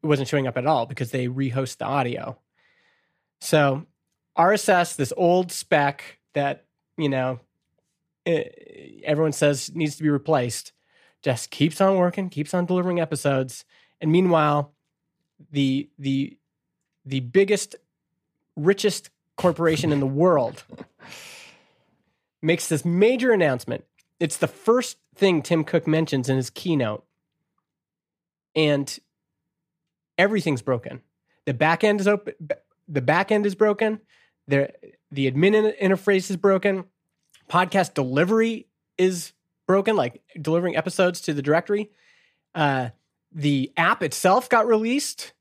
wasn't 0.03 0.29
showing 0.29 0.47
up 0.47 0.57
at 0.57 0.67
all 0.67 0.87
because 0.87 1.11
they 1.11 1.29
rehost 1.29 1.77
the 1.77 1.85
audio. 1.85 2.39
So 3.43 3.85
RSS, 4.39 4.97
this 4.97 5.13
old 5.15 5.53
spec 5.53 6.21
that, 6.33 6.65
you 6.97 7.11
know, 7.11 7.39
eh, 8.25 8.45
everyone 9.05 9.33
says 9.33 9.75
needs 9.75 9.97
to 9.97 10.03
be 10.03 10.09
replaced, 10.09 10.73
just 11.21 11.51
keeps 11.51 11.79
on 11.83 11.97
working, 11.97 12.31
keeps 12.31 12.55
on 12.55 12.65
delivering 12.65 13.01
episodes. 13.01 13.67
And 14.01 14.11
meanwhile, 14.11 14.73
the 15.51 15.91
the 15.99 16.39
the 17.05 17.21
biggest, 17.21 17.77
richest 18.57 19.11
corporation 19.37 19.93
in 19.93 20.01
the 20.01 20.07
world 20.07 20.65
makes 22.41 22.69
this 22.71 22.87
major 22.87 23.31
announcement. 23.31 23.85
It's 24.21 24.37
the 24.37 24.49
first 24.49 24.99
thing 25.15 25.43
Tim 25.43 25.65
Cook 25.65 25.87
mentions 25.87 26.29
in 26.29 26.37
his 26.37 26.51
keynote. 26.51 27.05
And 28.57 28.97
everything's 30.17 30.63
broken. 30.63 31.03
The 31.47 31.55
back 31.55 31.85
end 31.85 32.01
is 32.01 32.09
open. 32.09 32.35
The 32.89 33.03
back 33.03 33.33
end 33.33 33.47
is 33.47 33.55
broken. 33.55 34.01
The 34.47 34.71
the 35.11 35.31
admin 35.31 35.79
interface 35.81 36.31
is 36.31 36.37
broken. 36.37 36.85
Podcast 37.51 37.95
delivery 37.95 38.67
is 38.97 39.33
broken, 39.67 39.97
like 39.97 40.23
delivering 40.41 40.77
episodes 40.77 41.21
to 41.23 41.35
the 41.35 41.43
directory. 41.43 41.91
Uh, 42.55 42.91
the 43.33 43.73
app 43.77 44.03
itself 44.03 44.49
got 44.49 44.67
released. 44.67 45.33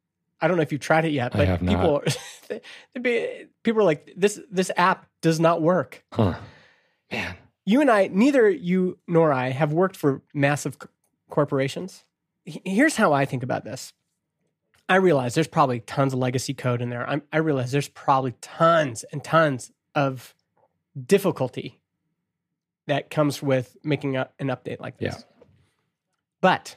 I 0.41 0.47
don't 0.47 0.57
know 0.57 0.63
if 0.63 0.71
you've 0.71 0.82
tried 0.82 1.05
it 1.05 1.11
yet, 1.11 1.36
I 1.36 1.38
but 1.38 1.47
have 1.47 1.61
not. 1.61 1.71
people 1.71 2.59
are, 3.05 3.45
people 3.63 3.82
are 3.82 3.86
like, 3.86 4.11
this 4.17 4.39
this 4.51 4.71
app 4.76 5.07
does 5.21 5.39
not 5.39 5.61
work. 5.61 6.03
Huh. 6.11 6.36
Man, 7.11 7.36
you 7.66 7.82
and 7.82 7.89
I, 7.89 8.07
neither 8.07 8.49
you 8.49 8.97
nor 9.07 9.32
I 9.34 9.49
have 9.49 9.72
worked 9.74 9.95
for 9.95 10.22
massive 10.34 10.78
c- 10.82 10.88
corporations. 11.30 12.03
H- 12.45 12.59
Here's 12.66 12.95
how 12.97 13.14
I 13.14 13.26
think 13.26 13.43
about 13.43 13.64
this. 13.64 13.93
I 14.89 14.95
realize 14.97 15.34
there's 15.34 15.47
probably 15.47 15.80
tons 15.80 16.14
of 16.14 16.20
legacy 16.20 16.53
code 16.53 16.82
in 16.82 16.89
there. 16.89 17.07
I'm, 17.09 17.22
I 17.32 17.38
realize 17.38 17.72
there's 17.72 17.88
probably 17.88 18.34
tons 18.41 19.03
and 19.11 19.24
tons 19.24 19.72
of 19.95 20.36
difficulty 21.05 21.80
that 22.88 23.09
comes 23.09 23.41
with 23.41 23.78
making 23.84 24.18
a, 24.18 24.30
an 24.39 24.47
update 24.47 24.80
like 24.82 24.97
this. 24.97 25.16
Yeah. 25.16 25.43
But 26.41 26.76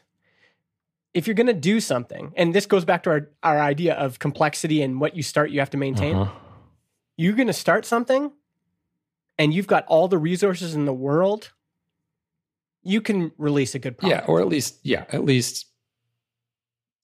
if 1.14 1.26
you're 1.26 1.34
going 1.34 1.48
to 1.48 1.52
do 1.52 1.80
something, 1.80 2.32
and 2.36 2.54
this 2.54 2.66
goes 2.66 2.84
back 2.84 3.02
to 3.04 3.10
our, 3.10 3.30
our 3.42 3.58
idea 3.60 3.94
of 3.94 4.20
complexity 4.20 4.82
and 4.82 5.00
what 5.00 5.16
you 5.16 5.22
start, 5.24 5.50
you 5.50 5.58
have 5.58 5.70
to 5.70 5.76
maintain 5.76 6.14
Uh-huh. 6.14 6.32
you're 7.16 7.32
going 7.32 7.46
to 7.48 7.52
start 7.52 7.84
something 7.84 8.30
and 9.38 9.52
you've 9.52 9.66
got 9.66 9.84
all 9.86 10.08
the 10.08 10.18
resources 10.18 10.74
in 10.74 10.84
the 10.84 10.92
world, 10.94 11.52
you 12.82 13.00
can 13.00 13.32
release 13.38 13.74
a 13.74 13.78
good 13.78 13.98
product. 13.98 14.24
Yeah, 14.26 14.32
or 14.32 14.40
at 14.40 14.48
least, 14.48 14.78
yeah, 14.82 15.04
at 15.10 15.24
least 15.24 15.66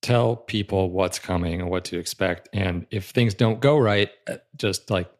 tell 0.00 0.36
people 0.36 0.90
what's 0.90 1.18
coming 1.18 1.60
and 1.60 1.70
what 1.70 1.84
to 1.86 1.98
expect. 1.98 2.48
And 2.52 2.86
if 2.90 3.10
things 3.10 3.34
don't 3.34 3.60
go 3.60 3.78
right, 3.78 4.10
uh, 4.28 4.36
just 4.56 4.90
like 4.90 5.10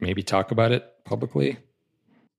maybe 0.00 0.22
talk 0.22 0.50
about 0.50 0.72
it 0.72 0.84
publicly. 1.04 1.58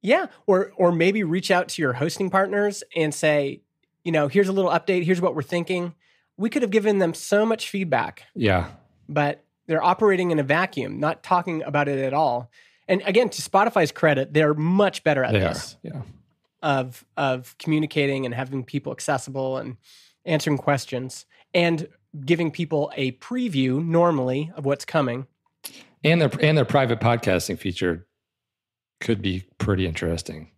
Yeah, 0.02 0.28
or 0.48 0.74
or 0.76 0.92
maybe 0.92 1.24
reach 1.24 1.50
out 1.52 1.70
to 1.70 1.82
your 1.82 1.94
hosting 1.94 2.30
partners 2.30 2.84
and 2.96 3.14
say, 3.14 3.62
you 4.04 4.12
know, 4.12 4.28
here's 4.28 4.50
a 4.50 4.52
little 4.52 4.72
update, 4.72 5.04
here's 5.04 5.22
what 5.22 5.34
we're 5.36 5.44
thinking. 5.44 5.94
We 6.36 6.50
could 6.50 6.62
have 6.62 6.72
given 6.72 6.98
them 6.98 7.14
so 7.14 7.46
much 7.46 7.70
feedback, 7.70 8.24
Yeah. 8.36 8.72
but 9.08 9.46
they're 9.68 9.84
operating 9.84 10.32
in 10.32 10.40
a 10.40 10.44
vacuum, 10.44 11.00
not 11.00 11.24
talking 11.24 11.62
about 11.64 11.88
it 11.88 12.00
at 12.04 12.14
all. 12.14 12.50
And 12.88 13.02
again, 13.06 13.30
to 13.30 13.42
Spotify's 13.42 13.92
credit, 13.92 14.34
they're 14.34 14.54
much 14.54 15.04
better 15.04 15.24
at 15.24 15.32
They 15.34 15.42
are. 15.44 15.54
this. 15.54 15.78
Yeah. 15.84 16.02
of 16.62 17.06
of 17.18 17.56
communicating 17.60 18.26
and 18.26 18.34
having 18.34 18.64
people 18.64 18.92
accessible 18.92 19.58
and 19.58 19.78
answering 20.26 20.58
questions 20.58 21.26
and 21.54 21.88
giving 22.26 22.52
people 22.52 22.92
a 22.96 23.12
preview 23.14 23.84
normally 23.86 24.52
of 24.56 24.66
what's 24.66 24.86
coming. 24.86 25.28
And 26.04 26.22
their 26.22 26.32
and 26.42 26.58
their 26.58 26.66
private 26.66 27.00
podcasting 27.00 27.58
feature 27.60 28.08
could 29.02 29.22
be 29.22 29.44
pretty 29.58 29.86
interesting. 29.86 30.52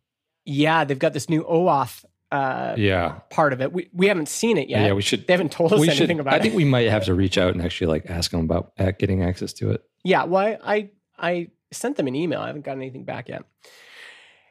Yeah, 0.46 0.84
they've 0.84 1.00
got 1.00 1.14
this 1.14 1.28
new 1.30 1.44
OAuth 1.44 2.06
uh, 2.32 2.76
Yeah. 2.78 3.20
part 3.32 3.54
of 3.54 3.62
it. 3.62 3.72
We 3.74 3.90
we 3.94 4.08
haven't 4.08 4.28
seen 4.30 4.58
it 4.58 4.70
yet. 4.70 4.82
Yeah, 4.82 4.94
we 4.94 5.02
should 5.02 5.26
they 5.26 5.34
haven't 5.34 5.52
told 5.52 5.74
us 5.74 5.80
anything 5.82 5.96
should 5.96 6.20
about 6.20 6.34
I 6.34 6.38
it. 6.38 6.40
I 6.40 6.44
think 6.44 6.56
we 6.56 6.66
might 6.66 6.90
have 6.90 7.06
to 7.06 7.14
reach 7.16 7.38
out 7.38 7.54
and 7.54 7.62
actually 7.64 7.88
like 7.88 8.06
ask 8.08 8.30
them 8.32 8.42
about 8.42 8.74
uh, 8.78 8.92
getting 8.92 9.24
access 9.24 9.54
to 9.54 9.72
it. 9.72 9.84
Yeah, 10.04 10.26
well, 10.26 10.46
I, 10.46 10.58
I 10.68 10.90
I 11.18 11.48
sent 11.76 11.98
them 11.98 12.08
an 12.08 12.16
email. 12.16 12.42
I 12.42 12.48
haven't 12.48 12.66
gotten 12.66 12.82
anything 12.82 13.04
back 13.04 13.30
yet. 13.30 13.44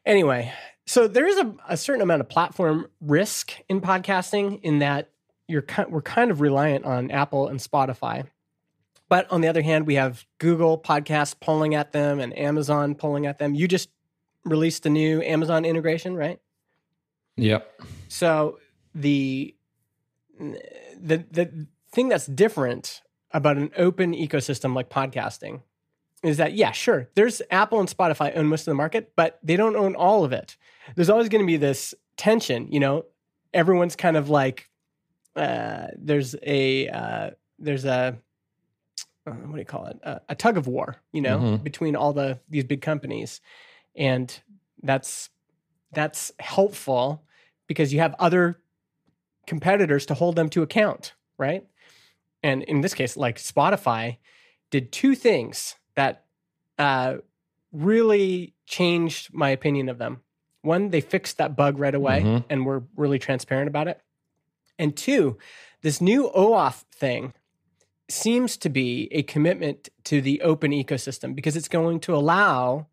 Anyway, 0.06 0.52
so 0.86 1.08
there 1.08 1.26
is 1.26 1.38
a, 1.38 1.54
a 1.68 1.76
certain 1.76 2.02
amount 2.02 2.20
of 2.20 2.28
platform 2.28 2.88
risk 3.00 3.54
in 3.68 3.80
podcasting 3.80 4.60
in 4.62 4.80
that 4.80 5.10
you're 5.48 5.64
we're 5.88 6.02
kind 6.02 6.30
of 6.30 6.40
reliant 6.40 6.84
on 6.84 7.10
Apple 7.10 7.48
and 7.48 7.58
Spotify. 7.58 8.26
But 9.08 9.30
on 9.30 9.40
the 9.40 9.48
other 9.48 9.62
hand, 9.62 9.86
we 9.86 9.94
have 9.94 10.24
Google 10.38 10.78
podcasts 10.78 11.38
pulling 11.38 11.74
at 11.74 11.92
them 11.92 12.20
and 12.20 12.36
Amazon 12.38 12.94
pulling 12.94 13.26
at 13.26 13.38
them. 13.38 13.54
You 13.54 13.68
just 13.68 13.90
released 14.44 14.86
a 14.86 14.90
new 14.90 15.22
Amazon 15.22 15.64
integration, 15.64 16.16
right? 16.16 16.40
Yep. 17.36 17.82
So 18.08 18.58
the 18.94 19.54
the 20.38 21.24
the 21.30 21.66
thing 21.92 22.08
that's 22.08 22.26
different 22.26 23.02
about 23.30 23.56
an 23.56 23.70
open 23.76 24.14
ecosystem 24.14 24.74
like 24.74 24.88
podcasting 24.88 25.62
is 26.24 26.38
that 26.38 26.54
yeah, 26.54 26.72
sure, 26.72 27.08
there's 27.14 27.42
Apple 27.50 27.80
and 27.80 27.88
Spotify 27.88 28.36
own 28.36 28.46
most 28.46 28.62
of 28.62 28.66
the 28.72 28.74
market, 28.74 29.12
but 29.16 29.38
they 29.42 29.56
don't 29.56 29.76
own 29.76 29.94
all 29.94 30.24
of 30.24 30.32
it. 30.32 30.56
There's 30.96 31.10
always 31.10 31.28
going 31.28 31.42
to 31.42 31.46
be 31.46 31.56
this 31.56 31.94
tension, 32.16 32.68
you 32.70 32.80
know. 32.80 33.04
Everyone's 33.52 33.94
kind 33.96 34.16
of 34.16 34.28
like 34.30 34.68
uh, 35.36 35.88
there's 35.96 36.34
a 36.42 36.88
uh, 36.88 37.30
there's 37.58 37.84
a 37.84 38.16
uh, 39.26 39.30
what 39.30 39.52
do 39.54 39.58
you 39.58 39.64
call 39.64 39.86
it? 39.86 39.98
Uh, 40.02 40.18
a 40.28 40.34
tug 40.34 40.56
of 40.56 40.66
war, 40.66 40.96
you 41.12 41.20
know, 41.20 41.38
Mhm. 41.38 41.62
between 41.62 41.94
all 41.96 42.12
the 42.12 42.40
these 42.48 42.64
big 42.64 42.80
companies, 42.82 43.40
and 43.94 44.40
that's 44.82 45.30
that's 45.92 46.32
helpful 46.40 47.22
because 47.66 47.92
you 47.92 48.00
have 48.00 48.14
other 48.18 48.60
competitors 49.46 50.06
to 50.06 50.14
hold 50.14 50.36
them 50.36 50.48
to 50.50 50.62
account, 50.62 51.14
right? 51.38 51.64
And 52.42 52.62
in 52.64 52.80
this 52.80 52.94
case, 52.94 53.16
like 53.16 53.38
Spotify 53.38 54.18
did 54.70 54.90
two 54.92 55.14
things 55.14 55.76
that 55.96 56.24
uh, 56.78 57.16
really 57.72 58.54
changed 58.66 59.32
my 59.32 59.50
opinion 59.50 59.88
of 59.88 59.98
them. 59.98 60.20
One, 60.62 60.90
they 60.90 61.00
fixed 61.00 61.38
that 61.38 61.56
bug 61.56 61.78
right 61.78 61.94
away 61.94 62.22
Mhm. 62.22 62.44
and 62.48 62.64
were 62.66 62.84
really 62.96 63.18
transparent 63.18 63.68
about 63.68 63.88
it. 63.88 64.00
And 64.78 64.96
two, 64.96 65.38
this 65.82 66.00
new 66.00 66.30
OAuth 66.34 66.84
thing 66.90 67.32
seems 68.08 68.56
to 68.58 68.68
be 68.68 69.08
a 69.12 69.22
commitment 69.22 69.88
to 70.04 70.20
the 70.20 70.40
open 70.42 70.70
ecosystem 70.72 71.34
because 71.34 71.56
it's 71.56 71.68
going 71.68 72.00
to 72.00 72.14
allow 72.14 72.86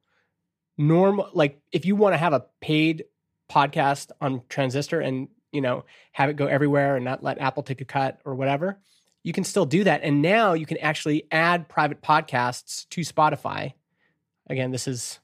normal 0.77 1.29
like 1.33 1.59
if 1.71 1.85
you 1.85 1.95
want 1.95 2.13
to 2.13 2.17
have 2.17 2.33
a 2.33 2.45
paid 2.61 3.05
podcast 3.51 4.11
on 4.21 4.41
transistor 4.47 5.01
and 5.01 5.27
you 5.51 5.59
know 5.59 5.83
have 6.13 6.29
it 6.29 6.37
go 6.37 6.47
everywhere 6.47 6.95
and 6.95 7.03
not 7.03 7.21
let 7.21 7.39
apple 7.39 7.61
take 7.61 7.81
a 7.81 7.85
cut 7.85 8.19
or 8.23 8.33
whatever 8.35 8.79
you 9.23 9.33
can 9.33 9.43
still 9.43 9.65
do 9.65 9.83
that. 9.83 10.01
And 10.03 10.21
now 10.21 10.53
you 10.53 10.65
can 10.65 10.77
actually 10.77 11.27
add 11.31 11.69
private 11.69 12.01
podcasts 12.01 12.87
to 12.89 13.01
spotify. 13.01 13.73
Again 14.49 14.71
this 14.71 14.87
is 14.87 15.19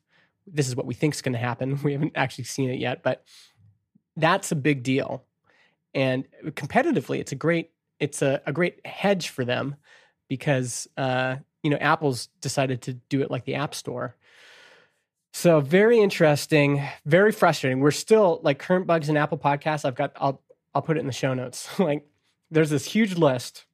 this 0.45 0.67
is 0.67 0.75
what 0.75 0.85
we 0.85 0.93
think 0.93 1.13
is 1.13 1.21
going 1.21 1.33
to 1.33 1.39
happen. 1.39 1.79
We 1.83 1.93
haven't 1.93 2.13
actually 2.15 2.45
seen 2.45 2.69
it 2.69 2.79
yet 2.79 3.03
but 3.03 3.23
that's 4.15 4.51
a 4.51 4.55
big 4.55 4.83
deal. 4.83 5.23
And 5.93 6.25
competitively 6.45 7.19
it's 7.19 7.31
a 7.31 7.35
great 7.35 7.71
it's 7.99 8.21
a, 8.21 8.41
a 8.45 8.53
great 8.53 8.85
hedge 8.85 9.29
for 9.29 9.43
them 9.43 9.75
because 10.27 10.87
uh, 10.97 11.37
you 11.63 11.69
know 11.69 11.77
apple's 11.77 12.27
decided 12.41 12.83
to 12.83 12.93
do 12.93 13.21
it 13.21 13.31
like 13.31 13.45
the 13.45 13.55
app 13.55 13.73
store. 13.73 14.15
So 15.33 15.59
very 15.59 15.99
interesting 15.99 16.87
very 17.05 17.31
frustrating. 17.31 17.79
We're 17.79 17.91
still 17.91 18.39
like 18.43 18.59
current 18.59 18.85
bugs 18.85 19.09
in 19.09 19.17
apple 19.17 19.39
podcasts 19.39 19.85
i've 19.85 19.95
got 19.95 20.11
i'll 20.17 20.41
i'll 20.75 20.81
put 20.83 20.97
it 20.97 20.99
in 20.99 21.07
the 21.07 21.13
show 21.13 21.33
notes. 21.33 21.67
Like 21.79 22.07
there's 22.49 22.69
this 22.69 22.85
huge 22.85 23.17
list 23.17 23.65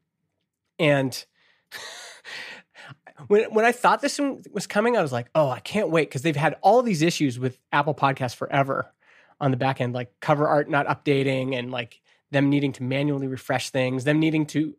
and 0.79 1.25
when 3.27 3.43
when 3.53 3.65
i 3.65 3.71
thought 3.71 4.01
this 4.01 4.19
one 4.19 4.41
was 4.51 4.67
coming 4.67 4.97
i 4.97 5.01
was 5.01 5.11
like 5.11 5.27
oh 5.35 5.49
i 5.49 5.59
can't 5.59 5.89
wait 5.89 6.09
because 6.09 6.21
they've 6.21 6.35
had 6.35 6.57
all 6.61 6.81
these 6.81 7.01
issues 7.01 7.39
with 7.39 7.57
apple 7.71 7.93
podcasts 7.93 8.35
forever 8.35 8.91
on 9.39 9.51
the 9.51 9.57
back 9.57 9.81
end 9.81 9.93
like 9.93 10.11
cover 10.19 10.47
art 10.47 10.69
not 10.69 10.87
updating 10.87 11.57
and 11.57 11.71
like 11.71 12.01
them 12.31 12.49
needing 12.49 12.71
to 12.71 12.83
manually 12.83 13.27
refresh 13.27 13.69
things 13.69 14.03
them 14.03 14.19
needing 14.19 14.45
to 14.45 14.75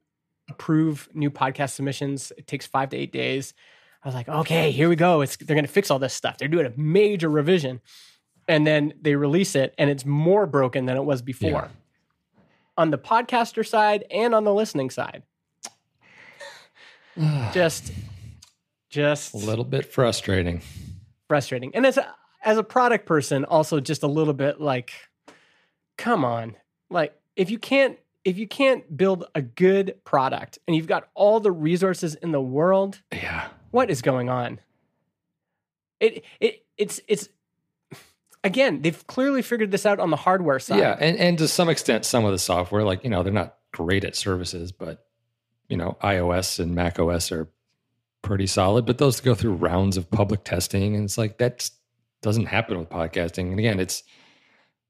approve 0.50 1.08
new 1.14 1.30
podcast 1.30 1.70
submissions. 1.70 2.32
It 2.36 2.46
takes 2.46 2.66
five 2.66 2.90
to 2.90 2.96
eight 2.96 3.12
days. 3.12 3.54
I 4.02 4.08
was 4.08 4.14
like 4.14 4.28
okay 4.28 4.70
here 4.70 4.88
we 4.88 4.96
go. 4.96 5.22
It's, 5.22 5.36
they're 5.36 5.54
going 5.54 5.66
to 5.66 5.72
fix 5.72 5.90
all 5.90 5.98
this 5.98 6.12
stuff. 6.14 6.36
They're 6.38 6.48
doing 6.48 6.66
a 6.66 6.72
major 6.76 7.30
revision. 7.30 7.80
And 8.46 8.66
then 8.66 8.92
they 9.00 9.14
release 9.14 9.54
it 9.54 9.74
and 9.78 9.88
it's 9.88 10.04
more 10.04 10.46
broken 10.46 10.84
than 10.84 10.98
it 10.98 11.04
was 11.04 11.22
before. 11.22 11.50
Yeah. 11.50 11.68
on 12.76 12.90
the 12.90 12.98
podcaster 12.98 13.66
side 13.66 14.04
and 14.10 14.34
on 14.34 14.44
the 14.44 14.52
listening 14.52 14.90
side 14.90 15.22
just 17.52 17.92
just 18.90 19.34
A 19.34 19.38
little 19.38 19.64
bit 19.64 19.92
frustrating. 19.92 20.62
frustrating. 21.28 21.74
And 21.74 21.84
as 21.86 21.96
a 21.96 22.14
as 22.44 22.58
a 22.58 22.62
product 22.62 23.06
person, 23.06 23.44
also 23.44 23.80
just 23.80 24.02
a 24.02 24.06
little 24.06 24.34
bit 24.34 24.60
like, 24.60 24.92
come 25.96 26.24
on, 26.24 26.56
like 26.90 27.14
if 27.36 27.50
you 27.50 27.58
can't 27.58 27.98
if 28.24 28.38
you 28.38 28.46
can't 28.48 28.96
build 28.96 29.24
a 29.34 29.42
good 29.42 29.96
product 30.04 30.58
and 30.66 30.74
you've 30.76 30.86
got 30.86 31.08
all 31.14 31.40
the 31.40 31.52
resources 31.52 32.14
in 32.14 32.32
the 32.32 32.40
world, 32.40 33.00
Yeah. 33.12 33.48
what 33.70 33.90
is 33.90 34.00
going 34.02 34.28
on? 34.30 34.60
It 36.00 36.24
it 36.40 36.64
it's 36.76 37.00
it's 37.08 37.28
again 38.42 38.82
they've 38.82 39.06
clearly 39.06 39.42
figured 39.42 39.70
this 39.70 39.86
out 39.86 39.98
on 40.00 40.10
the 40.10 40.16
hardware 40.16 40.58
side. 40.58 40.78
Yeah, 40.78 40.96
and 41.00 41.16
and 41.18 41.38
to 41.38 41.48
some 41.48 41.68
extent, 41.68 42.04
some 42.04 42.24
of 42.24 42.32
the 42.32 42.38
software, 42.38 42.84
like 42.84 43.04
you 43.04 43.10
know, 43.10 43.22
they're 43.22 43.32
not 43.32 43.56
great 43.72 44.04
at 44.04 44.14
services, 44.16 44.72
but 44.72 45.03
you 45.68 45.76
know, 45.76 45.96
iOS 46.02 46.60
and 46.60 46.74
Mac 46.74 46.98
OS 46.98 47.32
are 47.32 47.48
pretty 48.22 48.46
solid. 48.46 48.86
But 48.86 48.98
those 48.98 49.20
go 49.20 49.34
through 49.34 49.54
rounds 49.54 49.96
of 49.96 50.10
public 50.10 50.44
testing, 50.44 50.94
and 50.94 51.04
it's 51.04 51.18
like 51.18 51.38
that 51.38 51.70
doesn't 52.22 52.46
happen 52.46 52.78
with 52.78 52.88
podcasting. 52.88 53.50
And 53.50 53.58
again, 53.58 53.80
it's 53.80 54.02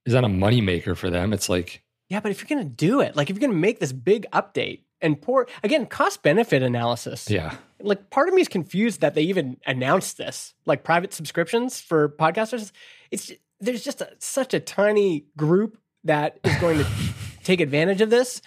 is 0.07 0.13
that 0.13 0.25
a 0.25 0.29
moneymaker 0.29 0.97
for 0.97 1.11
them? 1.11 1.33
It's 1.33 1.49
like 1.49 1.83
Yeah, 2.09 2.21
but 2.21 2.31
if 2.31 2.41
you're 2.41 2.59
gonna 2.59 2.69
do 2.69 3.01
it, 3.01 3.17
like 3.17 3.31
if 3.31 3.37
you're 3.37 3.49
gonna 3.49 3.59
make 3.59 3.81
this 3.81 3.93
big 3.93 4.27
update 4.33 4.81
and 5.01 5.21
pour 5.21 5.47
again 5.63 5.87
cost 5.87 6.23
benefit 6.23 6.63
analysis, 6.63 7.29
yeah, 7.31 7.57
like 7.81 8.11
part 8.11 8.29
of 8.29 8.35
me 8.35 8.41
is 8.41 8.49
confused 8.49 9.01
that 9.01 9.15
they 9.15 9.23
even 9.23 9.59
announced 9.67 10.17
this 10.17 10.55
like 10.67 10.85
private 10.85 11.13
subscriptions 11.13 11.81
for 11.81 12.09
podcasters 12.09 12.73
it's 13.11 13.33
there's 13.61 13.85
just 13.85 14.01
a, 14.01 14.11
such 14.19 14.55
a 14.55 14.61
tiny 14.61 15.27
group 15.37 15.79
that 16.05 16.39
is 16.45 16.55
going 16.57 16.79
to 16.79 16.87
take 17.45 17.61
advantage 17.61 18.01
of 18.01 18.11
this 18.11 18.43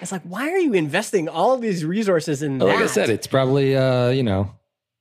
it's 0.00 0.10
like 0.12 0.22
why 0.22 0.48
are 0.50 0.58
you 0.58 0.72
investing 0.74 1.28
all 1.28 1.52
of 1.54 1.60
these 1.60 1.84
resources 1.84 2.42
in 2.42 2.58
like 2.58 2.78
I 2.78 2.86
said, 2.86 3.10
it's 3.10 3.26
probably 3.26 3.76
uh, 3.76 4.08
you 4.10 4.22
know, 4.22 4.52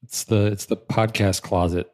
it's 0.03 0.23
the 0.25 0.45
it's 0.47 0.65
the 0.65 0.77
podcast 0.77 1.41
closet 1.41 1.91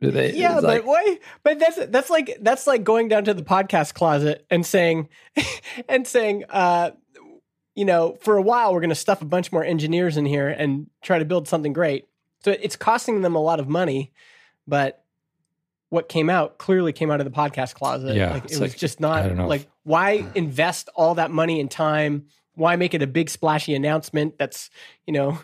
They- 0.00 0.32
Yeah, 0.34 0.54
but 0.54 0.64
like- 0.64 0.86
why? 0.86 1.18
But 1.44 1.58
that's 1.58 1.86
that's 1.86 2.10
like 2.10 2.38
that's 2.40 2.66
like 2.66 2.82
going 2.84 3.08
down 3.08 3.24
to 3.24 3.34
the 3.34 3.42
podcast 3.44 3.94
closet 3.94 4.44
and 4.50 4.66
saying 4.66 5.08
and 5.88 6.06
saying, 6.06 6.44
uh, 6.50 6.90
you 7.74 7.84
know, 7.84 8.16
for 8.20 8.36
a 8.36 8.42
while 8.42 8.72
we're 8.74 8.80
going 8.80 8.90
to 8.90 8.94
stuff 8.96 9.22
a 9.22 9.26
bunch 9.26 9.52
more 9.52 9.64
engineers 9.64 10.16
in 10.16 10.26
here 10.26 10.48
and 10.48 10.88
try 11.02 11.18
to 11.18 11.24
build 11.24 11.46
something 11.48 11.72
great. 11.72 12.06
So 12.44 12.50
it's 12.50 12.76
costing 12.76 13.20
them 13.22 13.34
a 13.36 13.40
lot 13.42 13.60
of 13.60 13.68
money, 13.68 14.12
but 14.66 15.01
what 15.92 16.08
came 16.08 16.30
out 16.30 16.56
clearly 16.56 16.90
came 16.90 17.10
out 17.10 17.20
of 17.20 17.26
the 17.26 17.30
podcast 17.30 17.74
closet. 17.74 18.16
Yeah, 18.16 18.32
like, 18.32 18.44
it 18.46 18.52
was 18.52 18.60
like, 18.60 18.76
just 18.78 18.98
not 18.98 19.36
like 19.36 19.68
why 19.82 20.24
invest 20.34 20.88
all 20.94 21.16
that 21.16 21.30
money 21.30 21.60
and 21.60 21.70
time. 21.70 22.24
Why 22.54 22.76
make 22.76 22.94
it 22.94 23.02
a 23.02 23.06
big 23.06 23.28
splashy 23.28 23.74
announcement 23.74 24.38
that's, 24.38 24.70
you 25.06 25.12
know, 25.12 25.38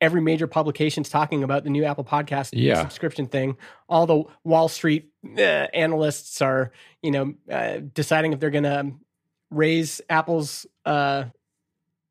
every 0.00 0.20
major 0.20 0.48
publication's 0.48 1.08
talking 1.08 1.44
about 1.44 1.62
the 1.62 1.70
new 1.70 1.84
Apple 1.84 2.02
Podcast 2.04 2.50
Yeah. 2.52 2.82
subscription 2.82 3.28
thing. 3.28 3.56
All 3.88 4.06
the 4.06 4.24
Wall 4.42 4.68
Street 4.68 5.08
uh, 5.38 5.40
analysts 5.40 6.42
are, 6.42 6.72
you 7.02 7.12
know, 7.12 7.34
uh, 7.48 7.78
deciding 7.94 8.32
if 8.32 8.40
they're 8.40 8.50
going 8.50 8.64
to 8.64 8.92
raise 9.50 10.00
Apple's, 10.10 10.66
uh, 10.84 11.24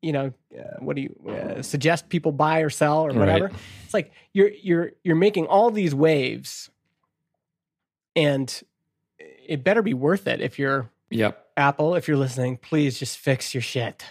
you 0.00 0.12
know, 0.12 0.32
uh, 0.58 0.62
what 0.80 0.96
do 0.96 1.02
you 1.02 1.14
uh, 1.30 1.60
suggest 1.62 2.08
people 2.08 2.32
buy 2.32 2.60
or 2.60 2.70
sell 2.70 3.04
or 3.04 3.10
Right. 3.10 3.18
whatever. 3.18 3.50
It's 3.84 3.92
like 3.94 4.12
you're 4.32 4.50
you're 4.62 4.92
you're 5.02 5.16
making 5.16 5.46
all 5.46 5.70
these 5.70 5.94
waves, 5.94 6.70
and 8.16 8.62
it 9.18 9.62
better 9.62 9.82
be 9.82 9.94
worth 9.94 10.26
it 10.26 10.40
if 10.40 10.58
you're 10.58 10.90
Yep. 11.10 11.46
Apple, 11.56 11.94
if 11.94 12.08
you're 12.08 12.16
listening, 12.16 12.56
please 12.56 12.98
just 12.98 13.16
fix 13.16 13.54
your 13.54 13.60
shit. 13.62 14.04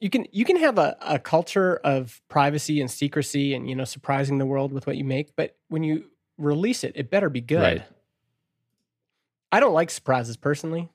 You 0.00 0.08
can 0.10 0.26
you 0.30 0.44
can 0.44 0.56
have 0.58 0.78
a, 0.78 0.96
a 1.00 1.18
culture 1.18 1.76
of 1.82 2.20
privacy 2.28 2.80
and 2.80 2.88
secrecy 2.90 3.54
and 3.54 3.68
you 3.68 3.74
know 3.74 3.84
surprising 3.84 4.38
the 4.38 4.46
world 4.46 4.72
with 4.72 4.86
what 4.86 4.96
you 4.96 5.04
make, 5.04 5.34
but 5.34 5.56
when 5.68 5.82
you 5.82 6.04
release 6.38 6.84
it, 6.84 6.92
it 6.94 7.10
better 7.10 7.28
be 7.30 7.40
good. 7.40 7.78
Right. 7.78 7.82
I 9.50 9.58
don't 9.60 9.72
like 9.74 9.90
surprises 9.90 10.36
personally. 10.36 10.90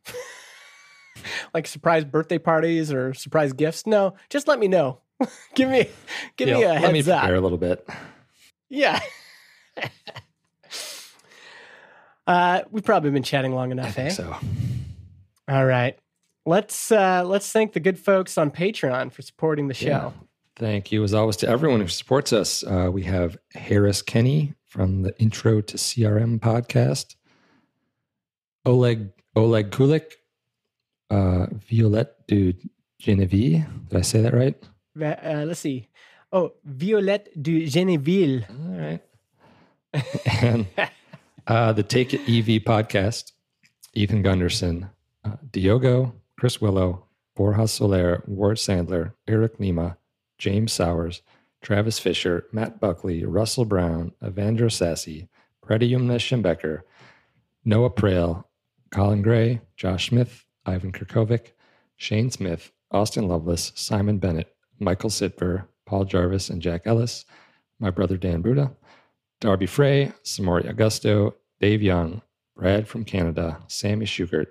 like 1.53 1.67
surprise 1.67 2.05
birthday 2.05 2.38
parties 2.38 2.91
or 2.93 3.13
surprise 3.13 3.53
gifts. 3.53 3.86
No, 3.88 4.13
just 4.30 4.47
let 4.47 4.59
me 4.59 4.67
know. 4.67 4.99
give 5.55 5.69
me 5.69 5.89
give 6.38 6.47
Yeah, 6.47 6.55
me 6.55 6.63
a 6.63 6.74
heads 6.74 6.84
let 6.84 6.93
me 6.93 6.99
up. 6.99 7.05
prepare 7.22 7.36
a 7.36 7.41
little 7.41 7.57
bit. 7.57 7.88
Yeah. 8.69 8.99
uh, 12.28 12.61
we've 12.72 12.84
probably 12.84 13.11
been 13.11 13.24
chatting 13.24 13.53
long 13.53 13.72
enough, 13.72 13.97
eh? 13.97 14.09
so. 14.09 14.36
All 15.47 15.65
right. 15.65 15.97
Let's 16.45 16.91
uh 16.91 17.24
let's 17.24 17.51
thank 17.51 17.74
the 17.74 17.80
good 17.80 17.99
folks 17.99 18.38
on 18.38 18.49
Patreon 18.49 19.11
for 19.11 19.22
supporting 19.22 19.67
the 19.67 19.76
show. 19.76 19.88
Yeah. 19.88 20.11
Thank 20.55 20.91
you, 20.91 21.03
as 21.03 21.13
always, 21.13 21.38
to 21.38 21.47
everyone 21.47 21.82
who 21.82 21.88
supports 21.88 22.34
us. 22.34 22.63
Uh, 22.63 22.89
we 22.91 23.03
have 23.03 23.38
Harris 23.53 24.01
Kenny 24.01 24.53
from 24.67 25.01
the 25.03 25.19
Intro 25.19 25.61
to 25.61 25.78
CRM 25.78 26.39
podcast, 26.39 27.15
Oleg 28.65 29.09
Oleg 29.36 29.72
Kulik, 29.72 30.13
uh, 31.09 31.47
Violette 31.51 32.15
du 32.28 32.53
Genevieve. 32.99 33.65
Did 33.89 33.99
I 33.99 34.01
say 34.01 34.22
that 34.22 34.34
right? 34.34 34.55
Uh, 34.99 35.45
let's 35.45 35.59
see. 35.59 35.88
Oh, 36.32 36.53
Violette 36.63 37.30
du 37.41 37.67
Geneville. 37.67 38.43
All 38.49 38.80
right. 38.80 39.01
and 40.41 40.67
uh, 41.48 41.74
the 41.74 41.84
Take 41.84 42.14
It 42.14 42.22
EV 42.22 42.64
podcast, 42.64 43.32
Ethan 43.94 44.22
Gunderson, 44.22 44.89
uh, 45.26 45.38
Diogo, 45.52 46.14
Chris 46.38 46.62
Willow, 46.62 47.06
Borja 47.36 47.68
Soler, 47.68 48.24
Ward 48.28 48.58
Sandler, 48.58 49.14
Eric 49.28 49.60
Lima, 49.60 49.98
James 50.38 50.74
Sowers, 50.74 51.22
Travis 51.62 52.00
Fisher, 52.00 52.48
Matt 52.52 52.80
Buckley, 52.80 53.26
Russell 53.26 53.66
Brown, 53.66 54.12
Evandro 54.22 54.70
Sassi, 54.70 55.28
Pretiumna 55.66 56.18
Schimbecker, 56.18 56.82
Noah 57.64 57.92
Prail, 57.92 58.48
Colin 58.92 59.22
Gray, 59.22 59.62
Josh 59.78 60.10
Smith, 60.10 60.46
Ivan 60.66 60.92
Kirkovic, 60.92 61.52
Shane 61.98 62.32
Smith, 62.32 62.72
Austin 62.92 63.28
Lovelace, 63.28 63.72
Simon 63.76 64.18
Bennett, 64.18 64.56
Michael 64.80 65.10
Sitver, 65.10 65.66
Paul 65.86 66.06
Jarvis, 66.06 66.50
and 66.50 66.62
Jack 66.62 66.82
Ellis, 66.86 67.26
my 67.80 67.89
brother 67.89 68.18
Dan 68.18 68.42
Buda, 68.42 68.72
Darby 69.42 69.66
Frey, 69.66 70.12
Samori 70.24 70.72
Augusto, 70.72 71.34
Dave 71.60 71.82
Young, 71.82 72.22
Brad 72.56 72.88
from 72.88 73.04
Canada, 73.04 73.60
Sammy 73.68 74.06
Schugert, 74.06 74.48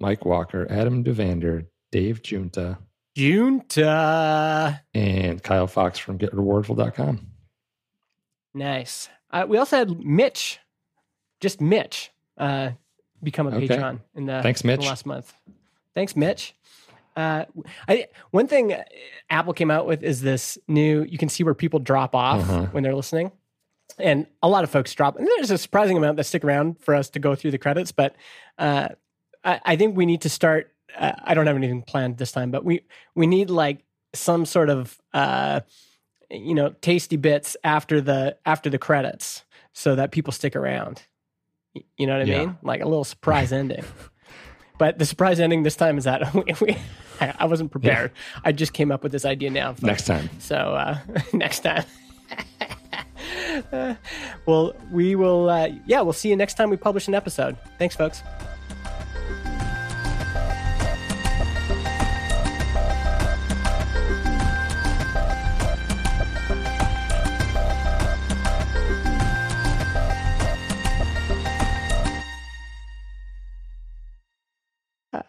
Mike 0.00 0.24
Walker, 0.24 0.66
Adam 0.70 1.02
Devander, 1.04 1.66
Dave 1.92 2.20
Junta, 2.22 2.78
Junta. 3.16 4.82
and 4.92 5.42
Kyle 5.42 5.68
Fox 5.68 5.98
from 5.98 6.18
GetRewardful.com. 6.18 7.26
Nice. 8.54 9.08
Uh, 9.30 9.46
we 9.48 9.56
also 9.58 9.76
had 9.78 10.04
Mitch, 10.04 10.58
just 11.40 11.60
Mitch, 11.60 12.10
uh, 12.36 12.70
become 13.22 13.46
a 13.46 13.56
Okay. 13.56 13.68
patron 13.68 14.00
in 14.14 14.26
the, 14.26 14.40
Thanks, 14.42 14.60
in 14.62 14.68
the 14.68 14.76
Mitch. 14.76 14.86
last 14.86 15.06
month. 15.06 15.32
Thanks, 15.94 16.16
Mitch. 16.16 16.54
Uh, 17.16 17.44
I 17.88 18.08
one 18.32 18.48
thing 18.48 18.74
Apple 19.30 19.52
came 19.52 19.70
out 19.70 19.86
with 19.86 20.02
is 20.02 20.20
this 20.20 20.58
new. 20.66 21.04
You 21.04 21.16
can 21.18 21.28
see 21.28 21.44
where 21.44 21.54
people 21.54 21.78
drop 21.78 22.12
off 22.16 22.40
Uh-huh. 22.40 22.66
when 22.72 22.82
they're 22.82 22.94
listening, 22.96 23.30
and 23.98 24.26
a 24.42 24.48
lot 24.48 24.64
of 24.64 24.70
folks 24.70 24.92
drop. 24.94 25.16
And 25.18 25.26
there's 25.26 25.50
a 25.50 25.58
surprising 25.58 25.96
amount 25.96 26.16
that 26.16 26.24
stick 26.24 26.44
around 26.44 26.80
for 26.80 26.94
us 26.94 27.08
to 27.10 27.18
go 27.18 27.34
through 27.34 27.50
the 27.52 27.58
credits. 27.58 27.92
But 27.92 28.16
uh, 28.58 28.88
I, 29.44 29.60
I 29.64 29.76
think 29.76 29.96
we 29.96 30.06
need 30.06 30.22
to 30.22 30.28
start. 30.28 30.72
Uh, 30.96 31.12
I 31.24 31.34
don't 31.34 31.46
have 31.46 31.56
anything 31.56 31.82
planned 31.82 32.18
this 32.18 32.32
time, 32.32 32.50
but 32.50 32.64
we 32.64 32.82
we 33.14 33.26
need 33.26 33.50
like 33.50 33.84
some 34.14 34.46
sort 34.46 34.70
of 34.70 34.98
uh, 35.12 35.60
you 36.30 36.54
know 36.54 36.70
tasty 36.80 37.16
bits 37.16 37.56
after 37.64 38.00
the 38.00 38.36
after 38.46 38.70
the 38.70 38.78
credits 38.78 39.44
so 39.72 39.94
that 39.96 40.10
people 40.12 40.32
stick 40.32 40.54
around. 40.56 41.02
You 41.96 42.06
know 42.06 42.12
what 42.18 42.22
I 42.22 42.30
Yeah. 42.30 42.38
mean? 42.46 42.58
Like 42.62 42.80
a 42.80 42.84
little 42.86 43.04
surprise 43.04 43.52
ending. 43.62 43.84
But 44.78 44.98
the 44.98 45.06
surprise 45.06 45.38
ending 45.40 45.62
this 45.62 45.76
time 45.76 45.98
is 45.98 46.04
that 46.04 46.34
we, 46.34 46.44
we, 46.60 46.76
I 47.20 47.44
wasn't 47.46 47.70
prepared. 47.70 48.10
I 48.44 48.52
just 48.52 48.72
came 48.72 48.90
up 48.92 49.02
with 49.04 49.12
this 49.12 49.24
idea 49.24 49.50
now. 49.50 49.70
folks. 49.72 49.82
Next 49.82 50.06
time. 50.06 50.28
So 50.38 50.56
uh, 50.56 50.98
next 51.32 51.60
time. 51.60 51.84
Well, 54.46 54.74
we 54.90 55.14
will. 55.14 55.48
Uh, 55.48 55.68
yeah, 55.86 56.00
we'll 56.02 56.12
see 56.12 56.28
you 56.28 56.36
next 56.36 56.54
time 56.54 56.70
we 56.70 56.76
publish 56.76 57.08
an 57.08 57.14
episode. 57.14 57.56
Thanks, 57.78 57.96
folks. 57.96 58.22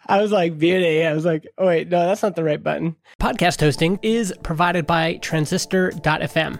I 0.07 0.21
was 0.21 0.32
like, 0.32 0.57
beauty. 0.57 1.03
I 1.05 1.13
was 1.13 1.26
like, 1.26 1.47
oh, 1.57 1.67
wait, 1.67 1.89
no, 1.89 2.05
that's 2.05 2.21
not 2.21 2.36
the 2.36 2.43
right 2.43 2.61
button. 2.61 2.95
Podcast 3.19 3.59
hosting 3.59 3.99
is 4.01 4.34
provided 4.43 4.86
by 4.86 5.15
transistor.fm. 5.17 6.59